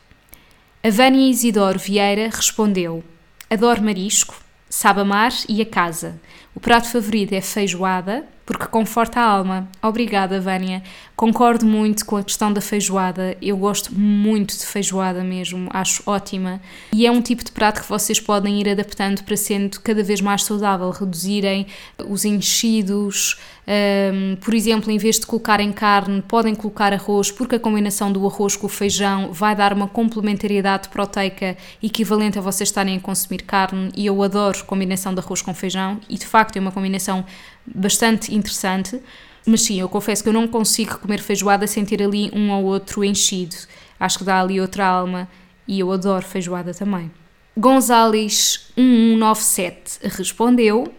A 0.83 0.89
Vânia 0.89 1.29
Isidoro 1.29 1.79
Vieira 1.79 2.29
respondeu: 2.29 3.03
Adoro 3.49 3.81
marisco, 3.81 4.35
sabe 4.69 4.99
amar 4.99 5.31
e 5.47 5.61
a 5.61 5.65
casa. 5.65 6.19
O 6.53 6.59
prato 6.59 6.89
favorito 6.89 7.33
é 7.33 7.41
feijoada, 7.41 8.25
porque 8.45 8.65
conforta 8.65 9.19
a 9.19 9.25
alma. 9.25 9.67
Obrigada, 9.81 10.39
Vânia. 10.39 10.83
Concordo 11.15 11.65
muito 11.65 12.05
com 12.05 12.17
a 12.17 12.23
questão 12.23 12.51
da 12.51 12.59
feijoada. 12.59 13.37
Eu 13.41 13.55
gosto 13.55 13.93
muito 13.93 14.57
de 14.57 14.65
feijoada 14.65 15.23
mesmo, 15.23 15.69
acho 15.71 16.03
ótima. 16.05 16.59
E 16.91 17.05
é 17.05 17.11
um 17.11 17.21
tipo 17.21 17.43
de 17.43 17.51
prato 17.51 17.81
que 17.81 17.89
vocês 17.89 18.19
podem 18.19 18.59
ir 18.59 18.69
adaptando 18.69 19.23
para 19.23 19.37
sendo 19.37 19.79
cada 19.79 20.03
vez 20.03 20.19
mais 20.19 20.43
saudável, 20.43 20.89
reduzirem 20.89 21.67
os 22.07 22.25
enchidos. 22.25 23.37
Um, 23.65 24.35
por 24.35 24.53
exemplo, 24.53 24.91
em 24.91 24.97
vez 24.97 25.17
de 25.17 25.25
colocarem 25.25 25.71
carne, 25.71 26.21
podem 26.21 26.53
colocar 26.53 26.91
arroz, 26.91 27.31
porque 27.31 27.55
a 27.55 27.59
combinação 27.59 28.11
do 28.11 28.25
arroz 28.27 28.57
com 28.57 28.65
o 28.65 28.69
feijão 28.69 29.31
vai 29.31 29.55
dar 29.55 29.71
uma 29.71 29.87
complementariedade 29.87 30.89
proteica 30.89 31.55
equivalente 31.81 32.37
a 32.37 32.41
vocês 32.41 32.67
estarem 32.67 32.97
a 32.97 32.99
consumir 32.99 33.43
carne. 33.43 33.89
E 33.95 34.05
eu 34.05 34.21
adoro 34.21 34.65
combinação 34.65 35.13
de 35.13 35.21
arroz 35.21 35.41
com 35.41 35.53
feijão, 35.53 36.01
e 36.09 36.17
de 36.17 36.25
facto 36.25 36.57
é 36.57 36.59
uma 36.59 36.71
combinação 36.71 37.23
bastante 37.65 38.33
interessante. 38.33 38.99
Mas 39.45 39.61
sim, 39.63 39.79
eu 39.79 39.89
confesso 39.89 40.23
que 40.23 40.29
eu 40.29 40.33
não 40.33 40.47
consigo 40.47 40.99
comer 40.99 41.19
feijoada 41.19 41.67
sem 41.67 41.83
ter 41.83 42.01
ali 42.01 42.31
um 42.33 42.51
ou 42.51 42.63
outro 42.63 43.03
enchido. 43.03 43.55
Acho 43.99 44.19
que 44.19 44.23
dá 44.23 44.39
ali 44.39 44.59
outra 44.59 44.85
alma 44.85 45.27
e 45.67 45.79
eu 45.79 45.91
adoro 45.91 46.25
feijoada 46.25 46.73
também. 46.73 47.11
Gonzales 47.55 48.71
1197 48.77 49.99
respondeu: 50.17 50.91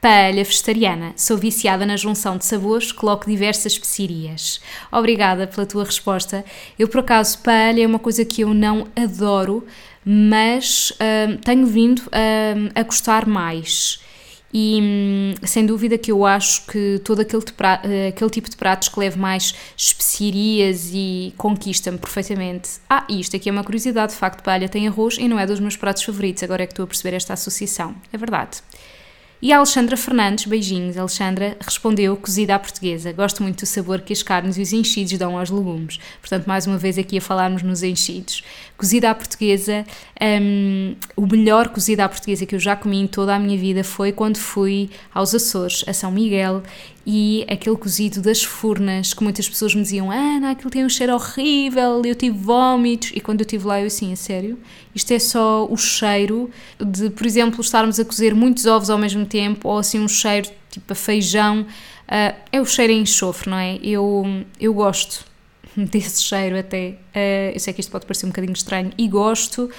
Paella 0.00 0.44
vegetariana. 0.44 1.12
Sou 1.16 1.36
viciada 1.36 1.84
na 1.84 1.96
junção 1.96 2.36
de 2.36 2.44
sabores, 2.44 2.92
coloco 2.92 3.28
diversas 3.28 3.72
especiarias. 3.72 4.60
Obrigada 4.92 5.46
pela 5.46 5.66
tua 5.66 5.84
resposta. 5.84 6.44
Eu, 6.78 6.86
por 6.86 7.00
acaso, 7.00 7.38
paella 7.38 7.80
é 7.80 7.86
uma 7.86 7.98
coisa 7.98 8.24
que 8.24 8.42
eu 8.42 8.54
não 8.54 8.86
adoro, 8.94 9.66
mas 10.04 10.92
hum, 11.28 11.38
tenho 11.38 11.66
vindo 11.66 12.02
hum, 12.02 12.68
a 12.74 12.82
gostar 12.84 13.26
mais. 13.26 14.00
E 14.52 14.80
hum, 14.80 15.34
sem 15.46 15.66
dúvida 15.66 15.98
que 15.98 16.10
eu 16.10 16.24
acho 16.24 16.66
que 16.66 17.00
todo 17.04 17.20
aquele, 17.20 17.42
eh, 17.82 18.08
aquele 18.08 18.30
tipo 18.30 18.48
de 18.48 18.56
pratos 18.56 18.88
que 18.88 18.98
leve 18.98 19.18
mais 19.18 19.54
especiarias 19.76 20.90
e 20.92 21.34
conquista-me 21.36 21.98
perfeitamente. 21.98 22.70
Ah, 22.88 23.04
e 23.08 23.20
isto 23.20 23.36
aqui 23.36 23.48
é 23.48 23.52
uma 23.52 23.64
curiosidade: 23.64 24.12
de 24.12 24.18
facto, 24.18 24.42
paella 24.42 24.68
tem 24.68 24.86
arroz 24.86 25.16
e 25.18 25.28
não 25.28 25.38
é 25.38 25.46
dos 25.46 25.60
meus 25.60 25.76
pratos 25.76 26.02
favoritos. 26.02 26.42
Agora 26.42 26.62
é 26.62 26.66
que 26.66 26.72
estou 26.72 26.84
a 26.84 26.86
perceber 26.86 27.16
esta 27.16 27.32
associação. 27.34 27.94
É 28.12 28.16
verdade. 28.16 28.62
E 29.40 29.52
a 29.52 29.58
Alexandra 29.58 29.98
Fernandes, 29.98 30.46
beijinhos, 30.46 30.96
Alexandra, 30.96 31.58
respondeu 31.60 32.16
cozida 32.16 32.54
à 32.54 32.58
portuguesa. 32.58 33.12
Gosto 33.12 33.42
muito 33.42 33.60
do 33.60 33.66
sabor 33.66 34.00
que 34.00 34.12
as 34.12 34.22
carnes 34.22 34.56
e 34.56 34.62
os 34.62 34.72
enchidos 34.72 35.18
dão 35.18 35.38
aos 35.38 35.50
legumes. 35.50 35.98
Portanto, 36.20 36.46
mais 36.46 36.66
uma 36.66 36.78
vez 36.78 36.96
aqui 36.96 37.18
a 37.18 37.20
falarmos 37.20 37.62
nos 37.62 37.82
enchidos. 37.82 38.42
Cozida 38.76 39.10
à 39.10 39.14
portuguesa, 39.14 39.86
um, 40.20 40.94
o 41.16 41.26
melhor 41.26 41.68
cozida 41.68 42.04
à 42.04 42.08
portuguesa 42.08 42.44
que 42.44 42.54
eu 42.54 42.58
já 42.58 42.76
comi 42.76 43.00
em 43.00 43.06
toda 43.06 43.34
a 43.34 43.38
minha 43.38 43.56
vida 43.56 43.82
foi 43.82 44.12
quando 44.12 44.36
fui 44.36 44.90
aos 45.14 45.34
Açores, 45.34 45.82
a 45.86 45.94
São 45.94 46.10
Miguel, 46.10 46.62
e 47.06 47.46
aquele 47.48 47.76
cozido 47.76 48.20
das 48.20 48.42
furnas, 48.42 49.14
que 49.14 49.22
muitas 49.22 49.48
pessoas 49.48 49.74
me 49.74 49.80
diziam: 49.80 50.10
Ana, 50.10 50.50
aquilo 50.50 50.70
tem 50.70 50.84
um 50.84 50.88
cheiro 50.88 51.14
horrível, 51.14 52.02
eu 52.04 52.14
tive 52.14 52.36
vômitos. 52.36 53.12
E 53.14 53.20
quando 53.20 53.40
eu 53.40 53.44
estive 53.44 53.66
lá, 53.66 53.80
eu 53.80 53.86
assim, 53.86 54.12
a 54.12 54.16
sério, 54.16 54.58
isto 54.94 55.10
é 55.12 55.18
só 55.18 55.66
o 55.70 55.76
cheiro 55.76 56.50
de, 56.78 57.08
por 57.10 57.26
exemplo, 57.26 57.60
estarmos 57.60 57.98
a 57.98 58.04
cozer 58.04 58.34
muitos 58.34 58.66
ovos 58.66 58.90
ao 58.90 58.98
mesmo 58.98 59.24
tempo, 59.24 59.68
ou 59.68 59.78
assim 59.78 60.00
um 60.00 60.08
cheiro 60.08 60.48
tipo 60.70 60.92
a 60.92 60.96
feijão. 60.96 61.62
Uh, 62.06 62.36
é 62.52 62.60
o 62.60 62.66
cheiro 62.66 62.92
em 62.92 63.00
enxofre, 63.00 63.50
não 63.50 63.56
é? 63.56 63.78
Eu, 63.82 64.44
eu 64.60 64.74
gosto 64.74 65.24
desse 65.90 66.22
cheiro 66.22 66.58
até. 66.58 66.96
Uh, 67.14 67.54
eu 67.54 67.60
sei 67.60 67.72
que 67.72 67.80
isto 67.80 67.90
pode 67.90 68.06
parecer 68.06 68.26
um 68.26 68.30
bocadinho 68.30 68.54
estranho 68.54 68.92
e 68.96 69.06
gosto. 69.08 69.70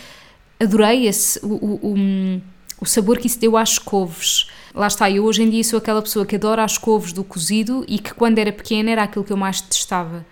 Adorei 0.59 1.07
esse, 1.07 1.39
o, 1.43 1.53
o, 1.53 1.93
o, 1.93 2.41
o 2.81 2.85
sabor 2.85 3.17
que 3.17 3.27
isso 3.27 3.39
deu 3.39 3.57
às 3.57 3.77
couves 3.77 4.47
lá 4.77 4.87
está, 4.87 5.09
eu 5.09 5.25
hoje 5.25 5.41
em 5.41 5.49
dia 5.49 5.63
sou 5.63 5.79
aquela 5.79 6.01
pessoa 6.01 6.25
que 6.25 6.35
adora 6.35 6.63
as 6.63 6.77
couves 6.77 7.11
do 7.11 7.23
cozido 7.23 7.83
e 7.87 7.97
que 7.97 8.13
quando 8.13 8.37
era 8.37 8.51
pequena 8.51 8.91
era 8.91 9.03
aquilo 9.03 9.25
que 9.25 9.33
eu 9.33 9.37
mais 9.37 9.59
detestava. 9.59 10.25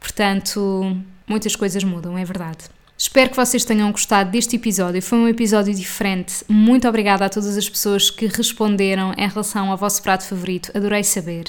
Portanto, 0.00 0.96
muitas 1.26 1.54
coisas 1.54 1.84
mudam, 1.84 2.16
é 2.16 2.24
verdade. 2.24 2.64
Espero 2.96 3.30
que 3.30 3.36
vocês 3.36 3.64
tenham 3.64 3.92
gostado 3.92 4.30
deste 4.30 4.56
episódio. 4.56 5.00
Foi 5.00 5.18
um 5.18 5.28
episódio 5.28 5.72
diferente. 5.72 6.44
Muito 6.48 6.88
obrigada 6.88 7.26
a 7.26 7.28
todas 7.28 7.56
as 7.56 7.68
pessoas 7.68 8.10
que 8.10 8.26
responderam 8.26 9.14
em 9.16 9.28
relação 9.28 9.70
ao 9.70 9.76
vosso 9.76 10.02
prato 10.02 10.24
favorito. 10.24 10.72
Adorei 10.74 11.04
saber. 11.04 11.44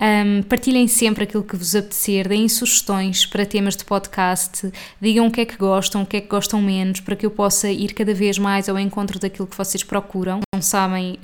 Um, 0.00 0.42
partilhem 0.42 0.88
sempre 0.88 1.24
aquilo 1.24 1.42
que 1.42 1.56
vos 1.56 1.76
apetecer, 1.76 2.26
deem 2.26 2.48
sugestões 2.48 3.26
para 3.26 3.44
temas 3.44 3.76
de 3.76 3.84
podcast, 3.84 4.72
digam 5.00 5.26
o 5.26 5.30
que 5.30 5.42
é 5.42 5.44
que 5.44 5.56
gostam, 5.56 6.02
o 6.02 6.06
que 6.06 6.16
é 6.16 6.20
que 6.20 6.28
gostam 6.28 6.62
menos, 6.62 7.00
para 7.00 7.14
que 7.14 7.26
eu 7.26 7.30
possa 7.30 7.70
ir 7.70 7.92
cada 7.92 8.14
vez 8.14 8.38
mais 8.38 8.68
ao 8.68 8.78
encontro 8.78 9.18
daquilo 9.18 9.46
que 9.46 9.56
vocês 9.56 9.84
procuram. 9.84 10.40
Não 10.60 10.64
sabem, 10.66 11.18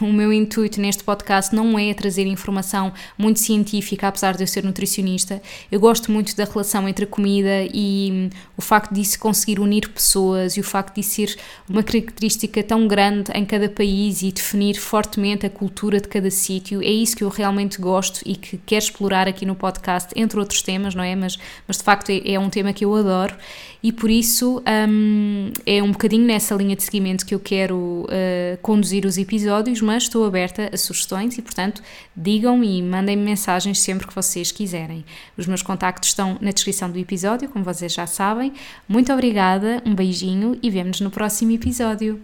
um, 0.00 0.08
o 0.08 0.10
meu 0.10 0.32
intuito 0.32 0.80
neste 0.80 1.04
podcast 1.04 1.54
não 1.54 1.78
é 1.78 1.92
trazer 1.92 2.26
informação 2.26 2.90
muito 3.18 3.38
científica, 3.38 4.08
apesar 4.08 4.34
de 4.34 4.42
eu 4.42 4.46
ser 4.46 4.64
nutricionista. 4.64 5.42
Eu 5.70 5.78
gosto 5.78 6.10
muito 6.10 6.34
da 6.34 6.44
relação 6.44 6.88
entre 6.88 7.04
a 7.04 7.06
comida 7.06 7.68
e 7.74 8.10
um, 8.10 8.30
o 8.56 8.62
facto 8.62 8.94
disso 8.94 9.18
conseguir 9.18 9.60
unir 9.60 9.90
pessoas 9.90 10.56
e 10.56 10.60
o 10.60 10.64
facto 10.64 10.94
de 10.94 11.02
ser 11.02 11.36
uma 11.68 11.82
característica 11.82 12.62
tão 12.62 12.88
grande 12.88 13.30
em 13.34 13.44
cada 13.44 13.68
país 13.68 14.22
e 14.22 14.32
definir 14.32 14.76
fortemente 14.76 15.44
a 15.44 15.50
cultura 15.50 16.00
de 16.00 16.08
cada 16.08 16.30
sítio. 16.30 16.80
É 16.80 16.90
isso 16.90 17.14
que 17.14 17.22
eu 17.22 17.28
realmente 17.28 17.78
gosto 17.78 18.22
e 18.24 18.34
que 18.34 18.56
quero 18.64 18.82
explorar 18.82 19.28
aqui 19.28 19.44
no 19.44 19.54
podcast, 19.54 20.10
entre 20.16 20.40
outros 20.40 20.62
temas, 20.62 20.94
não 20.94 21.04
é? 21.04 21.14
Mas, 21.14 21.38
mas 21.68 21.76
de 21.76 21.82
facto 21.82 22.08
é, 22.08 22.32
é 22.32 22.40
um 22.40 22.48
tema 22.48 22.72
que 22.72 22.86
eu 22.86 22.94
adoro 22.94 23.36
e 23.82 23.92
por 23.92 24.10
isso 24.10 24.62
um, 24.88 25.52
é 25.64 25.82
um 25.82 25.92
bocadinho 25.92 26.24
nessa 26.24 26.54
linha 26.54 26.74
de 26.74 26.82
seguimento 26.82 27.24
que 27.24 27.34
eu 27.34 27.40
quero 27.40 27.76
uh, 27.76 28.58
conduzir 28.62 29.04
os 29.04 29.16
episódios, 29.16 29.80
mas 29.80 30.04
estou 30.04 30.24
aberta 30.24 30.70
a 30.72 30.76
sugestões 30.76 31.38
e, 31.38 31.42
portanto, 31.42 31.82
digam 32.16 32.64
e 32.64 32.82
mandem-me 32.82 33.22
mensagens 33.22 33.78
sempre 33.78 34.06
que 34.06 34.14
vocês 34.14 34.50
quiserem. 34.50 35.04
Os 35.36 35.46
meus 35.46 35.62
contactos 35.62 36.08
estão 36.08 36.36
na 36.40 36.50
descrição 36.50 36.90
do 36.90 36.98
episódio, 36.98 37.48
como 37.48 37.64
vocês 37.64 37.92
já 37.92 38.06
sabem. 38.06 38.52
Muito 38.88 39.12
obrigada, 39.12 39.82
um 39.86 39.94
beijinho 39.94 40.58
e 40.62 40.70
vemo-nos 40.70 41.00
no 41.00 41.10
próximo 41.10 41.52
episódio. 41.52 42.18